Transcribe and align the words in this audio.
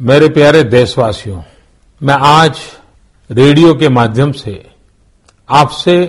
मेरे 0.00 0.28
प्यारे 0.28 0.62
देशवासियों, 0.62 1.42
मैं 2.00 2.14
आज 2.14 2.58
रेडियो 3.30 3.72
के 3.74 3.88
माध्यम 3.88 4.32
से 4.32 4.52
आपसे 5.48 6.06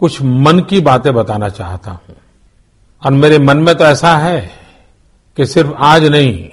कुछ 0.00 0.20
मन 0.22 0.60
की 0.60 0.80
बातें 0.80 1.12
बताना 1.14 1.48
चाहता 1.48 1.90
हूँ। 1.90 2.16
और 3.02 3.12
मेरे 3.12 3.38
मन 3.38 3.56
में 3.56 3.74
तो 3.74 3.84
ऐसा 3.84 4.16
है 4.16 4.40
कि 5.36 5.46
सिर्फ़ 5.46 5.72
आज 5.72 6.04
नहीं, 6.04 6.48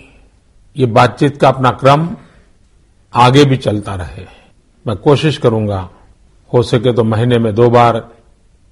ये 0.76 0.86
बातचीत 0.86 1.38
का 1.38 1.50
अपना 1.50 1.72
क्रम 1.72 2.08
आगे 3.14 3.46
भी 3.46 3.58
चलता 3.58 3.96
रहे। 3.96 4.26
मैं 4.86 4.98
कोशिश 4.98 5.38
करूँगा, 5.38 5.90
हो 6.52 6.64
सके 6.64 6.94
तो 6.94 7.04
महीने 7.04 7.40
में 7.40 7.54
दो 7.56 7.70
बार 7.70 8.10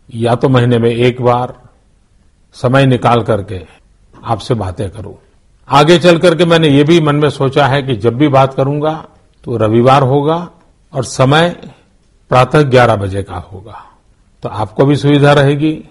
या 0.09 0.35
तो 0.35 0.49
महीने 0.49 0.77
में 0.77 0.89
एक 0.89 1.21
बार 1.21 1.59
समय 2.55 2.85
निकाल 2.85 3.23
करके 3.23 3.61
आपसे 4.25 4.53
बातें 4.53 4.89
करूँ। 4.89 5.17
आगे 5.67 5.97
चल 5.99 6.17
करके 6.17 6.45
मैंने 6.45 6.69
ये 6.69 6.83
भी 6.83 6.99
मन 7.01 7.15
में 7.15 7.29
सोचा 7.29 7.67
है 7.67 7.81
कि 7.83 7.95
जब 7.95 8.17
भी 8.17 8.27
बात 8.27 8.53
करूँगा 8.53 8.93
तो 9.43 9.57
रविवार 9.57 10.03
होगा 10.03 10.49
और 10.93 11.03
समय 11.03 11.49
प्रातः 12.31 12.61
ग्यारह 12.61 12.95
बजे 12.95 13.23
का 13.23 13.35
होगा। 13.35 13.83
तो 14.43 14.49
आपको 14.49 14.85
भी 14.85 14.95
सुविधा 14.95 15.33
रहेगी 15.33 15.89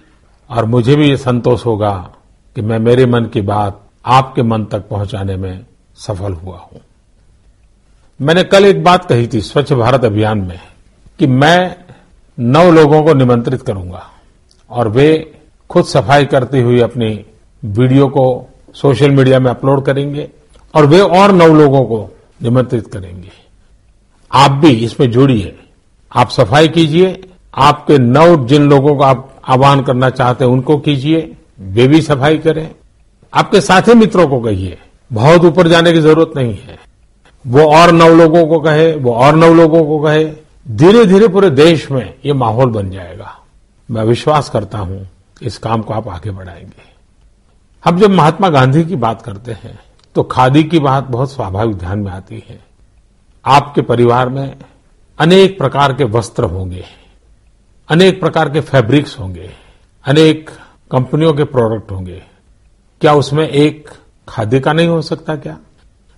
और 0.50 0.64
मुझे 0.64 0.96
भी 0.96 1.08
ये 1.08 1.16
संतोष 1.16 1.66
होगा 1.66 1.92
कि 2.56 2.62
मैं 2.62 2.78
मेरे 2.78 3.06
मन 3.06 3.24
की 3.24 3.40
बात 3.40 3.80
आपके 4.06 4.42
मन 4.42 4.64
तक 4.64 4.88
पहुँचाने 4.88 5.36
में 5.36 5.66
सफल 5.96 6.32
हुआ 6.32 6.58
हूँ। 6.58 6.80
मैंने 8.20 8.44
कल 8.44 8.64
एक 8.64 8.84
बात 8.84 9.04
कही 9.04 9.26
थी 9.26 9.40
स्वच्छ 9.40 9.72
भारत 9.72 10.04
अभियान 10.04 10.38
में 10.38 10.60
कि 11.18 11.26
मैं 11.26 11.76
नौ 12.38 12.70
लोगों 12.70 13.02
को 13.02 13.14
निमंत्रित 13.14 13.62
करूँगा 13.62 14.06
और 14.70 14.88
वे 14.88 15.38
खुद 15.70 15.84
सफ़ाई 15.84 16.24
करती 16.24 16.60
हुई 16.60 16.80
अपनी 16.80 17.24
वीडियो 17.64 18.08
को 18.08 18.48
सोशल 18.74 19.10
मीडिया 19.10 19.40
में 19.40 19.50
अपलोड 19.50 19.84
करेंगे 19.84 20.28
और 20.74 20.86
वे 20.86 21.00
और 21.00 21.32
नौ 21.32 21.46
लोगों 21.46 21.84
को 21.84 22.16
निमंत्रित 22.42 22.86
करेंगे। 22.86 23.30
आप 24.32 24.50
भी 24.50 24.70
इसमें 24.70 25.10
जुड़िए। 25.10 25.58
आप 26.16 26.30
सफ़ाई 26.30 26.68
कीजिए। 26.68 27.22
आपके 27.54 27.98
नौ 27.98 28.36
जिन 28.36 28.70
लोगों 28.70 28.96
को 28.96 29.02
आप 29.02 29.40
आह्वान 29.48 29.82
करना 29.82 30.10
चाहते 30.10 30.44
हैं, 30.44 30.52
उनको 30.52 30.78
कीजिए। 30.78 31.36
वे 31.60 31.88
भी 31.88 32.02
सफ़ाई 32.02 32.38
करें। 32.38 32.70
आपके 33.34 33.60
साथी 33.60 33.94
मित्रों 33.94 34.28
को 34.28 34.40
कहिए। 34.40 34.78
बहुत 35.12 35.44
ऊपर 35.44 35.68
जाने 35.68 35.92
की 35.92 36.00
ज़रूरत 36.00 36.30
नहीं 36.36 36.54
है। 36.54 36.78
वो 37.46 37.62
और 37.62 37.92
नौ 37.92 38.08
लोगों 38.08 38.46
को 38.46 38.60
कहे, 38.60 38.96
वो 38.96 39.12
और 39.12 39.36
नौ 39.36 39.54
लोगों 39.54 39.84
को 39.84 39.98
कहे। 39.98 40.24
धीरे 40.70 41.06
धीरे 41.06 41.28
पूरे 41.28 41.50
देश 41.50 41.90
में 41.90 42.14
ये 42.26 42.32
माहौल 42.32 42.70
बन 42.70 42.90
जाएगा। 42.90 43.38
मैं 43.90 44.02
विश्वास 44.02 44.50
करता 44.50 44.78
हूँ, 44.78 45.08
इस 45.42 45.58
काम 45.58 45.82
को 45.82 45.94
आप 45.94 46.08
आगे 46.08 46.30
बढ़ाएँगे। 46.30 46.91
हम 47.84 47.98
जब 47.98 48.10
महात्मा 48.10 48.48
गांधी 48.48 48.84
की 48.84 48.96
बात 48.96 49.22
करते 49.22 49.52
हैं 49.52 49.78
तो 50.16 50.22
खादी 50.22 50.62
की 50.64 50.78
बात 50.78 51.04
बहुत 51.04 51.32
स्वाभाविक 51.32 51.76
ध्यान 51.76 51.98
में 51.98 52.10
आती 52.10 52.42
है। 52.48 52.58
आपके 53.44 53.82
परिवार 53.82 54.28
में 54.28 54.56
अनेक 55.18 55.56
प्रकार 55.58 55.92
के 55.92 56.04
वस्त्र 56.06 56.44
होंगे, 56.44 56.84
अनेक 57.88 58.20
प्रकार 58.20 58.48
के 58.48 58.60
फैब्रिक्स 58.60 59.18
होंगे, 59.20 59.50
अनेक 60.04 60.50
कंपनियों 60.90 61.32
के 61.34 61.44
प्रोडक्ट 61.46 61.90
होंगे। 61.90 62.22
क्या 63.00 63.14
उसमें 63.14 63.48
एक 63.48 63.90
खादी 64.28 64.60
का 64.60 64.72
नहीं 64.72 64.88
हो 64.88 65.00
सकता 65.02 65.36
क्या? 65.36 65.56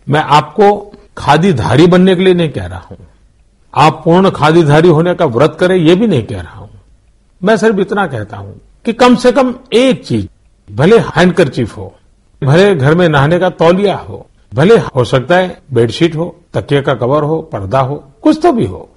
मैं 0.06 0.20
आपको 0.20 0.70
खादीधारी 1.18 1.86
बनने 1.86 2.16
के 2.16 2.22
लिए 2.22 2.34
नहीं 2.34 2.50
कह 2.50 2.66
रहा 2.66 2.80
हूँ। 2.80 3.06
आप 3.74 4.00
पूर्ण 4.04 4.30
खादीधारी 4.32 4.88
होने 4.90 5.14
का 5.14 5.24
व्रत 5.26 5.56
करें 5.60 5.76
यह 5.76 5.94
भी 5.94 6.06
नहीं 6.06 6.22
कह 6.24 6.40
रहा 6.40 6.58
हूँ। 6.58 6.70
मैं 7.40 7.56
सिर्फ़ 7.56 7.80
इतना 7.80 8.06
कहता 8.06 8.36
हूँ 8.36 8.60
कि 8.84 8.92
कम 8.94 9.16
से 9.16 9.32
कम 9.32 9.54
एक 9.74 10.04
चीज़ 10.06 10.26
भले 10.68 10.98
हैंडकरचीफ 10.98 11.76
हो, 11.76 11.94
भले 12.42 12.74
घर 12.74 12.94
में 12.94 13.08
नहाने 13.08 13.38
का 13.38 13.48
तौलिया 13.50 13.96
हो, 13.98 14.26
भले 14.52 14.76
हो 14.76 15.04
सकता 15.04 15.36
है 15.36 15.62
बेडशीट 15.72 16.16
हो, 16.16 16.36
तकिए 16.54 16.80
का 16.82 16.94
कवर 16.94 17.22
हो, 17.22 17.40
पर्दा 17.42 17.80
हो, 17.80 17.96
कुछ 18.22 18.38
तो 18.42 18.52
भी 18.52 18.66
हो। 18.66 18.88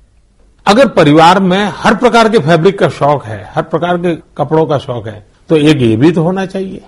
अगर 0.65 0.87
परिवार 0.89 1.39
में 1.39 1.71
हर 1.75 1.95
प्रकार 1.95 2.29
के 2.29 2.39
फैब्रिक 2.39 2.77
का 2.79 2.89
शौक 2.89 3.25
है, 3.25 3.43
हर 3.53 3.63
प्रकार 3.63 3.97
के 3.97 4.15
कपड़ों 4.37 4.65
का 4.65 4.77
शौक 4.77 5.07
है 5.07 5.25
तो 5.49 5.55
एक 5.57 5.81
ये 5.81 5.95
भी 5.97 6.11
तो 6.11 6.23
होना 6.23 6.45
चाहिए। 6.45 6.83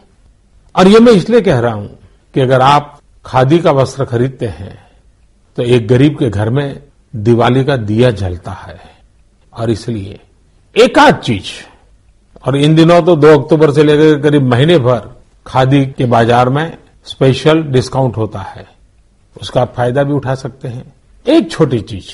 और 0.76 0.88
ये 0.88 1.00
मैं 1.00 1.12
इसलिए 1.14 1.42
कह 1.42 1.60
रहा 1.60 1.74
हूँ 1.74 1.98
कि 2.36 2.42
अगर 2.42 2.62
आप 2.62 3.00
खादी 3.26 3.60
का 3.60 3.72
वस्त्र 3.72 4.06
खरीदते 4.06 4.46
हैं 4.48 4.78
तो 5.58 5.64
एक 5.66 5.88
गरीब 5.88 6.18
के 6.18 6.30
घर 6.30 6.50
में 6.50 6.82
दिवाली 7.14 7.64
का 7.64 7.78
दिया 7.78 8.12
जलता 8.14 8.52
है। 8.52 8.80
और 9.54 9.70
इसलिए 9.70 10.20
एकाध 10.76 11.16
चीज़ 11.18 11.52
और 12.50 12.56
इन 12.58 12.76
दिनों 12.76 13.02
तो 13.02 13.16
2 13.16 13.28
अक्टूबर 13.34 13.72
से 13.72 13.84
लेकर 13.84 14.20
करीब 14.22 14.44
महीने 14.44 14.78
भर 14.80 15.02
खादी 15.46 15.86
के 15.88 16.06
बाज़ार 16.06 16.50
में 16.50 16.78
स्पेशल 17.06 17.62
डिस्काउंट 17.64 18.18
होता 18.18 18.40
है। 18.40 18.66
उसका 19.36 19.62
आप 19.62 19.74
फ़ायदा 19.76 20.04
भी 20.04 20.14
उठा 20.14 20.36
सकते 20.36 20.68
हैं। 20.68 20.94
एक 21.26 21.52
छोटी 21.52 21.80
चीज़, 21.82 22.10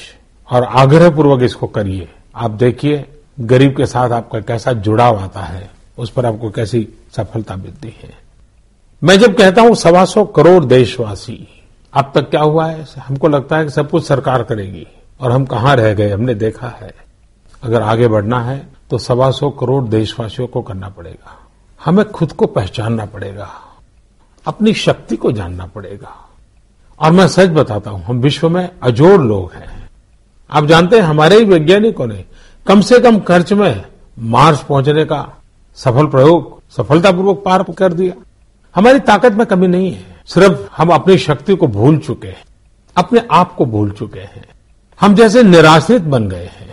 और 0.50 0.64
आग्रह 0.64 1.10
पूर्वक 1.10 1.44
इसको 1.44 1.68
करिए। 1.68 2.08
आप 2.36 2.52
देखिए, 2.54 3.06
गरीब 3.38 3.76
के 3.78 3.86
साथ 3.86 4.10
आपका 4.10 4.40
कैसा 4.42 4.74
जुड़ाव 4.74 5.20
आता 5.20 5.42
है, 5.42 5.70
उस 5.98 6.10
पर 6.10 6.26
आपको 6.26 6.50
कैसी 6.50 6.88
सफलता 7.18 7.56
मिलती 7.56 7.96
है। 8.04 8.14
मैं 9.02 9.18
जब 9.20 9.38
कहता 9.38 9.62
हूँ 9.62 9.76
सवा 9.78 10.06
सौ 10.06 10.26
करोड़ 10.26 10.64
देशवासी, 10.66 11.48
अब 11.94 12.12
तक 12.16 12.30
क्या 12.30 12.42
हुआ 12.42 12.68
है? 12.68 12.86
हमको 12.98 13.28
लगता 13.28 13.58
है 13.58 13.64
कि 13.64 13.72
सब 13.72 13.90
कुछ 13.90 14.08
सरकार 14.08 14.44
करेगी, 14.44 14.88
और 15.20 15.32
हम 15.32 15.46
कहाँ 15.46 15.76
रह 15.76 15.94
गए? 15.94 16.10
हमने 16.10 16.36
देखा 16.36 16.76
है। 16.82 16.94
अगर 17.64 17.82
आगे 17.82 18.08
बढ़ना 18.08 18.44
है 18.44 18.75
तो 18.90 18.98
सवा 18.98 19.32
सौ 19.32 19.50
करोड़ 19.50 19.84
देशवासियों 19.84 20.48
को 20.48 20.62
करना 20.62 20.90
पड़ेगा। 20.90 21.40
हमें 21.86 22.12
खुद 22.12 22.32
को 22.32 22.46
पहचानना 22.46 23.06
पड़ेगा। 23.06 23.50
अपनी 24.48 24.74
शक्ति 24.74 25.16
को 25.16 25.32
जानना 25.32 25.66
पड़ेगा। 25.66 26.30
और 27.00 27.12
मैं 27.12 27.28
सच 27.28 27.50
बताता 27.50 27.92
हूँ, 27.92 28.04
हम 28.04 28.18
विश्व 28.18 28.50
में 28.50 28.70
अजोड़ 28.84 29.22
लोग 29.22 29.54
हैं। 29.54 29.90
आप 30.52 30.66
जानते 30.66 30.96
हैं, 30.96 31.04
हमारे 31.04 31.38
ही 31.38 31.46
वैज्ञानिकों 31.46 32.08
ने 32.08 32.26
कम 32.68 32.82
से 32.82 33.00
कम 33.00 33.20
खर्च 33.20 33.54
में 33.54 33.86
मार्स 34.20 34.64
पहुँचने 34.64 35.06
का 35.06 35.34
सफल 35.76 36.08
प्रयोग, 36.08 36.62
सफलतापूर्वक 36.72 37.42
पार 37.46 37.64
कर 37.64 37.94
दिया। 37.94 38.22
हमारी 38.76 39.00
ताकत 39.00 39.34
में 39.34 39.48
कमी 39.48 39.68
नहीं 39.68 39.92
है। 39.92 40.22
सिर्फ़ 40.26 40.68
हम 40.78 40.90
अपनी 40.90 41.18
शक्ति 41.18 41.56
को 41.56 41.68
भूल 41.68 41.98
चुके 41.98 42.28
हैं, 42.28 42.46
अपने 42.98 43.22
आप 43.32 43.56
को 43.56 43.66
भूल 43.66 43.92
चुके 43.92 44.20
हैं। 44.20 44.46
हम 45.02 45.16
जैसे 45.16 45.44
निराश्रित 45.44 46.02
बन 46.02 46.30
गए 46.30 46.46
हैं। 46.46 46.65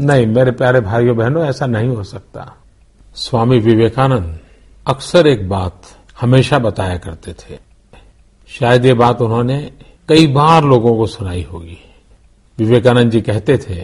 नहीं, 0.00 0.26
मेरे 0.26 0.50
प्यारे 0.50 0.80
भाइयों, 0.80 1.16
बहनों, 1.16 1.44
ऐसा 1.44 1.66
नहीं 1.66 1.88
हो 1.88 2.02
सकता। 2.04 2.56
स्वामी 3.14 3.58
विवेकानंद 3.58 4.38
अक्सर 4.86 5.26
एक 5.26 5.48
बात 5.48 5.82
हमेशा 6.20 6.58
बताया 6.58 6.96
करते 6.96 7.32
थे। 7.32 7.58
शायद 8.48 8.84
ये 8.84 8.94
बात 8.94 9.22
उन्होंने 9.22 9.72
कई 10.08 10.26
बार 10.26 10.64
लोगों 10.64 10.96
को 10.96 11.06
सुनाई 11.06 11.42
होगी। 11.42 11.78
विवेकानंद 12.58 13.10
जी 13.10 13.20
कहते 13.20 13.58
थे 13.58 13.74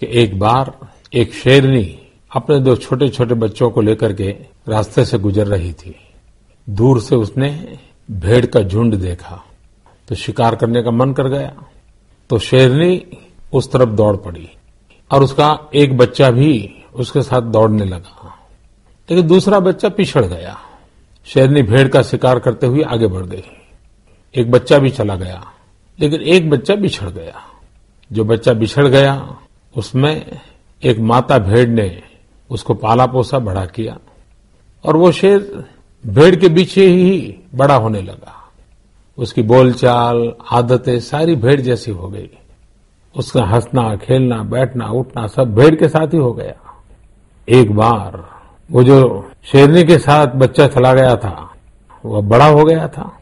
कि 0.00 0.08
एक 0.12 0.38
बार 0.38 0.72
एक 1.12 1.34
शेरनी 1.34 1.98
अपने 2.36 2.58
दो 2.60 2.76
छोटे 2.76 3.08
छोटे 3.08 3.34
बच्चों 3.34 3.70
को 3.70 3.80
लेकर 3.80 4.12
के 4.12 4.30
रास्ते 4.68 5.04
से 5.04 5.18
गुजर 5.18 5.46
रही 5.46 5.72
थी। 5.72 5.94
दूर 6.70 7.00
से 7.00 7.16
उसने 7.16 7.78
भेड़ 8.10 8.46
का 8.46 8.60
झुंड 8.60 8.94
देखा 8.94 9.42
तो 10.08 10.14
शिकार 10.14 10.56
करने 10.56 10.82
का 10.82 10.90
मन 10.90 11.12
कर 11.12 11.28
गया। 11.28 11.54
तो 12.30 12.38
शेरनी 12.38 13.04
उस 13.52 13.70
तरफ़ 13.72 13.88
दौड़ 13.88 14.16
पड़ी। 14.16 14.48
और 15.10 15.22
उसका 15.22 15.58
एक 15.74 15.96
बच्चा 15.96 16.30
भी 16.30 16.82
उसके 16.94 17.22
साथ 17.22 17.42
दौड़ने 17.42 17.84
लगा। 17.84 18.34
लेकिन 19.10 19.26
दूसरा 19.26 19.60
बच्चा 19.60 19.88
पिछड़ 19.88 20.24
गया। 20.24 20.58
शेरनी 21.26 21.62
भेड़ 21.62 21.88
का 21.88 22.02
शिकार 22.02 22.38
करते 22.38 22.66
हुए 22.66 22.82
आगे 22.82 23.06
बढ़ 23.06 23.26
गई। 23.26 23.42
एक 24.34 24.50
बच्चा 24.50 24.78
भी 24.78 24.90
चला 24.90 25.16
गया, 25.16 25.52
लेकिन 26.00 26.20
एक 26.20 26.50
बच्चा 26.50 26.74
बिछड़ 26.74 27.10
गया। 27.10 27.42
जो 28.12 28.24
बच्चा 28.24 28.52
बिछड़ 28.52 28.86
गया, 28.86 29.36
उसमें 29.76 30.40
एक 30.82 30.98
माता 30.98 31.38
भेड़ 31.38 31.68
ने 31.68 32.02
उसको 32.50 32.74
पाला 32.74 33.06
पोसा 33.06 33.38
बड़ा 33.38 33.66
किया 33.66 33.98
और 34.84 34.96
वो 34.96 35.12
शेर 35.12 35.64
भेड़ 36.06 36.36
के 36.36 36.48
पीछे 36.48 36.86
ही 36.86 37.36
बड़ा 37.54 37.74
होने 37.74 38.02
लगा। 38.02 38.52
उसकी 39.18 39.42
बोलचाल, 39.42 40.32
आदतें 40.52 41.00
सारी 41.00 41.36
भेड़ 41.36 41.60
जैसी 41.60 41.90
हो 41.90 42.08
गई। 42.08 42.30
उसका 43.16 43.44
हंसना, 43.44 43.96
खेलना, 43.96 44.42
बैठना, 44.42 44.88
उठना, 44.88 45.26
सब 45.26 45.54
भेड़ 45.54 45.74
के 45.74 45.88
साथ 45.88 46.06
ही 46.06 46.18
हो 46.18 46.32
गया। 46.32 46.82
एक 47.48 47.72
बार 47.72 48.28
वो 48.70 48.82
जो 48.82 49.30
शेरनी 49.44 49.84
के 49.84 49.98
साथ 49.98 50.26
बच्चा 50.26 50.66
चला 50.66 50.94
गया 50.94 51.16
था, 51.16 51.50
वह 52.04 52.20
बड़ा 52.20 52.46
हो 52.46 52.64
गया 52.64 52.88
था। 52.88 53.18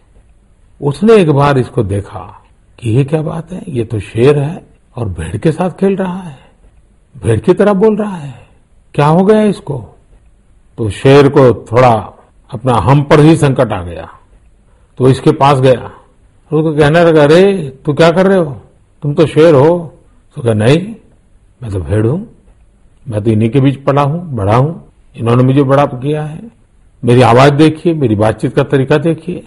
उसने 0.83 1.15
एक 1.15 1.31
बार 1.31 1.59
इसको 1.59 1.83
देखा 1.83 2.43
कि 2.79 2.91
ये 2.91 3.05
क्या 3.05 3.23
बात 3.23 3.53
है? 3.53 3.63
ये 3.69 3.85
तो 3.85 4.01
शेर 4.01 4.39
है 4.39 4.67
और 4.97 5.09
भेड़ 5.09 5.37
के 5.37 5.53
साथ 5.53 5.71
खेल 5.71 5.97
रहा 5.97 6.19
है। 6.19 6.39
भेड़ 7.23 7.41
की 7.41 7.55
तरह 7.55 7.73
बोल 7.73 7.97
रहा 7.97 8.17
है। 8.17 8.47
क्या 8.95 9.07
हो 9.07 9.25
गया 9.25 9.43
इसको? 9.43 9.97
तो 10.79 10.91
शेर 10.91 11.29
को 11.29 11.55
थोड़ा 11.55 12.25
अपना 12.51 12.75
हम 12.75 13.03
पर 13.03 13.21
ही 13.21 13.37
संकट 13.37 13.73
आ 13.73 13.83
गया। 13.83 14.09
तो 14.99 15.09
इसके 15.09 15.33
पास 15.33 15.61
गया। 15.61 15.87
उसको 16.53 16.75
कहने 16.75 17.05
लगा, 17.05 17.23
अरे, 17.23 17.73
तू 17.85 17.93
क्या 17.93 18.11
कर 18.11 18.27
रहे 18.27 18.39
हो? 18.39 18.61
तुम 19.05 19.15
तो 19.15 19.27
शेर 19.27 19.55
हो। 19.55 19.95
तो 20.37 20.43
कहा 20.43 20.53
नहीं, 20.53 20.95
मैं 21.63 21.71
तो 21.71 21.81
भेड़ 21.81 22.07
हूँ। 22.07 22.29
मैं 23.09 23.25
तो 23.25 23.31
इन्हीं 23.31 23.51
के 23.51 23.61
बीच 23.61 23.77
पड़ा 23.77 24.03
हूँ, 24.03 24.35
बड़ा 24.35 24.57
हूँ। 24.57 24.89
इन्होंने 25.17 25.43
मुझे 25.43 25.63
बड़ा 25.63 25.87
किया 25.87 26.23
है। 26.23 26.41
मेरी 27.05 27.23
आवाज़ 27.23 27.55
देखिए, 27.55 27.95
मेरी 27.95 28.15
बातचीत 28.15 28.57
का 28.57 28.63
तरीका 28.63 28.99
देखिए। 28.99 29.45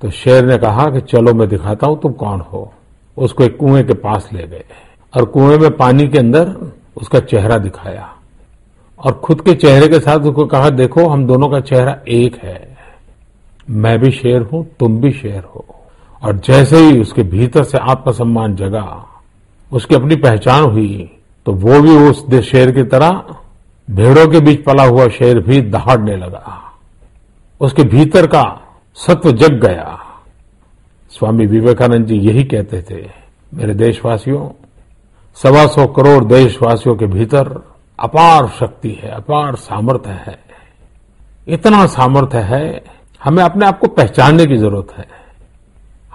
तो 0.00 0.10
शेर 0.10 0.44
ने 0.44 0.58
कहा 0.58 0.90
कि, 0.90 1.00
चलो, 1.00 1.34
मैं 1.34 1.48
दिखाता 1.48 1.86
हूँ 1.86 2.00
तुम 2.00 2.12
कौन 2.12 2.40
हो। 2.40 2.72
उसको 3.18 3.44
एक 3.44 3.56
कुएँ 3.56 3.82
के 3.82 3.94
पास 3.94 4.30
ले 4.32 4.46
गए 4.46 4.64
और 5.16 5.24
कुएँ 5.24 5.58
में 5.58 5.76
पानी 5.76 6.08
के 6.08 6.18
अंदर 6.18 6.72
उसका 6.96 7.20
चेहरा 7.20 7.58
दिखाया। 7.58 8.10
और 9.04 9.12
खुद 9.12 9.40
के 9.40 9.54
चेहरे 9.54 9.88
के 9.88 10.00
साथ 10.00 10.18
उसको 10.18 10.46
कहा, 10.46 10.70
देखो, 10.70 11.08
हम 11.08 11.26
दोनों 11.26 11.48
का 11.48 11.60
चेहरा 11.60 12.00
एक 12.08 12.36
है। 12.36 12.76
मैं 13.70 13.98
भी 13.98 14.10
शेर 14.10 14.42
हूँ, 14.42 14.66
तुम 14.80 15.00
भी 15.00 15.12
शेर 15.12 15.42
हो। 15.44 15.64
और 16.24 16.36
जैसे 16.38 16.78
ही 16.78 17.00
उसके 17.00 17.22
भीतर 17.24 17.64
से 17.64 17.78
आत्मसम्मान 17.80 18.54
जगा, 18.56 19.06
उसकी 19.70 19.94
अपनी 19.94 20.16
पहचान 20.18 20.62
हुई 20.64 21.10
तो 21.46 21.52
वो 21.54 21.80
भी 21.80 21.96
उस 22.00 22.24
शेर 22.42 22.70
की 22.72 22.82
तरह 22.84 23.24
भेड़ों 23.88 24.26
के 24.28 24.40
बीच 24.40 24.62
पला 24.64 24.84
हुआ 24.84 25.08
शेर 25.08 25.38
भी 25.40 25.60
दहाड़ने 25.62 26.16
लगा। 26.16 26.60
उसके 27.60 27.82
भीतर 27.84 28.26
का 28.26 28.44
सत्व 28.96 29.30
जग 29.32 29.60
गया। 29.60 29.98
स्वामी 31.12 31.46
विवेकानंद 31.46 32.06
जी 32.06 32.18
यही 32.20 32.44
कहते 32.44 32.80
थे, 32.82 33.02
मेरे 33.52 33.74
देशवासियों, 33.74 34.48
सवा 35.36 35.66
सौ 35.66 35.86
करोड़ 35.88 36.24
देशवासियों 36.24 36.94
के 36.96 37.06
भीतर 37.06 37.52
अपार 37.98 38.48
शक्ति 38.58 38.90
है, 39.02 39.10
अपार 39.10 39.54
सामर्थ्य 39.56 40.20
है। 40.26 40.38
इतना 41.48 41.84
सामर्थ्य 41.88 42.38
है, 42.40 42.84
हमें 43.20 43.42
अपने 43.42 43.66
आप 43.66 43.78
को 43.78 43.88
पहचानने 43.88 44.46
की 44.46 44.56
ज़रूरत 44.56 44.96
है। 44.98 45.06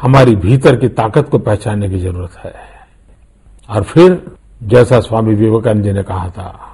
हमारी 0.01 0.35
भीतर 0.35 0.75
की 0.75 0.87
ताकत 0.87 1.29
को 1.29 1.39
पहचानने 1.39 1.89
की 1.89 1.99
ज़रूरत 1.99 2.37
है। 2.37 2.53
और 3.69 3.83
फिर, 3.83 4.31
जैसा 4.63 4.99
स्वामी 4.99 5.35
विवेकानंद 5.35 5.83
जी 5.83 5.91
ने 5.91 6.03
कहा 6.03 6.29
था, 6.29 6.65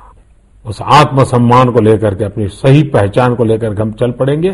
उस 0.66 0.82
आत्मसम्मान 0.82 1.72
को 1.72 1.80
लेकर 1.80 2.16
के 2.16 2.24
अपनी 2.24 2.48
सही 2.48 2.84
पहचान 2.84 3.36
को 3.36 3.44
लेकर 3.44 3.76
के 3.76 3.82
हम 3.82 3.92
चल 3.92 4.12
पड़ेंगे 4.12 4.52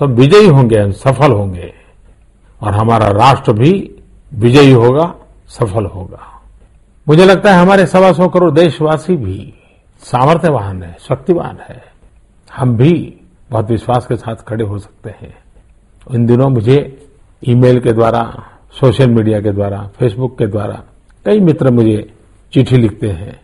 तो 0.00 0.06
हम 0.06 0.12
विजयी 0.12 0.46
होंगे, 0.46 0.78
हम 0.78 0.90
सफल 0.92 1.32
होंगे। 1.32 1.74
और 2.62 2.72
हमारा 2.72 3.08
राष्ट्र 3.08 3.52
भी 3.52 3.94
विजयी 4.34 4.72
होगा, 4.72 5.14
सफल 5.48 5.84
होगा। 5.86 6.42
मुझे 7.08 7.24
लगता 7.24 7.52
है 7.54 7.60
हमारे 7.60 7.86
सवा 7.86 8.12
सौ 8.12 8.28
करोड़ 8.28 8.50
देशवासी 8.50 9.16
भी 9.16 9.54
सामर्थ्यवान 10.00 10.82
है, 10.82 10.96
शक्तिवान 11.00 11.58
है। 11.68 11.84
हम 12.54 12.76
भी 12.76 13.20
बहुत 13.50 13.70
विश्वास 13.70 14.06
के 14.06 14.16
साथ 14.16 14.36
खड़े 14.36 14.64
हो 14.64 14.78
सकते 14.78 15.10
हैं। 15.10 15.34
इन 16.14 16.26
दिनों 16.26 16.48
मुझे 16.48 17.08
ईमेल 17.44 17.80
के 17.80 17.92
द्वारा, 17.92 18.44
सोशल 18.80 19.10
मीडिया 19.10 19.40
के 19.40 19.50
द्वारा, 19.50 19.90
फेसबुक 19.98 20.38
के 20.38 20.46
द्वारा, 20.46 20.82
कई 21.24 21.40
मित्र 21.40 21.70
मुझे 21.70 22.12
चिट्ठी 22.52 22.76
लिखते 22.76 23.08
हैं। 23.08 23.40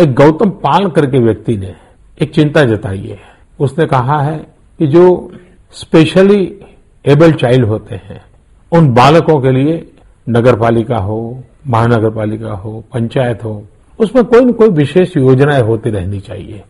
एक 0.00 0.14
गौतम 0.14 0.50
पाल 0.50 0.90
करके 0.90 1.18
व्यक्ति 1.18 1.56
ने 1.56 1.74
एक 2.22 2.34
चिंता 2.34 2.64
जताई 2.64 3.00
है। 3.00 3.18
उसने 3.60 3.86
कहा 3.86 4.22
है 4.22 4.38
कि 4.78 4.86
जो 4.86 5.32
स्पेशली 5.72 6.60
एबल 7.06 7.32
चाइल्ड 7.32 7.66
होते 7.66 7.94
हैं, 7.94 8.24
उन 8.72 8.94
बालकों 8.94 9.40
के 9.40 9.50
लिए 9.50 9.92
नगर 10.28 10.58
पालिका 10.58 10.96
हो 10.96 11.42
महानगर 11.66 12.10
पालिका 12.10 12.52
हो, 12.52 12.84
पंचायत 12.92 13.44
हो, 13.44 13.64
उसमें 13.98 14.24
कोई 14.24 14.44
न 14.44 14.52
कोई 14.52 14.68
विशेष 14.68 15.16
योजनाएँ 15.16 15.62
होती 15.62 15.90
रहनी 15.90 16.20
चाहिए। 16.20 16.62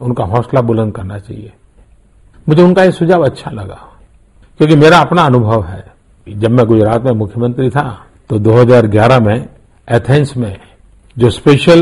उनका 0.00 0.24
हौसला 0.24 0.60
बुलंद 0.60 0.94
करना 0.94 1.18
चाहिए। 1.18 1.52
मुझे 2.48 2.62
उनका 2.62 2.84
ये 2.84 2.92
सुझाव 2.92 3.24
अच्छा 3.24 3.50
लगा। 3.50 3.89
क्योंकि 4.60 4.76
मेरा 4.76 4.98
अपना 4.98 5.22
अनुभव 5.22 5.62
है। 5.64 5.84
जब 6.28 6.50
मैं 6.50 6.64
गुजरात 6.66 7.02
में 7.02 7.12
मुख्यमंत्री 7.12 7.68
था 7.70 8.06
तो 8.30 8.38
2011 8.38 9.20
में 9.20 9.48
एथेंस 9.88 10.36
में 10.36 10.56
जो 11.16 11.30
स्पेशल 11.30 11.80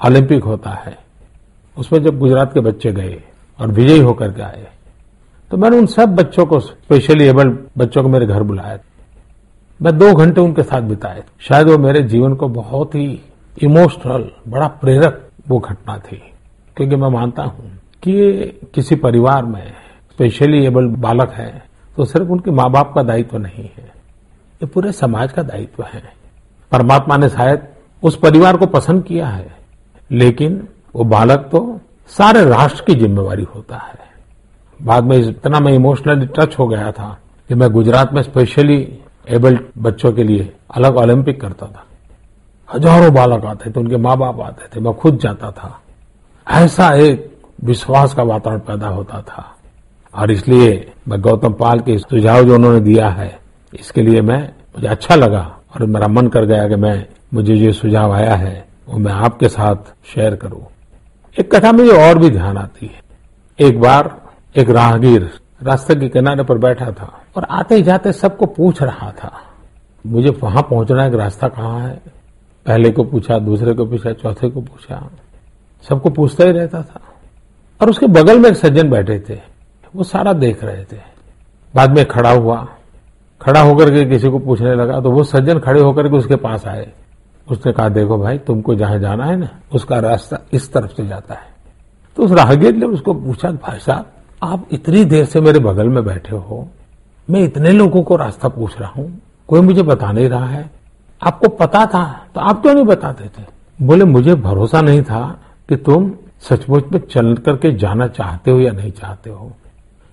ओलंपिक 0.00 0.44
होता 0.44 0.70
है, 0.70 0.96
उसमें 1.76 2.02
जब 2.02 2.18
गुजरात 2.18 2.52
के 2.54 2.60
बच्चे 2.60 2.92
गए 2.92 3.22
और 3.58 3.68
विजयी 3.68 3.98
होकर 3.98 4.32
के 4.32 4.42
आए 4.42 4.66
तो 5.50 5.56
मैंने 5.56 5.78
उन 5.78 5.86
सब 5.86 6.14
बच्चों 6.14 6.46
को, 6.46 6.58
स्पेशली 6.60 7.24
एबल्ड 7.24 7.58
बच्चों 7.78 8.02
को 8.02 8.08
मेरे 8.08 8.26
घर 8.26 8.42
बुलाया। 8.42 8.78
मैं 9.80 9.96
दो 9.98 10.12
घंटे 10.14 10.40
उनके 10.40 10.62
साथ 10.62 10.80
बिताए। 10.80 11.22
शायद 11.40 11.68
वो 11.68 11.78
मेरे 11.78 12.02
जीवन 12.04 12.34
को 12.34 12.48
बहुत 12.48 12.94
ही 12.94 13.20
इमोशनल, 13.58 14.30
बड़ा 14.48 14.66
प्रेरक 14.66 15.22
वो 15.48 15.58
घटना 15.58 15.98
थी। 15.98 16.22
क्योंकि 16.76 16.96
मैं 16.96 17.10
मानता 17.10 17.42
हूँ 17.42 17.70
कि 18.02 18.42
किसी 18.74 18.96
परिवार 18.96 19.44
में 19.44 19.72
स्पेशली 20.12 20.64
एबल 20.66 20.86
बालक 20.98 21.32
है 21.32 21.65
तो 21.96 22.04
सिर्फ़ 22.04 22.28
उनके 22.28 22.50
माँ 22.50 22.70
बाप 22.70 22.92
का 22.94 23.02
दायित्व 23.02 23.38
नहीं 23.38 23.64
है। 23.66 23.84
ये 24.60 24.66
पूरे 24.66 24.92
समाज 24.92 25.32
का 25.32 25.42
दायित्व 25.42 25.82
है। 25.84 26.02
परमात्मा 26.72 27.16
ने 27.16 27.28
शायद 27.28 27.68
उस 28.02 28.16
परिवार 28.16 28.56
को 28.56 28.66
पसंद 28.66 29.04
किया 29.04 29.26
है, 29.26 29.56
लेकिन 30.10 30.68
वो 30.94 31.04
बालक 31.04 31.48
तो 31.52 31.80
सारे 32.10 32.44
राष्ट्र 32.44 32.84
की 32.86 32.94
जिम्मेवारी 32.94 33.42
होता 33.44 33.76
है। 33.76 33.98
बाद 34.80 35.04
में 35.04 35.16
इतना 35.18 35.60
मैं 35.60 35.72
इमोशनली 35.72 36.26
टच 36.26 36.58
हो 36.58 36.66
गया 36.68 36.90
था 36.92 37.18
कि 37.50 37.54
मैं 37.54 37.70
गुजरात 37.70 38.12
में 38.12 38.22
स्पेशली 38.22 38.98
एबल्ड 39.28 39.60
बच्चों 39.78 40.12
के 40.12 40.24
लिए 40.24 40.52
अलग 40.70 40.96
ओलंपिक 40.96 41.40
करता 41.40 41.66
था। 41.66 41.84
हज़ारों 42.68 43.12
बालक 43.14 43.44
आते 43.44 43.70
थे, 43.70 43.80
उनके 43.80 43.96
माँ 43.96 44.16
बाप 44.16 44.40
आते 44.40 44.68
थे, 44.68 44.80
मैं 44.80 44.94
खुद 44.94 45.18
जाता 45.18 45.50
था। 45.50 45.80
ऐसा 46.46 46.92
एक 46.94 47.32
विश्वास 47.64 48.14
का 48.14 48.22
वातावरण 48.22 48.60
पैदा 48.60 48.88
होता 48.88 49.20
था। 49.22 49.55
और 50.16 50.30
इसलिए 50.30 50.92
मैं 51.08 51.20
गौतम 51.20 51.52
पाल 51.52 51.80
के 51.80 51.98
सुझाव 51.98 52.44
जो 52.44 52.54
उन्होंने 52.54 52.80
दिया 52.80 53.08
है, 53.08 53.38
इसके 53.72 54.02
लिए 54.02 54.20
मैं, 54.20 54.42
मुझे 54.76 54.86
अच्छा 54.88 55.14
लगा 55.14 55.40
और 55.74 55.86
मेरा 55.86 56.08
मन 56.08 56.28
कर 56.28 56.44
गया 56.44 56.68
कि 56.68 56.76
मैं, 56.76 57.06
मुझे 57.34 57.56
जो 57.56 57.72
सुझाव 57.72 58.12
आया 58.12 58.34
है, 58.34 58.64
वो 58.88 58.98
मैं 58.98 59.12
आपके 59.12 59.48
साथ 59.48 59.92
शेयर 60.14 60.34
करूँ। 60.36 60.64
एक 61.36 61.54
कथा 61.54 61.72
मुझे 61.72 61.90
और 62.02 62.18
भी 62.18 62.30
ध्यान 62.30 62.56
आती 62.56 62.86
है। 62.86 63.00
एक 63.58 63.80
बार 63.80 64.14
एक 64.56 64.70
राहगीर 64.70 65.30
रास्ते 65.62 65.94
के 65.94 66.08
किनारे 66.08 66.42
पर 66.44 66.58
बैठा 66.58 66.90
था 66.90 67.12
और 67.36 67.46
आते 67.50 67.80
जाते 67.82 68.12
सबको 68.12 68.46
पूछ 68.46 68.82
रहा 68.82 69.10
था, 69.12 69.32
मुझे 70.04 70.30
वहाँ 70.42 70.62
पहुँचना 70.62 71.02
है 71.02 71.16
रास्ता 71.16 71.48
कहाँ 71.48 71.80
है? 71.80 72.00
पहले 72.66 72.90
को 72.90 73.04
पूछा, 73.04 73.38
दूसरे 73.38 73.72
को 73.74 73.86
पूछा, 73.86 74.12
चौथे 74.12 74.48
को 74.50 74.60
पूछा। 74.60 75.10
सबको 75.88 76.10
पूछता 76.10 76.44
ही 76.44 76.52
रहता 76.52 76.82
था। 76.82 77.00
और 77.80 77.90
उसके 77.90 78.06
बगल 78.06 78.38
में 78.38 78.48
एक 78.50 78.56
सज्जन 78.56 78.90
बैठे 78.90 79.18
थे। 79.28 79.38
वो 79.96 80.04
सारा 80.04 80.32
देख 80.32 80.64
रहे 80.64 80.84
थे। 80.84 81.00
बाद 81.74 81.90
में 81.90 82.04
खड़ा 82.06 82.30
हुआ। 82.30 82.66
खड़ा 83.40 83.60
होकर 83.60 83.90
के 83.90 84.04
किसी 84.04 84.30
को 84.30 84.38
पूछने 84.38 84.74
लगा 84.74 85.00
तो 85.00 85.10
वो 85.10 85.24
सज्जन 85.24 85.58
खड़े 85.58 85.80
होकर 85.80 86.08
के 86.08 86.16
उसके 86.16 86.36
पास 86.36 86.66
आए? 86.66 86.92
उसने 87.50 87.72
कहा, 87.72 87.88
देखो 87.88 88.18
भाई, 88.18 88.38
तुमको 88.38 88.74
जहाँ 88.74 88.98
जाना 88.98 89.24
है 89.24 89.36
ना, 89.36 89.48
उसका 89.74 89.98
रास्ता 89.98 90.38
इस 90.52 90.72
तरफ़ 90.72 90.92
से 90.92 91.06
जाता 91.06 91.34
है। 91.34 91.54
तो 92.16 92.24
उस 92.24 92.32
राहगीर 92.32 92.74
ने 92.74 92.86
उसको 92.86 93.14
पूछा, 93.14 93.50
भाई 93.50 93.78
साहब, 93.78 94.06
आप 94.42 94.66
इतनी 94.72 95.04
देर 95.04 95.24
से 95.24 95.40
मेरे 95.40 95.58
बगल 95.58 95.88
में 95.88 96.04
बैठे 96.04 96.36
हो। 96.36 96.68
मैं 97.30 97.40
इतने 97.40 97.70
लोगों 97.70 98.02
को 98.02 98.16
रास्ता 98.16 98.48
पूछ 98.48 98.78
रहा 98.80 98.90
हूँ। 98.90 99.20
कोई 99.48 99.60
मुझे 99.60 99.82
बता 99.82 100.12
नहीं 100.12 100.28
रहा 100.28 100.46
है। 100.46 100.70
आपको 101.22 101.48
पता 101.48 101.84
था 101.86 102.04
तो 102.34 102.40
आप 102.40 102.62
क्यों 102.62 102.74
नहीं 102.74 102.84
बताते 102.84 103.24
थे? 103.24 103.44
बोले, 103.82 104.04
मुझे 104.04 104.34
भरोसा 104.34 104.80
नहीं 104.80 105.02
था 105.02 105.40
कि 105.68 105.76
तुम 105.76 106.12
सचमुच 106.40 106.84
में 106.92 107.00
चल 107.00 107.34
करके 107.36 107.72
जाना 107.72 108.06
चाहते 108.08 108.50
हो 108.50 108.60
या 108.60 108.72
नहीं 108.72 108.90
चाहते 108.90 109.30
हो। 109.30 109.52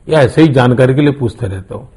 या 0.09 0.19
ऐसे 0.19 0.41
ही 0.41 0.47
जानकारी 0.47 0.95
के 0.95 1.01
लिए 1.01 1.11
पूछते 1.11 1.47
रहते 1.47 1.73
हो। 1.73 1.89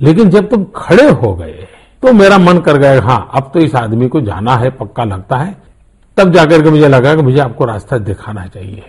लेकिन 0.00 0.30
जब 0.30 0.48
तुम 0.48 0.64
खड़े 0.76 1.08
हो 1.10 1.34
गए 1.34 1.66
तो 2.02 2.12
मेरा 2.12 2.38
मन 2.38 2.58
कर 2.58 2.76
गया 2.76 3.00
हाँ 3.02 3.30
अब 3.34 3.50
तो 3.54 3.60
इस 3.60 3.74
आदमी 3.74 4.08
को 4.08 4.20
जाना 4.20 4.56
है, 4.56 4.70
पक्का 4.70 5.04
लगता 5.04 5.36
है। 5.36 5.56
तब 6.16 6.32
जाकर 6.32 6.62
के 6.62 6.70
मुझे 6.70 6.88
लगा 6.88 7.14
कि 7.14 7.22
मुझे 7.22 7.38
आपको 7.38 7.64
रास्ता 7.64 7.98
दिखाना 7.98 8.46
चाहिए। 8.46 8.82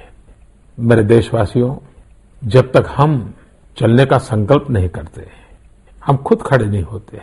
मेरे 0.80 1.04
देशवासियों, 1.04 1.76
जब 2.44 2.72
तक 2.72 2.86
हम 2.96 3.34
चलने 3.78 4.06
का 4.06 4.18
संकल्प 4.18 4.70
नहीं 4.70 4.90
करते, 4.90 5.28
हम 6.06 6.18
खुद 6.18 6.42
खड़े 6.42 6.66
नहीं 6.66 6.84
होते, 6.84 7.20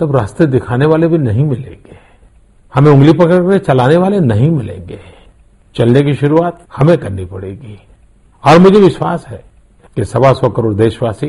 तब 0.00 0.16
रास्ते 0.16 0.46
दिखाने 0.46 0.86
वाले 0.86 1.08
भी 1.08 1.18
नहीं 1.18 1.44
मिलेंगे। 1.44 1.98
हमें 2.74 2.90
उंगली 2.92 3.12
पकड़ 3.12 3.42
कर 3.42 3.58
चलाने 3.58 3.96
वाले 3.96 4.20
नहीं 4.20 4.50
मिलेंगे। 4.50 5.00
चलने 5.74 6.02
की 6.02 6.14
शुरुआत 6.14 6.64
हमें 6.76 6.96
करनी 6.98 7.24
पड़ेगी। 7.24 7.78
और 8.44 8.58
मुझे 8.58 8.80
विश्वास 8.80 9.26
है 9.26 9.42
कि 9.98 10.04
सवा 10.04 10.32
सौ 10.32 10.48
करोड़ 10.48 10.74
देशवासी 10.74 11.28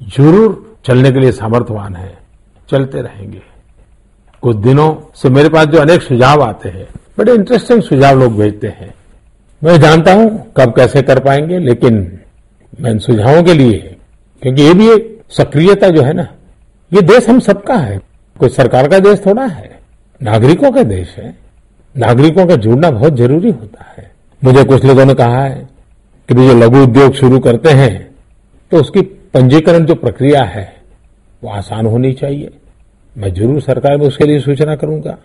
ज़रूर 0.00 0.78
चलने 0.86 1.10
के 1.12 1.20
लिए 1.20 1.32
सामर्थ्यवान 1.32 1.96
है, 1.96 2.18
चलते 2.68 3.00
रहेंगे। 3.00 3.42
कुछ 4.42 4.56
दिनों 4.56 4.94
से 5.14 5.30
मेरे 5.30 5.48
पास 5.48 5.66
जो 5.66 5.78
अनेक 5.78 6.02
सुझाव 6.02 6.42
आते 6.42 6.68
हैं, 6.68 6.86
बड़े 7.18 7.34
इंटरेस्टिंग 7.34 7.82
सुझाव 7.82 8.18
लोग 8.18 8.36
भेजते 8.38 8.68
हैं। 8.68 8.92
मैं 9.62 9.78
जानता 9.80 10.14
हूँ 10.14 10.52
कब 10.56 10.74
कैसे 10.76 11.02
कर 11.02 11.20
पाएँगे, 11.20 11.58
लेकिन 11.58 12.20
मैं 12.80 12.90
इन 12.90 12.98
सुझावों 12.98 13.42
के 13.42 13.54
लिए, 13.54 13.96
क्योंकि 14.42 14.62
ये 14.62 14.74
भी 14.74 14.90
एक 14.90 15.20
सक्रियता 15.30 15.88
जो 15.88 16.02
है 16.02 16.12
ना, 16.12 16.26
ये 16.92 17.02
देश 17.02 17.28
हम 17.28 17.40
सबका 17.40 17.74
है। 17.74 17.98
कोई 18.36 18.48
सरकार 18.48 18.88
का 18.88 18.98
देश 18.98 19.26
थोड़ा 19.26 19.44
है, 19.44 19.78
नागरिकों 20.20 20.72
का 20.72 20.82
देश 20.82 21.14
है। 21.18 21.34
नागरिकों 21.94 22.46
का 22.46 22.56
जुड़ना 22.56 22.90
बहुत 22.90 23.16
ज़रूरी 23.16 23.50
होता 23.50 23.92
है। 23.98 24.10
मुझे 24.42 24.64
कुछ 24.64 24.84
लोगों 24.84 25.04
ने 25.04 25.14
कहा 25.14 25.44
है 25.44 25.70
कि 26.28 26.34
जो 26.36 26.54
लघु 26.56 26.82
उद्योग 26.82 27.14
शुरू 27.14 27.38
करते 27.40 27.70
हैं 27.72 27.94
तो 28.72 28.80
उसकी 28.80 29.00
पंजीकरण 29.34 29.84
जो 29.86 29.94
प्रक्रिया 29.96 30.42
है, 30.44 30.64
वो 31.42 31.50
आसान 31.50 31.86
होनी 31.86 32.12
चाहिए। 32.14 32.50
मैं 33.16 33.32
ज़रूर 33.34 33.60
सरकार 33.62 33.96
में 33.98 34.06
उसके 34.06 34.26
लिए 34.26 34.40
सूचना 34.40 34.74
करूँगा। 34.76 35.16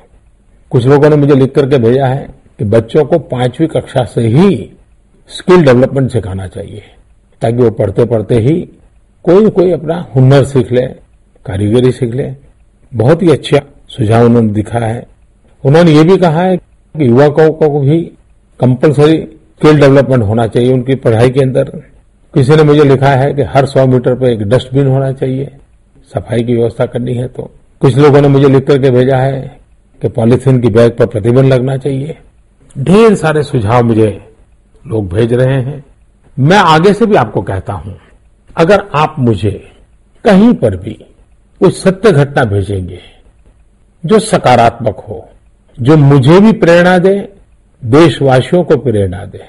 कुछ 0.72 0.86
लोगों 0.88 1.10
ने 1.10 1.16
मुझे 1.16 1.36
लिख 1.36 1.54
करके 1.56 1.78
भेजा 1.80 2.06
है 2.08 2.28
कि 2.60 2.66
बच्चों 2.66 3.04
को 3.06 3.20
पांचवी 3.28 3.68
कक्षा 3.68 4.04
से 4.06 4.22
ही 4.28 4.70
स्किल 5.30 5.64
डेवलपमेंट 5.66 6.12
सिखाना 6.12 6.48
चाहिए, 6.48 6.84
ताकि 7.42 7.58
वो 7.58 7.70
पढ़ते 7.72 8.06
पढ़ते 8.06 8.40
ही 8.40 8.60
कोई 9.26 9.50
कोई 9.52 9.72
अपना 9.72 9.96
हुनर 10.16 10.44
सीख 10.46 10.72
ले, 10.72 10.86
कारीगरी 11.46 11.92
सीख 11.92 12.14
ले। 12.16 12.32
बहुत 12.92 13.22
ही 13.24 13.32
अच्छा 13.32 13.60
सुझाव 13.90 14.26
उन्होंने 14.26 14.54
दिखा 14.54 14.80
है। 14.80 15.06
उन्होंने 15.64 15.92
ये 15.92 16.04
भी 16.04 16.18
कहा 16.18 16.42
है 16.42 16.58
कि 16.58 17.08
युवकों 17.08 17.52
को 17.52 17.80
भी 17.80 18.00
कंपलसरी 18.60 19.18
स्किल 19.62 19.80
डेवलपमेंट 19.80 20.24
होना 20.24 20.46
चाहिए 20.48 20.74
उनकी 20.74 20.96
पढ़ाई 20.98 21.30
के 21.30 21.42
अंदर। 21.42 21.70
किसी 22.34 22.56
ने 22.56 22.64
मुझे 22.64 22.84
लिखा 22.84 23.10
है 23.12 23.34
कि 23.34 23.44
हर 23.46 23.66
सौ 23.66 23.86
मीटर 23.88 24.16
पर 24.16 24.28
एक 24.28 24.42
डस्टबिन 24.50 24.88
होना 24.88 25.12
चाहिए, 25.12 25.50
सफ़ाई 26.12 26.44
की 26.44 26.56
व्यवस्था 26.56 26.86
करनी 26.86 27.14
है 27.14 27.28
तो। 27.28 27.50
कुछ 27.82 27.98
लोगों 27.98 28.22
ने 28.22 28.28
मुझे 28.28 28.50
लिख 28.50 28.66
करके 28.68 28.92
भेजा 28.92 29.18
है 29.18 29.42
कि 30.02 30.08
पॉलिथीन 30.10 30.60
की 30.62 30.70
बैग 30.70 30.92
पर 30.92 31.06
प्रतिबंध 31.06 31.54
लगना 31.54 31.78
चाहिए। 31.78 32.18
ढेर 32.76 33.16
सारे 33.16 33.44
सुझाव 33.44 33.84
मुझे 33.84 34.10
लोग 34.86 35.08
भेज 35.10 35.34
रहे 35.34 35.62
हैं। 35.62 35.84
मैं 36.38 36.58
आगे 36.58 36.94
से 36.94 37.06
भी 37.06 37.16
आपको 37.16 37.42
कहता 37.42 37.74
हूँ, 37.74 37.98
अगर 38.56 38.84
आप 38.96 39.16
मुझे 39.20 39.52
कहीं 40.26 40.54
पर 40.56 40.76
भी 40.78 40.94
कुछ 41.62 41.76
सत्य 41.76 42.12
घटना 42.14 42.44
भेजेंगे 42.46 43.00
जो 44.04 44.20
सकारात्मक 44.22 45.00
हो, 45.00 45.28
जो 45.78 45.98
मुझे 45.98 46.40
भी 46.40 46.52
प्रेरणा 46.56 46.98
दे 47.00 47.18
देशवासियों 47.82 48.64
को 48.64 48.78
प्रेरणा 48.78 49.24
दे। 49.26 49.42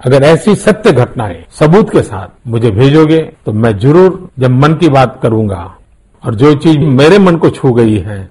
अगर 0.00 0.22
ऐसी 0.24 0.54
सत्य 0.56 0.92
घटनाएँ 0.92 1.42
सबूत 1.50 1.90
के 1.90 2.02
साथ 2.02 2.48
मुझे 2.48 2.70
भेजोगे 2.70 3.18
तो 3.46 3.52
मैं 3.54 3.76
ज़रूर 3.78 4.28
जब 4.38 4.50
मन 4.52 4.74
की 4.74 4.88
बात 4.90 5.18
करूँगा 5.22 5.62
और 6.24 6.34
जो 6.34 6.54
चीज़ 6.56 6.78
मेरे 6.78 7.18
मन 7.18 7.36
को 7.36 7.50
छू 7.50 7.72
गई 7.72 7.98
है 7.98 8.22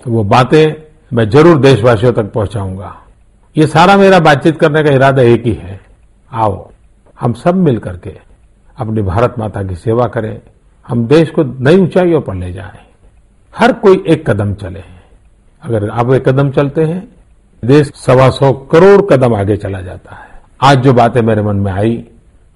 तो 0.00 0.10
वो 0.10 0.24
बातें 0.26 0.74
मैं 1.12 1.28
ज़रूर 1.30 1.58
देशवासियों 1.60 2.12
तक 2.12 2.32
पहुंचाऊँगा। 2.32 2.96
ये 3.56 3.66
सारा 3.66 3.96
मेरा 3.96 4.18
बातचीत 4.20 4.58
करने 4.60 4.82
का 4.82 4.90
इरादा 4.90 5.22
एक 5.24 5.46
ही 5.46 5.52
है। 5.54 5.80
आओ, 6.32 6.70
हम 7.18 7.32
सब 7.34 7.54
मिल 7.56 7.78
करके 7.78 8.16
अपनी 8.76 9.02
भारत 9.02 9.34
माता 9.38 9.62
की 9.62 9.74
सेवा 9.76 10.06
करें। 10.08 10.40
हम 10.86 11.06
देश 11.06 11.30
को 11.30 11.42
नई 11.60 11.78
ऊंचाइयों 11.78 12.20
पर 12.20 12.34
ले 12.34 12.52
जाएँ। 12.52 12.86
हर 13.54 13.72
कोई 13.74 14.02
एक 14.08 14.28
कदम 14.30 14.54
चले। 14.54 14.82
अगर 15.62 15.88
आप 15.90 16.12
एक 16.12 16.28
कदम 16.28 16.50
चलते 16.50 16.84
हैं 16.84 17.02
देश 17.64 17.92
सवा 17.94 18.30
सौ 18.30 18.52
करोड़ 18.52 19.02
कदम 19.02 19.34
आगे 19.34 19.56
चला 19.56 19.80
जाता 19.80 20.14
है। 20.14 20.28
आज 20.62 20.78
जो 20.78 20.92
बातें 20.92 21.22
मेरे 21.22 21.42
मन 21.42 21.56
में 21.56 21.72
आई, 21.72 22.04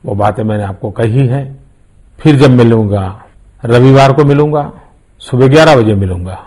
वो 0.05 0.15
बातें 0.15 0.43
मैंने 0.45 0.65
आपको 0.65 0.91
कही 0.91 1.27
है। 1.27 1.57
फिर 2.19 2.37
जब 2.37 2.51
मिलूँगा, 2.51 3.25
रविवार 3.65 4.13
को 4.13 4.25
मिलूँगा, 4.25 4.73
सुबह 5.19 5.49
ग्यारह 5.49 5.77
बजे 5.77 5.95
मिलूँगा। 5.95 6.47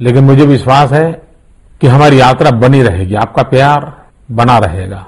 लेकिन 0.00 0.24
मुझे 0.24 0.46
विश्वास 0.46 0.92
है 0.92 1.22
कि 1.80 1.86
हमारी 1.86 2.20
यात्रा 2.20 2.50
बनी 2.50 2.82
रहेगी, 2.82 3.14
आपका 3.14 3.42
प्यार 3.42 3.92
बना 4.30 4.58
रहेगा। 4.58 5.06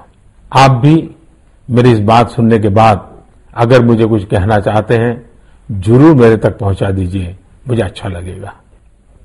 आप 0.52 0.70
भी 0.70 1.10
मेरी 1.70 1.92
इस 1.92 2.00
बात 2.00 2.30
सुनने 2.30 2.58
के 2.58 2.68
बाद 2.68 3.08
अगर 3.54 3.84
मुझे 3.84 4.04
कुछ 4.04 4.24
कहना 4.24 4.58
चाहते 4.58 4.96
हैं, 4.96 5.30
ज़रूर 5.72 6.14
मेरे 6.14 6.36
तक 6.36 6.58
पहुँचा 6.58 6.90
दीजिए। 6.90 7.36
मुझे 7.68 7.82
अच्छा 7.82 8.08
लगेगा। 8.08 8.54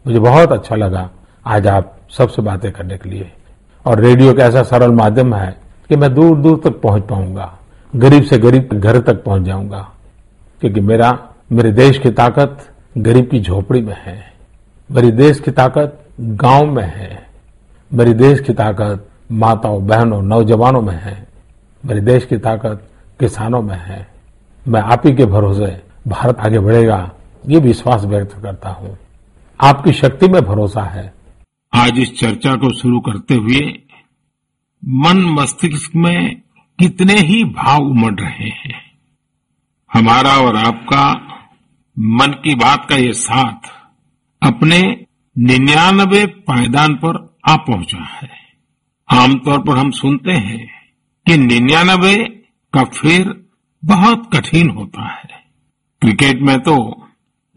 मुझे 0.07 0.19
बहुत 0.19 0.51
अच्छा 0.51 0.75
लगा 0.75 1.09
आज 1.45 1.67
आप 1.67 1.97
सबसे 2.17 2.41
बातें 2.41 2.71
करने 2.71 2.97
के 2.97 3.09
लिए। 3.09 3.31
और 3.85 3.99
रेडियो 3.99 4.31
एक 4.31 4.39
ऐसा 4.39 4.63
सरल 4.63 4.91
माध्यम 4.91 5.35
है 5.35 5.57
कि 5.89 5.95
मैं 5.95 6.13
दूर 6.13 6.37
दूर 6.37 6.61
तक 6.63 6.81
पहुँच 6.81 7.03
पाऊँगा। 7.03 7.59
गरीब 7.95 8.23
से 8.23 8.37
गरीब 8.37 8.69
घर 8.73 8.99
तक 8.99 9.23
पहुँच 9.23 9.41
जाऊँगा। 9.41 9.91
क्योंकि 10.61 10.81
मेरा, 10.81 11.29
मेरे 11.51 11.71
देश 11.71 11.97
की 11.97 12.11
ताकत 12.11 12.57
गरीब 12.97 13.29
की 13.29 13.39
झोपड़ी 13.39 13.81
में 13.81 13.97
है। 14.05 14.33
मेरी 14.91 15.11
देश 15.11 15.39
की 15.39 15.51
ताकत 15.51 15.99
गाँव 16.19 16.65
में 16.65 16.83
है। 16.83 17.27
मेरी 17.93 18.13
देश 18.13 18.39
की 18.39 18.53
ताकत 18.53 19.07
माताओं, 19.31 19.87
बहनों, 19.87 20.21
नौजवानों 20.21 20.81
में 20.81 21.01
है। 21.03 21.27
मेरे 21.85 22.01
देश 22.01 22.25
की 22.25 22.37
ताकत 22.37 22.87
किसानों 23.19 23.61
में 23.61 23.77
है। 23.77 24.07
मैं 24.67 24.81
आप 24.81 25.01
ही 25.05 25.15
के 25.15 25.25
भरोसे 25.25 25.81
भारत 26.07 26.39
आगे 26.39 26.59
बढ़ेगा, 26.59 27.11
ये 27.47 27.59
विश्वास 27.59 28.03
व्यक्त 28.03 28.43
करता 28.43 28.69
हूँ। 28.69 28.97
आपकी 29.61 29.93
शक्ति 29.93 30.27
में 30.27 30.45
भरोसा 30.45 30.81
है। 30.81 31.13
आज 31.75 31.99
इस 31.99 32.19
चर्चा 32.19 32.53
को 32.53 32.69
शुरू 32.79 32.99
करते 32.99 33.35
हुए 33.35 33.59
मन 34.83 35.17
मस्तिष्क 35.39 35.95
में 35.95 36.41
कितने 36.79 37.13
ही 37.13 37.43
भाव 37.43 37.81
उमड़ 37.81 38.13
रहे 38.19 38.49
हैं। 38.49 38.81
हमारा 39.93 40.37
और 40.37 40.55
आपका 40.55 41.05
मन 41.99 42.35
की 42.43 42.55
बात 42.55 42.85
का 42.89 42.95
ये 42.95 43.13
साथ 43.13 43.71
अपने 44.41 45.05
निन्यानवे 45.37 46.25
पायदान 46.25 46.95
पर 46.95 47.37
आ 47.49 47.55
पहुँचा 47.55 48.03
है। 48.03 48.29
आमतौर 49.09 49.59
पर 49.59 49.77
हम 49.77 49.91
सुनते 49.91 50.31
हैं 50.31 50.67
कि 51.27 51.37
निन्यानवे 51.37 52.15
का 52.73 52.83
फेर 52.83 53.47
बहुत 53.85 54.29
कठिन 54.35 54.69
होता 54.69 55.09
है। 55.09 55.43
क्रिकेट 56.01 56.41
में 56.41 56.59
तो 56.59 57.07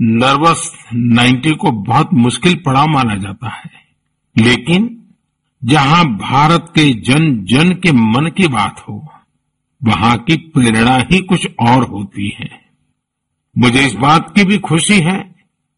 नर्वस 0.03 0.87
नाइन्टी 0.95 1.51
को 1.51 1.71
बहुत 1.71 2.15
मुश्किल 2.15 2.63
पड़ाव 2.67 2.87
माना 2.89 3.17
जाता 3.17 3.49
है। 3.49 3.76
लेकिन 4.37 4.89
जहाँ 5.65 6.05
भारत 6.05 6.67
के 6.69 6.93
जन 7.03 7.31
जन 7.45 7.73
के 7.73 7.93
मन 7.93 8.31
की 8.31 8.49
बात 8.49 8.85
हो, 8.89 9.13
वहाँ 9.85 10.17
की 10.19 10.37
प्रेरणा 10.37 10.97
ही 11.13 11.21
कुछ 11.21 11.47
और 11.61 11.85
होती 11.85 12.29
है। 12.41 12.49
मुझे 13.59 13.87
इस 13.87 13.95
बात 13.95 14.33
की 14.37 14.45
भी 14.45 14.59
खुशी 14.59 15.01
है 15.01 15.19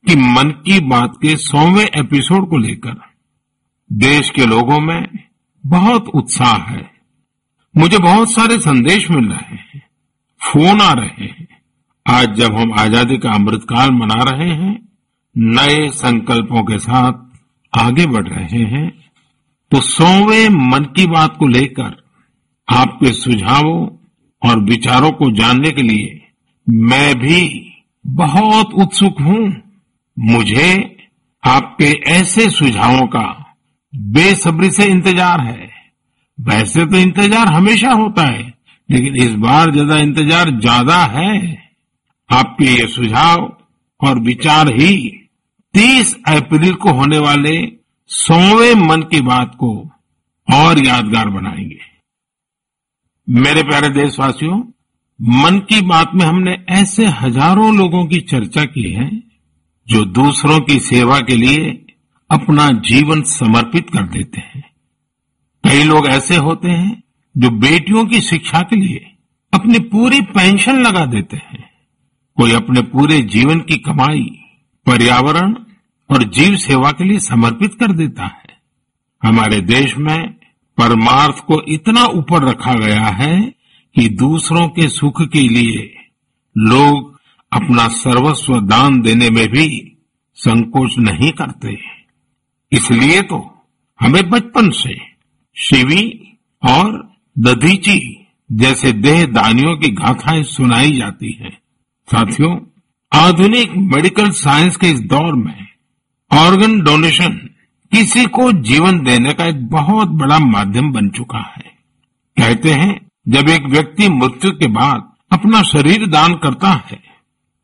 कि 0.07 0.17
मन 0.17 0.51
की 0.67 0.81
बात 0.81 1.17
के 1.23 1.37
सौवें 1.37 1.85
एपिसोड 1.85 2.49
को 2.51 2.59
लेकर 2.59 2.97
देश 3.93 4.31
के 4.31 4.47
लोगों 4.47 4.81
में 4.81 5.07
बहुत 5.67 6.09
उत्साह 6.09 6.57
है। 6.57 6.91
मुझे 7.77 7.99
बहुत 7.99 8.33
सारे 8.33 8.59
संदेश 8.59 9.11
मिल 9.11 9.25
रहे 9.25 9.57
हैं, 9.57 9.83
फ़ोन 10.41 10.81
आ 10.81 10.93
रहे 10.93 11.25
हैं। 11.25 11.47
आज 12.07 12.35
जब 12.35 12.55
हम 12.55 12.73
आज़ादी 12.73 13.19
का 13.19 13.31
अमृतकाल 13.31 13.91
मना 13.91 14.23
रहे 14.23 14.51
हैं, 14.51 14.89
नए 15.37 15.89
संकल्पों 15.89 16.63
के 16.63 16.79
साथ 16.79 17.28
आगे 17.73 18.07
बढ़ 18.07 18.29
रहे 18.29 18.63
हैं 18.67 18.89
तो 19.73 19.81
सौवें 19.83 20.49
मन 20.71 20.85
की 20.97 21.07
बात 21.09 21.37
को 21.39 21.47
लेकर 21.49 21.97
आपके 22.69 23.13
सुझावों 23.15 23.87
और 24.43 24.63
विचारों 24.65 25.11
को 25.13 25.31
जानने 25.33 25.71
के 25.73 25.83
लिए 25.83 26.21
मैं 26.67 27.15
भी 27.19 27.41
बहुत 28.05 28.73
उत्सुक 28.77 29.21
हूँ। 29.21 29.41
मुझे 30.17 30.71
आपके 31.45 31.91
ऐसे 32.11 32.49
सुझावों 32.51 33.07
का 33.07 33.27
बेसब्री 34.13 34.71
से 34.71 34.85
इंतज़ार 34.87 35.41
है। 35.41 35.69
वैसे 36.39 36.85
तो 36.87 36.99
इंतज़ार 36.99 37.49
हमेशा 37.49 37.93
होता 37.93 38.25
है, 38.25 38.43
लेकिन 38.89 39.17
इस 39.19 39.35
बार 39.37 39.71
ज़्यादा 39.73 39.99
इंतज़ार 39.99 40.51
ज़्यादा 40.61 40.99
है। 41.13 41.57
आपके 42.31 42.65
ये 42.67 42.87
सुझाव 42.89 43.49
और 44.01 44.19
विचार 44.23 44.69
ही 44.73 44.95
30 45.75 46.17
अप्रैल 46.29 46.75
को 46.75 46.91
होने 46.91 47.19
वाले 47.19 47.73
सौवें 48.07 48.75
मन 48.75 49.03
की 49.03 49.21
बात 49.21 49.55
को 49.55 49.91
और 50.55 50.87
यादगार 50.87 51.29
बनाएँगे। 51.29 51.81
मेरे 53.29 53.63
प्यारे 53.63 53.89
देशवासियों, 53.89 54.59
मन 55.21 55.59
की 55.59 55.81
बात 55.81 56.11
में 56.15 56.27
हमने 56.27 56.65
ऐसे 56.69 57.07
हज़ारों 57.07 57.77
लोगों 57.77 58.07
की 58.07 58.21
चर्चा 58.21 58.65
की 58.65 58.93
है, 58.93 59.23
जो 59.89 60.05
दूसरों 60.05 60.61
की 60.61 60.81
सेवा 60.81 61.21
के 61.21 61.37
लिए 61.37 61.87
अपना 62.31 62.69
जीवन 62.71 63.23
समर्पित 63.23 63.91
कर 63.91 64.03
देते 64.03 64.41
हैं। 64.41 64.71
कई 65.65 65.85
लोग 65.85 66.07
ऐसे 66.07 66.37
होते 66.37 66.69
हैं, 66.69 67.03
जो 67.37 67.51
बेटियों 67.51 68.07
की 68.07 68.21
शिक्षा 68.21 68.61
के 68.61 68.77
लिए 68.77 69.17
अपनी 69.53 69.79
पूरी 69.79 70.21
पेंशन 70.21 70.77
लगा 70.77 71.07
देते 71.07 71.37
हैं। 71.37 71.71
कोई 72.37 72.53
अपने 72.53 72.83
पूरे 72.83 73.23
जीवन 73.23 73.61
की 73.61 73.77
कमाई 73.77 74.45
पर्यावरण 74.89 75.55
और 76.11 76.23
जीव 76.25 76.57
सेवा 76.57 76.93
के 76.93 77.05
लिए 77.05 77.19
समर्पित 77.19 77.75
कर 77.75 77.93
देता 77.93 78.27
है। 78.27 78.59
हमारे 79.23 79.61
देश 79.61 79.97
में 79.97 80.33
परमार्थ 80.79 81.39
को 81.39 81.63
इतना 81.63 82.05
ऊपर 82.05 82.49
रखा 82.49 82.75
गया 82.75 83.07
है 83.07 83.41
कि 83.95 84.09
दूसरों 84.09 84.69
के 84.69 84.89
सुख 84.89 85.23
के 85.23 85.41
लिए 85.41 85.95
लोग 86.59 87.21
अपना 87.53 87.89
सर्वस्व 87.89 88.61
दान 88.61 89.01
देने 89.01 89.31
में 89.31 89.49
भी 89.49 89.97
संकोच 90.35 90.99
नहीं 90.99 91.33
करते। 91.33 91.79
इसलिए 92.73 93.23
तो 93.23 93.67
हमें 94.01 94.31
बचपन 94.31 94.71
से 94.71 94.95
शिवी 95.57 96.37
और 96.71 97.17
दधीची 97.39 98.27
जैसे 98.53 98.93
देह 98.93 99.27
दानियों 99.27 99.77
की 99.77 99.89
गाथाएँ 99.89 100.43
सुनाई 100.43 100.93
जाती 100.93 101.33
हैं। 101.33 101.59
साथियों 102.13 102.57
आधुनिक 103.13 103.71
मेडिकल 103.93 104.31
साइंस 104.31 104.77
के 104.77 104.87
इस 104.87 105.01
दौर 105.03 105.35
में 105.35 105.67
ऑर्गन 106.31 106.81
डोनेशन 106.81 107.33
किसी 107.93 108.25
को 108.29 108.51
जीवन 108.63 108.99
देने 109.01 109.33
का 109.33 109.45
एक 109.45 109.67
बहुत 109.69 110.09
बड़ा 110.15 110.39
माध्यम 110.39 110.91
बन 110.93 111.09
चुका 111.09 111.39
है। 111.49 111.63
कहते 112.37 112.73
हैं, 112.73 113.01
जब 113.29 113.49
एक 113.49 113.67
व्यक्ति 113.67 114.09
मृत्यु 114.09 114.51
के 114.53 114.67
बाद 114.71 115.09
अपना 115.33 115.63
शरीर 115.63 116.07
दान 116.07 116.35
करता 116.35 116.71
है 116.85 117.01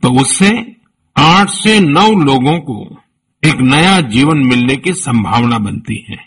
तो 0.03 0.11
उससे 0.21 0.51
आठ 1.17 1.51
से 1.51 1.79
नौ 1.81 2.09
लोगों 2.21 2.59
को 2.61 2.77
एक 3.43 3.61
नया 3.63 4.01
जीवन 4.09 4.39
मिलने 4.47 4.77
की 4.77 4.93
संभावना 4.95 5.59
बनती 5.61 6.05
है। 6.09 6.19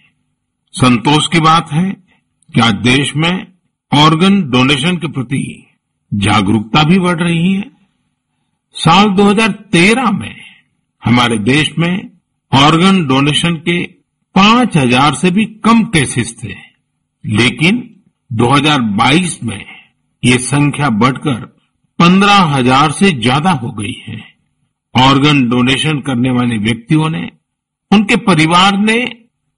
संतोष 0.76 1.28
की 1.28 1.40
बात 1.40 1.72
है 1.74 1.90
कि 2.50 2.62
आज 2.62 2.74
देश 2.84 3.16
में 3.16 3.32
ऑर्गन 3.92 4.42
डोनेशन 4.50 4.98
के 4.98 5.08
प्रति 5.08 5.42
जागरूकता 6.12 6.84
भी 6.84 7.00
बढ़ 7.00 7.20
रही 7.20 7.54
है। 7.54 7.77
साल 8.80 9.06
2013 9.06 10.12
में 10.12 10.36
हमारे 11.06 11.38
देश 11.38 11.72
में 11.80 12.10
ऑर्गन 12.54 13.08
डोनेशन 13.08 13.56
के 13.56 13.84
5000 14.36 15.14
से 15.14 15.32
भी 15.32 15.46
कम 15.46 15.84
केसेस 15.84 16.36
थे। 16.44 16.54
लेकिन 17.26 18.02
2022 18.34 19.44
में 19.44 19.66
ये 20.26 20.38
संख्या 20.38 20.90
बढ़कर 20.90 21.58
15000 22.00 22.92
से 22.92 23.12
ज़्यादा 23.12 23.52
हो 23.52 23.72
गई 23.72 24.04
है। 24.08 24.24
ऑर्गन 24.96 25.50
डोनेशन 25.50 26.00
करने 26.00 26.32
वाले 26.32 26.58
व्यक्तियों 26.58 27.10
ने, 27.10 27.32
उनके 27.92 28.16
परिवार 28.16 28.78
ने 28.78 29.04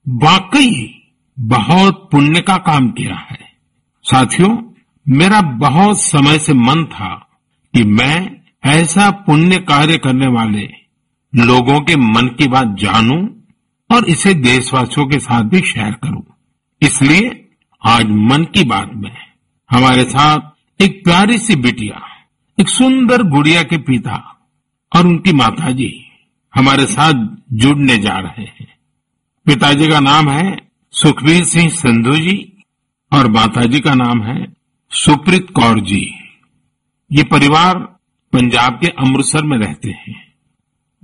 वाकई 0.09 1.01
बहुत 1.39 2.09
पुण्य 2.11 2.41
का 2.41 2.57
काम 2.57 2.89
किया 2.89 3.15
है। 3.15 3.39
साथियों, 4.03 4.57
मेरा 5.07 5.41
बहुत 5.41 6.01
समय 6.01 6.39
से 6.39 6.53
मन 6.53 6.85
था 6.85 7.39
कि 7.75 7.83
मैं 7.83 8.38
ऐसा 8.63 9.09
पुण्य 9.09 9.57
कार्य 9.57 9.97
करने 9.97 10.27
वाले 10.27 10.67
लोगों 11.33 11.81
के 11.81 11.95
मन 11.95 12.27
की 12.27 12.47
बात 12.47 12.75
जानूं 12.79 13.27
और 13.89 14.05
इसे 14.05 14.33
देशवासियों 14.33 15.07
के 15.07 15.19
साथ 15.19 15.43
भी 15.43 15.61
शेयर 15.61 15.91
करूँ। 15.91 16.23
इसलिए 16.81 17.49
आज 17.85 18.05
मन 18.05 18.43
की 18.43 18.63
बात 18.63 18.91
में 18.93 19.15
हमारे 19.69 20.03
साथ 20.03 20.81
एक 20.81 21.03
प्यारी 21.03 21.37
सी 21.37 21.55
बिटिया, 21.55 22.01
एक 22.59 22.69
सुंदर 22.69 23.23
गुड़िया 23.23 23.63
के 23.63 23.77
पिता 23.77 24.39
और 24.95 25.07
उनकी 25.07 25.33
माताजी 25.33 26.05
हमारे 26.55 26.85
साथ 26.85 27.13
जुड़ने 27.53 27.97
जा 27.97 28.19
रहे 28.19 28.43
हैं। 28.43 28.67
पिताजी 29.45 29.87
का 29.87 29.99
नाम 29.99 30.29
है 30.29 30.57
सुखबीर 30.91 31.43
सिंह 31.43 31.69
संधू 31.69 32.15
जी 32.15 32.63
और 33.13 33.27
माताजी 33.27 33.79
का 33.79 33.93
नाम 33.93 34.21
है 34.23 34.53
सुप्रीत 34.91 35.49
कौर 35.49 35.79
जी। 35.79 36.15
ये 37.11 37.23
परिवार 37.23 37.98
पंजाब 38.33 38.79
के 38.81 38.87
अमृतसर 38.87 39.43
में 39.43 39.57
रहते 39.57 39.89
हैं। 39.89 40.33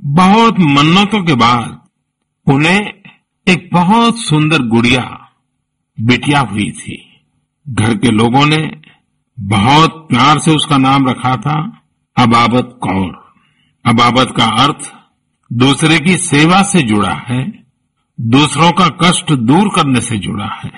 बहुत 0.02 0.60
मन्नतों 0.60 1.24
के 1.24 1.34
बाद 1.34 1.82
उन्हें 2.54 2.94
एक 3.48 3.70
बहुत 3.74 4.20
सुंदर 4.20 4.62
गुड़िया 4.62 5.30
बिटिया 6.02 6.40
हुई 6.40 6.72
थी। 6.72 7.22
घर 7.70 7.98
के 7.98 8.12
लोगों 8.12 8.46
ने 8.46 8.82
बहुत 9.40 10.08
प्यार 10.10 10.40
से 10.40 10.52
उसका 10.52 10.78
नाम 10.78 11.10
रखा 11.10 11.36
था, 11.36 11.82
अबाबत 12.18 12.80
कौर। 12.84 13.34
अबाबत 13.86 14.34
का 14.38 14.46
अर्थ, 14.46 14.94
दूसरे 15.54 16.00
की 16.00 16.18
सेवा 16.18 16.62
से 16.62 16.82
जुड़ा 16.82 17.14
है, 17.14 17.66
दूसरों 18.22 18.72
का 18.72 18.88
कष्ट 18.88 19.32
दूर 19.32 19.70
करने 19.76 20.02
से 20.02 20.18
जुड़ा 20.18 20.46
है। 20.46 20.72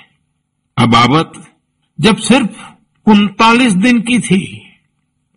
अबाबत 0.78 1.56
जब 2.00 2.18
सिर्फ़ 2.18 2.66
उनतालीस 3.10 3.74
दिन 3.74 4.02
की 4.02 4.20
थी, 4.20 4.70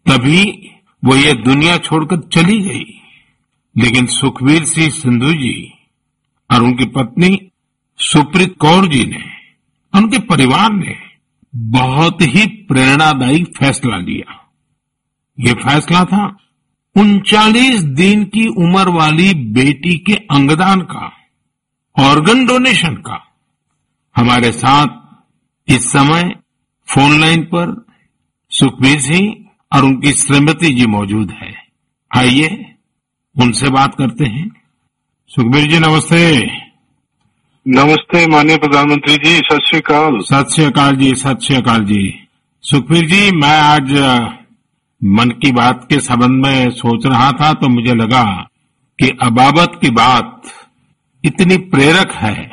तभी 0.06 0.70
वो 1.04 1.16
ये 1.16 1.32
दुनिया 1.32 1.76
छोड़कर 1.78 2.16
चली 2.16 2.60
गई। 2.60 3.00
लेकिन 3.76 4.06
सुखबीर 4.06 4.64
सिंह 4.64 4.90
सिंधु 4.90 5.32
जी 5.32 5.72
और 6.50 6.62
उनकी 6.62 6.84
पत्नी 6.84 7.50
सुप्रीत 7.98 8.56
कौर 8.58 8.88
जी 8.88 9.04
ने, 9.04 9.24
उनके 9.94 10.18
परिवार 10.18 10.72
ने 10.72 10.96
बहुत 11.56 12.22
ही 12.22 12.46
प्रेरणादायी 12.46 13.44
फैसला 13.44 13.96
लिया। 13.96 14.52
ये 15.40 15.52
फैसला 15.52 16.04
था 16.04 16.36
उनचालीस 16.96 17.80
दिन 17.80 18.24
की 18.24 18.46
उम्र 18.46 18.88
वाली 18.88 19.34
बेटी 19.34 19.98
के 19.98 20.14
अंगदान 20.14 20.80
का 20.80 21.12
ऑर्गन 21.98 22.46
डोनेशन 22.46 22.94
का। 22.94 23.26
हमारे 24.16 24.52
साथ 24.52 24.86
इस 25.68 25.92
समय 25.92 26.22
फ़ोन 26.94 27.20
लाइन 27.20 27.42
पर 27.42 27.86
सुखबीर 28.50 29.00
सिंह 29.00 29.39
और 29.72 29.84
उनकी 29.84 30.12
श्रीमती 30.12 30.74
जी 30.74 30.86
मौजूद 30.86 31.30
है। 31.30 31.54
आइए 32.16 32.74
उनसे 33.36 33.68
बात 33.70 33.94
करते 33.94 34.24
हैं। 34.24 34.50
सुखबीर 35.28 35.66
जी 35.66 35.78
नमस्ते। 35.78 36.46
नमस्ते 37.66 38.26
माननीय 38.26 38.56
प्रधानमंत्री 38.56 39.14
जी 39.14 39.36
सत 39.36 39.58
श्री 39.66 39.78
अकाल। 39.78 40.18
सत 40.20 40.48
श्रीकाल 40.54 40.96
जी 40.96 41.14
सत 41.14 41.38
श्री 41.42 41.56
अकाल 41.56 41.84
जी। 41.84 42.28
सुखबीर 42.62 43.06
जी 43.06 43.30
मैं 43.30 43.60
आज 43.60 43.92
मन 45.04 45.30
की 45.30 45.52
बात 45.52 45.86
के 45.90 46.00
संबंध 46.00 46.46
में 46.46 46.70
सोच 46.70 47.06
रहा 47.06 47.30
था 47.32 47.52
तो 47.52 47.68
मुझे 47.68 47.94
लगा 47.94 48.24
कि 48.98 49.08
अबाबत 49.22 49.78
की 49.82 49.90
बात 49.90 50.42
इतनी 51.24 51.56
प्रेरक 51.56 52.12
है। 52.12 52.50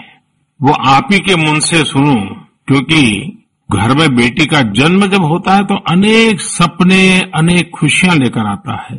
वो 0.62 0.74
आप 0.74 1.08
ही 1.12 1.20
के 1.20 1.36
मुँह 1.36 1.60
से 1.60 1.84
सुनूं 1.84 2.22
क्योंकि 2.68 3.02
घर 3.70 3.94
में 3.96 4.16
बेटी 4.16 4.46
का 4.46 4.62
जन्म 4.74 5.06
जब 5.08 5.24
होता 5.24 5.54
है 5.54 5.64
तो 5.64 5.76
अनेक 5.92 6.42
सपने, 6.42 7.20
अनेक 7.36 7.72
खुशियाँ 7.76 8.16
लेकर 8.16 8.46
आता 8.48 8.76
है। 8.84 8.98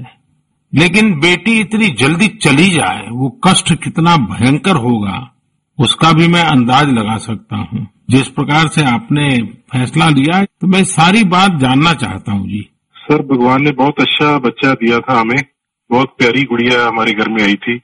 लेकिन 0.73 1.13
बेटी 1.21 1.59
इतनी 1.61 1.89
जल्दी 1.95 2.27
चली 2.37 2.69
जाए, 2.71 3.07
वो 3.11 3.29
कष्ट 3.45 3.73
कितना 3.75 4.17
भयंकर 4.17 4.77
होगा, 4.77 5.31
उसका 5.79 6.13
भी 6.13 6.29
मैं 6.29 6.43
अंदाज 6.43 6.89
लगा 6.89 7.17
सकता 7.19 7.57
हूँ। 7.59 7.87
जिस 8.11 8.29
प्रकार 8.29 8.69
से 8.69 8.85
आपने 8.85 9.29
फैसला 9.73 10.09
लिया 10.09 10.43
तो 10.45 10.67
मैं 10.67 10.83
सारी 10.85 11.25
बात 11.27 11.59
जानना 11.61 11.93
चाहता 11.95 12.33
हूँ 12.33 12.49
जी। 12.49 12.61
सर, 12.97 13.23
भगवान 13.23 13.63
ने 13.63 13.71
बहुत 13.73 14.01
अच्छा 14.01 14.39
बच्चा 14.39 14.73
दिया 14.75 14.99
था 14.99 15.19
हमें। 15.21 15.43
बहुत 15.91 16.15
प्यारी 16.19 16.43
गुड़िया 16.43 16.87
हमारे 16.87 17.13
घर 17.13 17.29
में 17.29 17.43
आई 17.43 17.55
थी। 17.57 17.81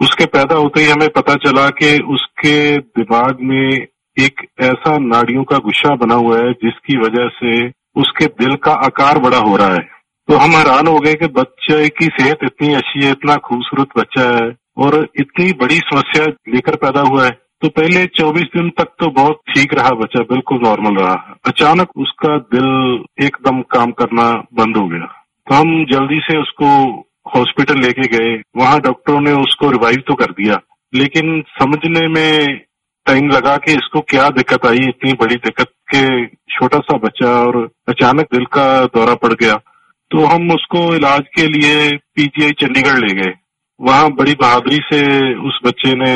उसके 0.00 0.24
पैदा 0.26 0.54
होते 0.54 0.80
ही 0.80 0.90
हमें 0.90 1.08
पता 1.08 1.34
चला 1.36 1.68
कि 1.70 1.96
उसके 2.08 2.78
दिमाग 2.78 3.38
में 3.40 3.86
एक 4.18 4.46
ऐसा 4.60 4.98
नाड़ियों 4.98 5.44
का 5.44 5.58
गुस्सा 5.58 5.94
बना 5.94 6.14
हुआ 6.14 6.38
है, 6.38 6.52
जिसकी 6.52 6.96
वजह 6.96 7.28
से 7.28 7.68
उसके 7.96 8.26
दिल 8.26 8.54
का 8.54 8.72
आकार 8.72 9.18
बड़ा 9.18 9.38
हो 9.38 9.56
रहा 9.56 9.72
है। 9.72 9.88
तो 10.28 10.36
हम 10.36 10.50
हैरान 10.50 10.86
हो 10.86 11.00
गए 11.00 11.14
कि 11.14 11.26
बच्चे 11.26 11.88
की 11.88 12.04
सेहत 12.04 12.38
इतनी 12.44 12.74
अच्छी 12.74 13.04
है, 13.04 13.10
इतना 13.10 13.36
खूबसूरत 13.36 13.88
बच्चा 13.98 14.44
है 14.44 14.56
और 14.76 15.08
इतनी 15.16 15.52
बड़ी 15.52 15.74
समस्या 15.74 16.24
लेकर 16.24 16.76
पैदा 16.76 17.00
हुआ 17.00 17.24
है। 17.24 17.30
तो 17.30 17.68
पहले 17.68 18.06
24 18.06 18.42
दिन 18.42 18.70
तक 18.70 18.84
तो 18.84 19.10
बहुत 19.10 19.40
ठीक 19.54 19.74
रहा 19.74 19.90
बच्चा, 19.90 20.20
बिल्कुल 20.20 20.58
नॉर्मल 20.62 20.96
रहा। 20.96 21.38
अचानक 21.46 21.88
उसका 21.96 22.38
दिल 22.38 23.04
एकदम 23.24 23.60
काम 23.60 23.90
करना 23.90 24.32
बंद 24.32 24.76
हो 24.76 24.88
गया। 24.88 25.26
तो 25.48 25.54
हम 25.54 25.84
जल्दी 25.84 26.20
से 26.20 26.38
उसको 26.38 26.90
हॉस्पिटल 27.36 27.80
लेके 27.80 28.18
गए। 28.18 28.42
वहाँ 28.56 28.80
डॉक्टरों 28.80 29.20
ने 29.20 29.32
उसको 29.32 29.70
रिवाइव 29.70 30.02
तो 30.06 30.14
कर 30.14 30.24
दिया। 30.24 30.60
लेकिन 30.94 31.44
समझने 31.62 32.08
में 32.08 32.60
टाइम 33.06 33.28
लगा 33.28 33.56
कि 33.56 33.72
इसको 33.72 34.00
क्या 34.00 34.28
दिक्कत 34.28 34.66
आई, 34.66 34.76
इतनी 34.76 35.12
बड़ी 35.12 35.36
दिक्कत 35.36 35.66
के 35.94 36.26
छोटा 36.26 36.78
सा 36.78 36.96
बच्चा 36.96 37.28
और 37.28 37.70
अचानक 37.88 38.20
दिल 38.20 38.44
का 38.44 38.84
दौरा 38.84 39.14
पड़ 39.14 39.32
गया। 39.32 39.54
तो 40.10 40.24
हम 40.24 40.50
उसको 40.50 40.94
इलाज 40.94 41.20
के 41.20 41.46
लिए 41.46 41.96
पीजीआई 41.96 42.50
चंडीगढ़ 42.50 42.98
ले 42.98 43.14
गए। 43.14 43.34
वहाँ 43.80 44.10
बड़ी 44.10 44.34
बहादुरी 44.34 44.76
से 44.76 45.02
उस 45.48 45.60
बच्चे 45.64 45.94
ने 45.94 46.14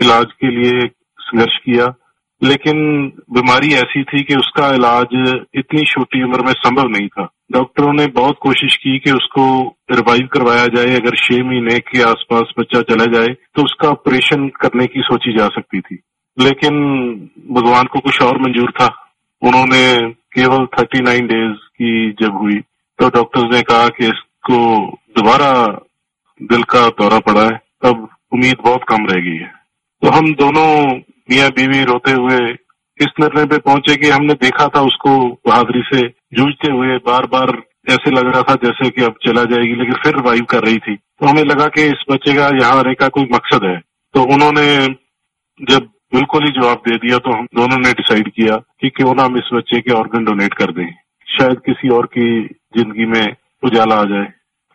इलाज 0.00 0.26
के 0.32 0.50
लिए 0.50 0.88
संघर्ष 1.20 1.56
किया। 1.56 1.94
लेकिन 2.42 3.06
बीमारी 3.32 3.74
ऐसी 3.74 4.04
थी 4.04 4.22
कि 4.22 4.34
उसका 4.34 4.74
इलाज 4.74 5.40
इतनी 5.54 5.84
छोटी 5.84 6.22
उम्र 6.22 6.42
में 6.42 6.52
संभव 6.52 6.88
नहीं 6.88 7.08
था। 7.08 7.28
डॉक्टरों 7.50 7.92
ने 7.92 8.06
बहुत 8.06 8.36
कोशिश 8.40 8.76
की 8.76 8.98
कि 8.98 9.10
उसको 9.10 9.44
रिवाइव 9.90 10.26
करवाया 10.32 10.66
जाए, 10.66 10.94
अगर 10.96 11.16
छह 11.16 11.44
महीने 11.44 11.78
के 11.80 12.02
आसपास 12.02 12.52
बच्चा 12.58 12.80
चला 12.80 13.04
जाए 13.12 13.26
तो 13.26 13.64
उसका 13.64 13.88
ऑपरेशन 13.88 14.48
करने 14.60 14.86
की 14.86 15.00
सोची 15.00 15.36
जा 15.38 15.46
सकती 15.46 15.80
थी। 15.80 15.98
लेकिन 16.38 16.74
भगवान 17.50 17.84
को 17.84 18.00
कुछ 18.00 18.20
और 18.22 18.38
मंजूर 18.38 18.70
था। 18.70 18.86
उन्होंने 19.42 19.96
केवल 20.34 20.66
थर्टी 20.78 21.00
नाइन 21.00 21.26
डेज़ 21.26 21.56
की 21.78 22.12
जब 22.22 22.36
हुई 22.36 22.60
तो 22.98 23.08
डॉक्टर्स 23.08 23.54
ने 23.54 23.60
कहा 23.62 23.88
कि 23.88 24.04
इसको 24.04 24.58
दोबारा 25.16 25.52
दिल 26.40 26.62
का 26.62 26.88
दौरा 26.98 27.18
पड़ा 27.18 27.42
है। 27.42 27.56
तब 27.84 28.08
उम्मीद 28.32 28.56
बहुत 28.64 28.84
कम 28.88 29.06
रह 29.06 29.20
गई 29.20 29.36
है। 29.36 29.52
तो 30.02 30.10
हम 30.10 30.32
दोनों 30.34 30.68
मियाँ 31.30 31.50
बीवी 31.50 31.82
रोते 31.84 32.12
हुए 32.12 32.38
इस 33.00 33.08
निर्णय 33.20 33.44
पे 33.46 33.58
पहुँचे 33.60 33.94
कि 33.96 34.10
हमने 34.10 34.34
देखा 34.42 34.66
था 34.66 34.80
उसको 34.82 35.16
बहादुरी 35.46 35.82
से 35.86 36.00
जूझते 36.34 36.70
हुए 36.72 36.96
बार 37.06 37.26
बार 37.26 37.56
ऐसे 37.90 38.10
लग 38.10 38.26
रहा 38.26 38.42
था 38.42 38.54
जैसे 38.62 38.88
कि 38.90 39.02
अब 39.04 39.14
चला 39.26 39.42
जाएगी, 39.44 39.74
लेकिन 39.74 39.94
फिर 39.94 40.14
रिवाइव 40.14 40.44
कर 40.50 40.62
रही 40.62 40.78
थी। 40.78 40.94
तो 40.94 41.26
हमें 41.26 41.42
लगा 41.44 41.66
कि 41.66 41.82
इस 41.86 42.04
बच्चे 42.10 42.34
का 42.34 42.46
यहाँ 42.56 42.78
आने 42.78 42.94
का 42.94 43.08
कोई 43.08 43.28
मकसद 43.32 43.64
है। 43.64 43.76
तो 44.14 44.22
उन्होंने 44.34 44.64
जब 45.60 45.88
बिल्कुल 46.14 46.44
ही 46.44 46.50
जवाब 46.52 46.82
दे 46.88 46.96
दिया 46.98 47.18
तो 47.18 47.32
हम 47.32 47.46
दोनों 47.56 47.78
ने 47.78 47.92
डिसाइड 47.92 48.28
किया 48.30 48.56
कि 48.80 48.88
क्यों 48.90 49.14
ना 49.14 49.24
हम 49.24 49.36
इस 49.38 49.50
बच्चे 49.54 49.80
के 49.80 49.92
ऑर्गन 49.92 50.24
डोनेट 50.24 50.54
कर 50.54 50.72
दें। 50.72 50.86
शायद 51.26 51.60
किसी 51.66 51.88
और 51.88 52.06
की 52.08 52.28
ज़िंदगी 52.76 53.06
में 53.06 53.34
उजाला 53.62 53.94
आ 53.94 54.04
जाए। 54.04 54.26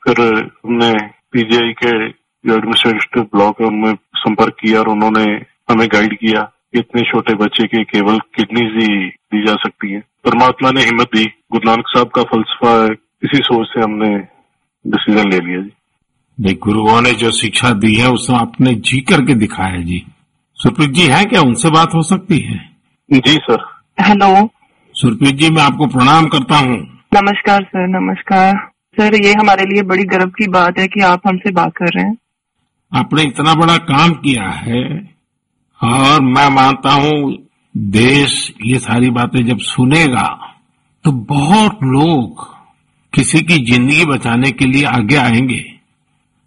फिर 0.03 0.21
हमने 0.65 0.93
पीजीआई 1.33 1.71
के 1.73 1.91
जो 2.09 2.55
एडमिनिस्ट्रेटिव 2.55 3.23
ब्लॉक 3.35 3.61
है, 3.61 3.67
उनमें 3.67 3.93
संपर्क 4.17 4.55
किया 4.59 4.79
और 4.79 4.87
उन्होंने 4.89 5.23
हमें 5.69 5.87
गाइड 5.87 6.17
किया। 6.17 6.41
इतने 6.73 7.01
छोटे 7.01 7.33
बच्चे 7.35 7.65
के 7.67 7.83
केवल 7.83 8.17
किडनीज 8.35 8.75
ही 8.81 9.07
दी 9.07 9.45
जा 9.45 9.53
सकती 9.53 9.91
है। 9.93 9.99
परमात्मा 10.25 10.71
ने 10.71 10.81
हिम्मत 10.81 11.15
दी। 11.15 11.23
गुरु 11.51 11.69
नानक 11.69 11.87
साहब 11.87 12.09
का 12.09 12.23
फलसफा 12.23 12.71
है। 12.83 12.89
इसी 13.23 13.37
सोच 13.37 13.67
से 13.67 13.81
हमने 13.81 14.09
डिसीज़न 14.85 15.29
ले 15.29 15.39
लिया 15.39 15.61
जी। 16.37 16.53
गुरुओं 16.63 17.01
ने 17.01 17.11
जो 17.13 17.31
शिक्षा 17.31 17.71
दी 17.73 17.93
है 17.95 18.07
उसको 18.09 18.33
आपने 18.33 18.73
जी 18.73 18.99
करके 19.01 19.35
दिखाया 19.35 19.81
जी। 19.81 20.01
सुरप्रीत 20.59 20.89
जी 20.89 21.07
है 21.07 21.23
क्या? 21.25 21.41
उनसे 21.41 21.69
बात 21.69 21.93
हो 21.93 22.01
सकती 22.03 22.39
है? 22.39 22.57
जी 23.09 23.33
सर 23.41 23.63
हेलो 23.99 24.49
सुरप्रीत 24.95 25.35
जी 25.35 25.49
मैं 25.49 25.61
आपको 25.61 25.87
प्रणाम 25.87 26.27
करता 26.27 26.57
हूँ। 26.57 26.77
नमस्कार 27.13 27.63
सर 27.63 27.87
नमस्कार. 27.89 28.55
सर 28.97 29.15
ये 29.15 29.33
हमारे 29.33 29.65
लिए 29.65 29.81
बड़ी 29.83 30.03
गर्व 30.03 30.29
की 30.29 30.47
बात 30.47 30.79
है 30.79 30.87
कि 30.87 31.01
आप 31.03 31.27
हमसे 31.27 31.51
बात 31.51 31.71
कर 31.77 31.89
रहे 31.95 32.05
हैं। 32.05 32.17
आपने 32.91 33.23
इतना 33.23 33.53
बड़ा 33.55 33.77
काम 33.89 34.13
किया 34.23 34.49
है 34.59 34.83
और 35.81 36.21
मैं 36.21 36.47
मानता 36.49 36.93
हूँ 36.93 37.35
देश 37.75 38.33
ये 38.65 38.79
सारी 38.79 39.09
बातें 39.09 39.45
जब 39.45 39.59
सुनेगा 39.59 40.27
तो 41.05 41.11
बहुत 41.11 41.83
लोग 41.83 42.45
किसी 43.13 43.39
की 43.41 43.57
ज़िंदगी 43.65 44.05
बचाने 44.05 44.51
के 44.51 44.65
लिए 44.65 44.83
आगे 44.85 45.15
आएँगे। 45.15 45.63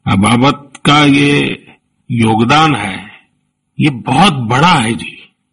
अबाबत 0.06 0.72
का 0.86 0.98
ये 1.04 1.64
योगदान 2.10 2.74
है 2.74 2.96
ये 3.78 3.90
बहुत 3.90 4.34
बड़ा 4.50 4.72
है 4.78 4.92
जी। 4.92 5.10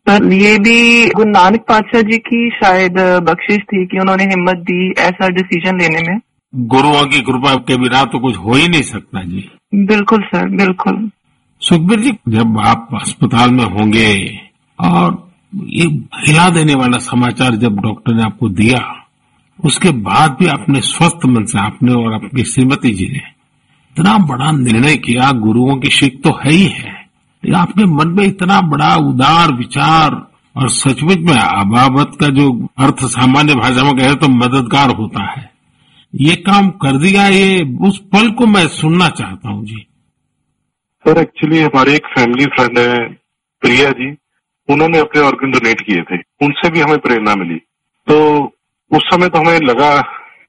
सर 0.08 0.34
ये 0.34 0.58
भी 0.60 1.10
गुरु 1.10 1.30
नानक 1.30 1.62
पातशाह 1.62 2.02
जी 2.02 2.18
की 2.18 2.50
शायद 2.50 3.00
बख्शिश 3.24 3.58
थी 3.64 3.86
कि 3.86 4.00
उन्होंने 4.00 4.24
हिम्मत 4.24 4.58
दी 4.70 4.92
ऐसा 5.00 5.30
डिसीज़न 5.30 5.80
लेने 5.82 6.02
में। 6.02 6.20
गुरुओं 6.54 7.06
की 7.06 7.22
कृपा 7.22 7.56
के 7.68 7.78
बिना 7.78 8.04
तो 8.06 8.20
कुछ 8.20 8.38
हो 8.38 8.54
ही 8.54 8.68
नहीं 8.68 8.82
सकता 8.82 9.24
जी। 9.24 9.50
बिल्कुल 9.76 10.24
सर 10.26 10.48
बिल्कुल। 10.56 11.10
सुखबीर 11.62 12.00
जी, 12.00 12.12
जब 12.30 12.58
आप 12.60 12.88
अस्पताल 12.96 13.52
में 13.52 13.64
होंगे 13.66 14.14
और 14.80 15.32
ये 15.72 15.86
हिला 16.20 16.50
देने 16.50 16.76
वाला 16.76 16.98
समाचार 17.00 17.56
जब 17.56 17.80
डॉक्टर 17.82 18.14
ने 18.14 18.24
आपको 18.24 18.50
दिया, 18.52 18.80
उसके 19.60 19.90
बाद 20.00 20.36
भी 20.40 20.48
आपने 20.48 20.82
स्वस्थ 20.82 21.26
मन 21.26 21.46
से, 21.46 21.60
आपने 21.60 21.94
और 21.94 22.14
आपकी 22.14 22.44
श्रीमती 22.44 22.92
जी 22.92 23.08
ने 23.08 23.20
इतना 23.96 24.18
बड़ा 24.26 24.52
निर्णय 24.52 24.96
किया, 24.98 25.32
गुरुओं 25.40 25.76
की 25.76 25.90
शिक 25.90 26.22
तो 26.24 26.32
है 26.44 26.52
ही 26.52 26.64
है, 26.64 26.92
लेकिन 27.44 27.56
आपके 27.56 27.86
मन 27.88 28.16
में 28.18 28.24
इतना 28.26 28.60
बड़ा 28.70 28.96
उदार 29.10 29.54
विचार 29.54 30.16
और 30.56 30.70
सचमुच 30.72 31.18
में 31.20 31.36
अबाबत 31.36 32.18
का 32.22 32.28
जो 32.30 32.50
अर्थ 32.80 33.06
सामान्य 33.10 33.56
भाषा 33.56 33.84
में 33.84 33.96
कहे 33.98 34.16
तो 34.16 34.28
मददगार 34.30 34.96
होता 34.96 35.30
है। 35.32 35.50
ये 36.14 36.36
काम 36.42 36.70
कर 36.82 36.98
दिया, 36.98 37.28
ये 37.28 37.62
उस 37.82 38.02
पल 38.14 38.32
को 38.32 38.48
मैं 38.48 38.68
सुनना 38.70 39.08
चाहता 39.12 39.50
हूँ 39.50 39.66
जी। 39.66 39.86
सर 41.08 41.18
एक्चुअली 41.18 41.60
हमारे 41.60 41.96
एक 41.96 42.06
फैमिली 42.06 42.46
फ्रेंड 42.46 42.80
है, 42.80 43.14
प्रिया 43.62 43.90
जी। 43.90 44.18
उन्होंने 44.70 45.00
अपने 45.00 45.22
ऑर्गन 45.22 45.52
डोनेट 45.52 45.82
किए 45.82 46.02
थे। 46.02 46.22
उनसे 46.42 46.70
भी 46.70 46.80
हमें 46.80 46.98
प्रेरणा 46.98 47.36
मिली। 47.36 47.56
तो 48.08 48.46
उस 48.92 49.04
समय 49.14 49.30
तो 49.30 49.40
हमें 49.40 49.60
लगा 49.60 50.02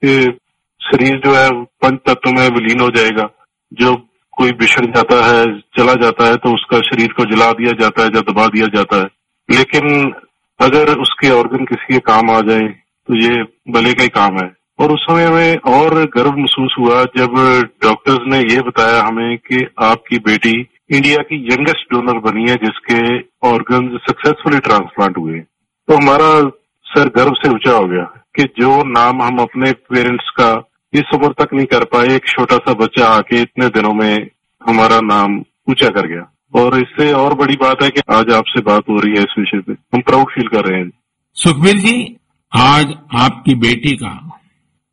कि 0.04 0.38
शरीर 0.80 1.20
जो 1.24 1.34
है, 1.34 1.50
पंच 1.62 2.00
तत्व 2.06 2.30
में 2.30 2.48
विलीन 2.48 2.80
हो 2.80 2.90
जाएगा। 2.90 3.28
जो 3.72 3.96
कोई 4.32 4.52
बिछड़ 4.52 4.86
जाता 4.86 5.24
है, 5.26 5.60
चला 5.60 5.94
जाता 5.94 6.24
है 6.24 6.36
तो 6.36 6.54
उसका 6.54 6.80
शरीर 6.80 7.12
को 7.12 7.24
जला 7.24 7.52
दिया 7.52 7.72
जाता 7.72 8.02
है, 8.02 8.08
या 8.14 8.20
दबा 8.20 8.46
दिया 8.46 8.66
जाता 8.66 8.96
है। 8.96 9.08
लेकिन 9.50 10.14
अगर 10.60 10.98
उसके 10.98 11.30
ऑर्गन 11.30 11.64
किसी 11.64 11.94
के 11.94 12.00
काम 12.00 12.30
आ 12.30 12.40
जाए 12.40 12.68
तो 13.08 13.14
ये 13.16 13.42
भले 13.72 13.92
का 13.92 14.02
ही 14.02 14.08
काम 14.08 14.36
है। 14.36 14.61
और 14.82 14.92
उस 14.92 15.00
समय 15.02 15.24
हमें 15.24 15.56
और 15.72 15.94
गर्व 16.14 16.36
महसूस 16.36 16.74
हुआ 16.78 17.02
जब 17.16 17.34
डॉक्टर्स 17.82 18.18
ने 18.26 18.38
ये 18.38 18.60
बताया 18.60 19.02
हमें 19.02 19.36
कि 19.38 19.66
आपकी 19.82 20.18
बेटी 20.18 20.54
इंडिया 20.90 21.16
की 21.16 21.36
यंगेस्ट 21.52 21.92
डोनर 21.92 22.18
बनी 22.18 22.48
है, 22.50 22.56
जिसके 22.56 23.18
ऑर्गन 23.48 23.98
सक्सेसफुली 24.08 24.58
ट्रांसप्लांट 24.58 25.18
हुए। 25.18 25.38
तो 25.38 25.96
हमारा 25.96 26.50
सर 26.86 27.08
गर्व 27.08 27.32
से 27.32 27.48
ऊँचा 27.48 27.72
हो 27.72 27.86
गया 27.86 28.02
कि 28.36 28.44
जो 28.44 28.82
नाम 28.84 29.22
हम 29.22 29.38
अपने 29.38 29.72
पेरेंट्स 29.72 30.30
का 30.30 30.50
इस 30.94 31.14
उम्र 31.14 31.28
तक 31.28 31.54
नहीं 31.54 31.66
कर 31.66 31.84
पाए, 31.84 32.06
एक 32.06 32.26
छोटा 32.26 32.56
सा 32.56 32.72
बच्चा 32.72 33.06
आके 33.06 33.40
इतने 33.40 33.68
दिनों 33.68 33.94
में 33.94 34.26
हमारा 34.62 35.00
नाम 35.00 35.38
ऊँचा 35.70 35.88
कर 35.88 36.06
गया। 36.06 36.28
और 36.54 36.76
इससे 36.78 37.12
और 37.12 37.34
बड़ी 37.34 37.56
बात 37.56 37.82
है 37.82 37.90
कि 37.90 38.00
आज 38.10 38.32
आपसे 38.32 38.60
बात 38.60 38.82
हो 38.90 38.96
रही 38.96 39.12
है 39.12 39.18
इस 39.18 39.34
विषय 39.38 39.58
पे। 39.58 39.72
हम 39.72 40.00
प्राउड 40.00 40.30
फील 40.30 40.48
कर 40.48 40.64
रहे 40.64 40.80
हैं। 40.80 40.90
सुखबीर 41.34 41.76
जी, 41.76 42.16
आज 42.52 42.94
आपकी 43.14 43.54
बेटी 43.54 43.96
का 43.96 44.38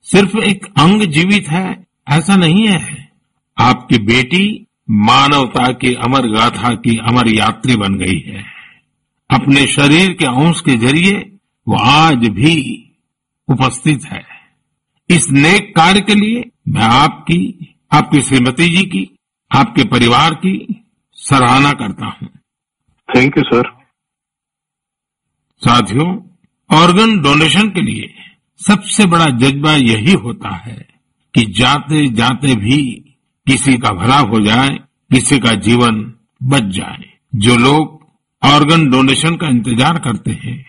सिर्फ़ 0.09 0.37
एक 0.37 0.65
अंग 0.77 1.01
जीवित 1.01 1.49
है 1.49 1.85
ऐसा 2.09 2.35
नहीं 2.35 2.67
है। 2.67 3.09
आपकी 3.57 3.97
बेटी 3.97 4.67
मानवता 4.89 5.71
की 5.71 5.93
अमर 5.93 6.27
गाथा 6.27 6.73
की 6.75 6.97
अमर 6.97 7.27
यात्री 7.27 7.75
बन 7.75 7.97
गई 7.97 8.19
है। 8.19 8.43
अपने 9.29 9.65
शरीर 9.67 10.13
के 10.13 10.25
अंश 10.25 10.61
के 10.61 10.75
ज़रिए 10.77 11.17
वो 11.67 11.77
आज 11.77 12.27
भी 12.29 12.55
उपस्थित 13.49 14.05
है। 14.05 14.23
इस 15.09 15.29
नेक 15.31 15.75
कार्य 15.75 16.01
के 16.01 16.15
लिए 16.15 16.43
मैं 16.67 16.83
आपकी 16.83 17.75
आपकी 17.91 18.21
श्रीमती 18.21 18.69
जी 18.69 18.83
की 18.85 19.07
आपके 19.51 19.83
परिवार 19.83 20.33
की 20.33 20.83
सराहना 21.17 21.71
करता 21.73 22.05
हूँ। 22.05 22.29
थैंक 23.09 23.37
यू 23.37 23.43
सर 23.43 23.69
साथियों 25.61 26.07
ऑर्गन 26.69 27.19
डोनेशन 27.19 27.69
के 27.69 27.81
लिए 27.81 28.18
सबसे 28.61 29.05
बड़ा 29.05 29.25
जज्बा 29.39 29.73
यही 29.73 30.13
होता 30.23 30.55
है 30.57 30.77
कि 31.33 31.43
जाते 31.53 32.07
जाते 32.13 32.55
भी 32.57 32.81
किसी 33.47 33.77
का 33.77 33.91
भला 33.93 34.17
हो 34.21 34.39
जाए, 34.41 34.69
किसी 35.11 35.39
का 35.39 35.53
जीवन 35.57 36.01
बच 36.41 36.63
जाए। 36.75 37.03
जो 37.35 37.55
लोग 37.57 37.97
ऑर्गन 38.41 38.89
डोनेशन 38.89 39.35
का 39.35 39.47
इंतज़ार 39.47 39.99
करते 39.99 40.31
हैं, 40.43 40.65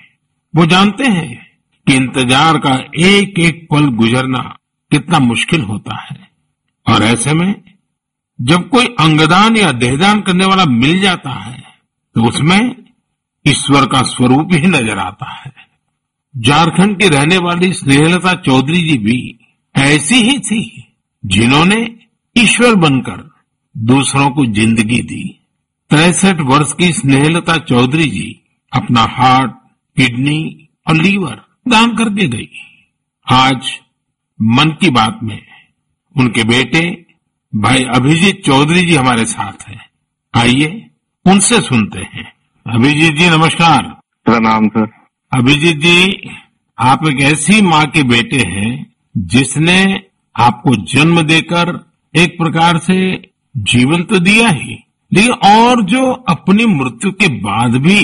वो 0.55 0.66
जानते 0.66 1.05
हैं 1.07 1.46
कि 1.87 1.94
इंतज़ार 1.94 2.59
का 2.59 2.74
एक 3.00 3.38
एक 3.40 3.66
पल 3.70 3.88
गुजरना 3.96 4.42
कितना 4.90 5.18
मुश्किल 5.20 5.61
होता 5.62 5.96
है। 6.00 6.18
और 6.87 7.03
ऐसे 7.05 7.33
में 7.35 7.55
जब 8.38 8.68
कोई 8.68 8.87
अंगदान 9.00 9.57
या 9.57 9.70
देहदान 9.74 10.20
करने 10.20 10.46
वाला 10.46 10.64
मिल 10.66 11.00
जाता 11.00 11.31
है 11.33 11.59
तो 12.16 12.24
उसमें 12.24 12.74
ईश्वर 13.46 13.87
का 13.87 14.03
स्वरूप 14.05 14.53
ही 14.55 14.66
नज़र 14.68 14.98
आता 14.98 15.31
है। 15.33 15.53
झारखंड 16.35 17.01
की 17.01 17.09
रहने 17.09 17.37
वाली 17.37 17.73
स्नेहलता 17.73 18.35
चौधरी 18.35 18.83
जी 18.88 18.99
भी 18.99 19.19
ऐसी 19.75 20.14
ही 20.14 20.38
थी 20.38 20.93
जिन्होंने 21.27 21.97
ईश्वर 22.37 22.75
बनकर 22.75 23.29
दूसरों 23.77 24.31
को 24.31 24.45
ज़िंदगी 24.47 25.01
दी। 25.03 25.25
तिरसठ 25.90 26.40
वर्ष 26.40 26.73
की 26.73 26.93
स्नेहलता 26.93 27.57
चौधरी 27.57 28.05
जी 28.05 28.40
अपना 28.73 29.03
हार्ट, 29.03 29.51
किडनी 29.97 30.69
और 30.88 30.97
लीवर 30.97 31.40
दान 31.69 31.97
करके 31.97 32.29
गई। 32.29 32.49
आज 33.27 33.71
मन 34.40 34.71
की 34.71 34.90
बात 34.90 35.19
में 35.23 35.43
उनके 36.16 36.45
बेटे 36.45 37.07
भाई 37.53 37.85
अभिजीत 37.85 38.45
चौधरी 38.47 38.87
जी 38.87 38.95
हमारे 38.97 39.25
साथ 39.25 39.69
हैं। 39.69 39.81
आइए 40.35 40.90
उनसे 41.27 41.61
सुनते 41.61 41.99
हैं। 41.99 42.33
अभिजीत 42.66 43.14
जी, 43.14 43.31
नमस्कार। 43.31 43.83
प्रणाम, 44.25 44.69
सर। 44.69 44.99
अभिजीत 45.33 45.77
जी 45.77 46.31
आप 46.79 47.07
एक 47.07 47.21
ऐसी 47.23 47.61
माँ 47.62 47.85
के 47.87 48.03
बेटे 48.03 48.37
हैं 48.49 48.71
जिसने 49.27 49.77
आपको 50.37 50.75
जन्म 50.93 51.21
देकर 51.23 51.69
एक 52.14 52.37
प्रकार 52.38 52.79
से 52.79 52.97
जीवन 53.57 54.03
तो 54.03 54.19
दिया 54.19 54.49
ही 54.49 54.75
लेकिन 55.12 55.33
और 55.51 55.85
जो 55.85 56.03
अपनी 56.29 56.66
मृत्यु 56.66 57.12
के 57.12 57.29
बाद 57.43 57.77
भी 57.77 58.01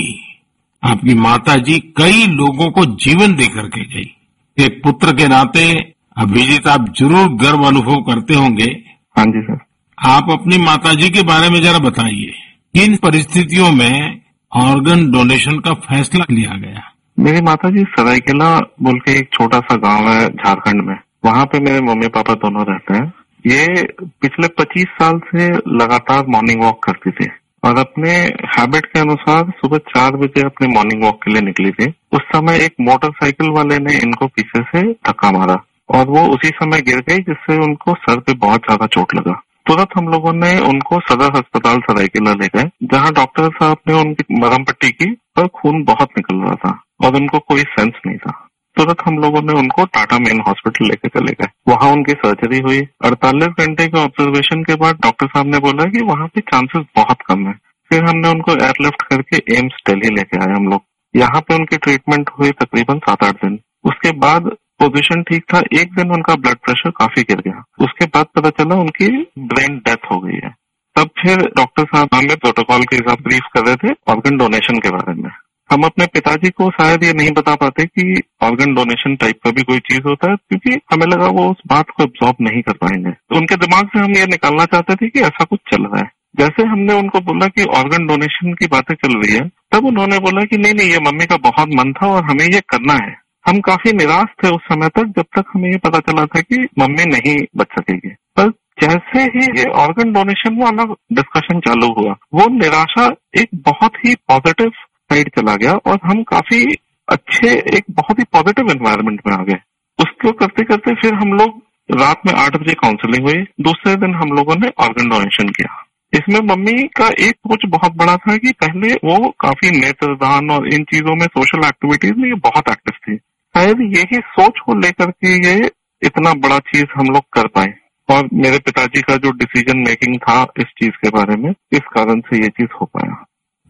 आपकी 0.82 1.14
माता 1.16 1.56
जी 1.60 1.78
कई 1.98 2.26
लोगों 2.26 2.70
को 2.70 2.84
जीवन 3.04 3.34
देकर 3.34 3.68
के 3.68 3.84
गई। 3.86 4.64
एक 4.64 4.80
पुत्र 4.84 5.16
के 5.16 5.28
नाते 5.28 5.68
अभिजीत 6.16 6.68
आप 6.68 6.94
ज़रूर 6.98 7.28
गर्व 7.36 7.66
अनुभव 7.66 8.02
करते 8.02 8.34
होंगे। 8.34 8.72
हाँ 9.16 9.24
जी 9.26 9.42
सर। 9.42 9.58
आप 9.98 10.30
अपनी 10.30 10.58
माता 10.58 10.94
जी 10.94 11.10
के 11.10 11.22
बारे 11.26 11.48
में 11.50 11.62
जरा 11.62 11.78
बताइए 11.90 12.32
किन 12.74 12.96
परिस्थितियों 12.96 13.70
में 13.72 14.20
ऑर्गन 14.52 15.10
डोनेशन 15.12 15.58
का 15.58 15.74
फैसला 15.86 16.24
लिया 16.30 16.58
गया? 16.58 16.92
मेरी 17.18 17.40
माता 17.40 17.68
जी 17.70 17.82
सरायकेला 17.90 18.48
बोल 18.82 18.98
के 18.98 19.12
एक 19.18 19.28
छोटा 19.32 19.58
सा 19.58 19.76
गाँव 19.76 20.08
है 20.08 20.26
झारखंड 20.28 20.82
में। 20.82 20.96
वहाँ 21.24 21.44
पे 21.44 21.58
मेरे 21.60 21.80
मम्मी 21.80 22.08
पापा 22.08 22.34
दोनों 22.34 22.64
रहते 22.66 22.94
हैं। 22.94 23.12
ये 23.44 23.82
पिछले 24.22 24.48
25 24.58 24.88
साल 24.98 25.18
से 25.28 25.48
लगातार 25.76 26.26
मॉर्निंग 26.26 26.62
वॉक 26.62 26.82
करती 26.84 27.10
थी 27.10 27.28
और 27.64 27.78
अपने 27.78 28.10
हैबिट 28.56 28.86
के 28.86 29.00
अनुसार 29.00 29.50
सुबह 29.60 29.78
चार 29.88 30.16
बजे 30.16 30.42
अपने 30.42 30.68
मॉर्निंग 30.68 31.04
वॉक 31.04 31.22
के 31.24 31.32
लिए 31.32 31.42
निकली 31.42 31.70
थी। 31.70 31.90
उस 32.12 32.28
समय 32.34 32.64
एक 32.64 32.74
मोटरसाइकिल 32.80 33.50
वाले 33.50 33.78
ने 33.78 33.98
इनको 33.98 34.26
पीछे 34.26 34.62
से 34.62 34.82
धक्का 34.92 35.30
मारा 35.30 35.56
और 35.88 36.06
वो 36.08 36.26
उसी 36.28 36.48
समय 36.54 36.80
गिर 36.80 37.00
गई, 37.00 37.18
जिससे 37.18 37.58
उनको 37.64 37.94
सर 37.94 38.20
पे 38.20 38.34
बहुत 38.38 38.60
ज़्यादा 38.60 38.86
चोट 38.86 39.14
लगा। 39.14 39.40
तुरंत 39.66 39.98
हम 39.98 40.08
लोगों 40.08 40.32
ने 40.32 40.58
उनको 40.60 41.00
सदर 41.00 41.36
अस्पताल 41.36 41.78
सरायकेला 41.80 42.32
ले 42.32 42.46
गए, 42.46 42.70
जहाँ 42.82 43.12
डॉक्टर 43.12 43.48
साहब 43.50 43.76
ने 43.88 43.94
उनकी 43.94 44.40
मरम 44.40 44.64
पट्टी 44.64 44.90
की 44.90 45.16
और 45.38 45.46
खून 45.54 45.84
बहुत 45.84 46.08
निकल 46.18 46.36
रहा 46.36 46.54
था। 46.54 46.80
और 47.04 47.16
उनको 47.16 47.38
कोई 47.38 47.60
सेंस 47.60 47.92
नहीं 48.06 48.16
था। 48.16 48.42
तुरंत 48.76 48.96
हम 49.06 49.18
लोगों 49.18 49.42
ने 49.42 49.52
उनको 49.52 49.84
टाटा 49.84 50.18
मेन 50.18 50.40
हॉस्पिटल 50.40 50.86
लेके 50.86 51.08
चले 51.08 51.32
गए। 51.32 51.46
वहाँ 51.68 51.90
उनकी 51.92 52.12
सर्जरी 52.12 52.58
हुई। 52.58 52.80
अड़तालीस 53.04 53.48
घंटे 53.48 53.86
के 53.86 53.98
ऑब्जर्वेशन 53.98 54.62
के 54.62 54.74
बाद 54.74 54.94
डॉक्टर 54.94 55.26
साहब 55.26 55.46
ने 55.46 55.58
बोला 55.58 55.84
कि 55.84 56.04
वहाँ 56.04 56.26
पे 56.26 56.40
चांसेस 56.40 56.84
बहुत 56.96 57.22
कम 57.28 57.46
है। 57.46 57.52
फिर 57.90 58.04
हमने 58.04 58.28
उनको 58.28 58.52
एयरलिफ्ट 58.52 59.02
करके 59.02 59.36
एम्स 59.58 59.72
दिल्ली 59.86 60.14
लेके 60.14 60.38
आए 60.38 60.54
हम 60.56 60.68
लोग। 60.68 60.82
यहाँ 61.14 61.40
पे 61.40 61.54
उनकी 61.54 61.76
ट्रीटमेंट 61.76 62.30
हुई 62.38 62.50
तकरीबन 62.50 62.98
सात 62.98 63.24
आठ 63.24 63.34
दिन। 63.34 63.58
उसके 63.84 64.12
बाद 64.12 64.50
पोजीशन 64.80 65.22
ठीक 65.22 65.44
था। 65.54 65.58
एक 65.58 65.94
दिन 65.94 66.10
उनका 66.10 66.34
ब्लड 66.34 66.56
प्रेशर 66.56 66.90
काफ़ी 66.90 67.22
गिर 67.22 67.40
गया। 67.40 67.64
उसके 67.84 68.06
बाद 68.06 68.26
पता 68.34 68.50
चला 68.50 68.74
उनकी 68.74 69.08
ब्रेन 69.38 69.78
डेथ 69.78 70.10
हो 70.12 70.20
गई 70.20 70.40
है। 70.44 70.54
तब 70.96 71.10
फिर 71.18 71.36
डॉक्टर 71.36 71.84
साहब 71.84 72.08
हमें 72.14 72.36
प्रोटोकॉल 72.36 72.84
के 72.84 72.96
हिसाब 72.96 73.18
ब्रीफ 73.22 73.42
कर 73.54 73.66
रहे 73.66 73.76
थे 73.76 73.94
ऑर्गन 74.08 74.36
डोनेशन 74.36 74.78
के 74.78 74.90
बारे 74.90 75.14
में। 75.14 75.30
हम 75.70 75.82
अपने 75.82 76.06
पिताजी 76.06 76.50
को 76.50 76.70
शायद 76.70 77.04
ये 77.04 77.12
नहीं 77.12 77.30
बता 77.30 77.54
पाते 77.54 77.84
कि 77.84 78.22
ऑर्गन 78.42 78.74
डोनेशन 78.74 79.16
टाइप 79.16 79.36
का 79.44 79.50
भी 79.50 79.62
कोई 79.62 79.78
चीज़ 79.78 80.00
होता 80.00 80.30
है, 80.30 80.36
क्योंकि 80.36 80.70
हमें 80.92 81.06
लगा 81.06 81.26
वो 81.26 81.50
उस 81.50 81.56
बात 81.66 81.86
को 81.90 82.02
एब्जॉर्ब 82.02 82.36
नहीं 82.40 82.62
कर 82.62 82.72
पाएँगे। 82.72 83.10
तो 83.10 83.36
उनके 83.36 83.56
दिमाग 83.56 83.86
से 83.86 83.98
हम 83.98 84.10
ये 84.10 84.26
निकालना 84.26 84.64
चाहते 84.64 84.94
थे 84.94 85.08
कि 85.08 85.20
ऐसा 85.20 85.44
कुछ 85.44 85.60
चल 85.72 85.82
रहा 85.82 85.98
है। 85.98 86.10
जैसे 86.38 86.62
हमने 86.62 86.94
उनको 86.94 87.20
बोला 87.20 87.46
कि 87.46 87.64
ऑर्गन 87.64 88.06
डोनेशन 88.06 88.52
की 88.52 88.66
बातें 88.66 88.94
चल 88.94 89.18
रही 89.18 89.34
है, 89.34 89.50
तब 89.72 89.84
उन्होंने 89.84 90.18
बोला 90.18 90.44
कि 90.44 90.56
नहीं 90.56 90.74
नहीं, 90.74 90.88
ये 90.88 90.98
मम्मी 90.98 91.26
का 91.26 91.36
बहुत 91.36 91.68
मन 91.68 91.92
था 91.92 92.06
और 92.06 92.24
हमें 92.24 92.44
ये 92.44 92.60
करना 92.60 92.94
है। 92.94 93.16
हम 93.46 93.60
काफ़ी 93.60 93.92
निराश 93.92 94.26
थे 94.44 94.48
उस 94.48 94.62
समय 94.72 94.88
तक, 94.88 95.04
जब 95.04 95.22
तक 95.22 95.44
हमें 95.54 95.70
ये 95.70 95.78
पता 95.78 95.98
चला 95.98 96.26
था 96.26 96.40
कि 96.40 96.68
मम्मी 96.78 97.04
नहीं 97.04 97.36
बच 97.56 97.66
सकेगी। 97.78 98.08
पर 98.08 98.52
जैसे 98.82 99.22
ही 99.22 99.46
ये 99.58 99.70
ऑर्गन 99.70 100.12
डोनेशन 100.12 100.62
वाला 100.62 100.84
डिस्कशन 101.12 101.60
चालू 101.60 101.86
हुआ, 101.98 102.12
वो 102.34 102.46
निराशा 102.48 103.06
एक 103.40 103.48
बहुत 103.54 103.92
ही 104.06 104.14
पॉजिटिव 104.14 104.70
साइड 105.12 105.28
चला 105.28 105.56
गया 105.56 105.72
और 105.72 105.98
हम 106.04 106.22
काफ़ी 106.22 106.76
अच्छे, 107.08 107.50
एक 107.76 107.84
बहुत 107.90 108.18
ही 108.18 108.24
पॉजिटिव 108.24 108.70
एनवायरनमेंट 108.70 109.20
में 109.26 109.34
आ 109.34 109.42
गए। 109.42 109.58
उसको 110.00 110.32
करते 110.32 110.64
करते 110.64 110.94
फिर 110.94 111.14
हम 111.14 111.32
लोग 111.32 111.62
रात 111.90 112.20
में 112.26 112.34
आठ 112.34 112.56
बजे 112.56 112.74
काउंसलिंग 112.74 113.28
हुई। 113.28 113.46
दूसरे 113.60 113.96
दिन 113.96 114.14
हम 114.14 114.28
लोगों 114.28 114.54
ने 114.56 114.68
ऑर्गन 114.78 115.08
डोनेशन 115.08 115.48
किया। 115.48 115.82
इसमें 116.14 116.40
मम्मी 116.40 116.82
का 116.82 117.08
एक 117.08 117.34
सोच 117.36 117.60
बहुत 117.66 117.92
बड़ा 117.96 118.16
था 118.16 118.36
कि 118.36 118.52
पहले 118.52 118.94
वो 118.94 119.34
काफ़ी 119.40 119.70
नेत्रदान 119.70 120.50
और 120.50 120.74
इन 120.74 120.84
चीज़ों 120.84 121.14
में 121.16 121.26
सोशल 121.26 121.66
एक्टिविटीज़ 121.66 122.14
में 122.14 122.28
ये 122.28 122.34
बहुत 122.34 122.68
एक्टिव 122.68 122.92
थी। 122.92 123.16
शायद 123.56 123.76
यही 123.80 124.16
सोच 124.16 124.52
को 124.66 124.74
लेकर 124.74 125.10
के 125.10 125.48
ये 125.48 125.70
इतना 126.02 126.34
बड़ा 126.34 126.58
चीज़ 126.58 126.86
हम 126.96 127.06
लोग 127.06 127.22
कर 127.32 127.46
पाए। 127.46 127.74
और 128.10 128.28
मेरे 128.32 128.58
पिताजी 128.58 129.02
का 129.02 129.16
जो 129.16 129.30
डिसीज़न 129.30 129.78
मेकिंग 129.78 130.16
था 130.16 130.42
इस 130.58 130.64
चीज़ 130.64 130.90
के 130.90 131.08
बारे 131.08 131.36
में, 131.36 131.50
इस 131.50 131.80
कारण 131.80 132.20
से 132.20 132.42
ये 132.42 132.48
चीज़ 132.48 132.68
हो 132.80 132.86
पाया। 132.86 133.25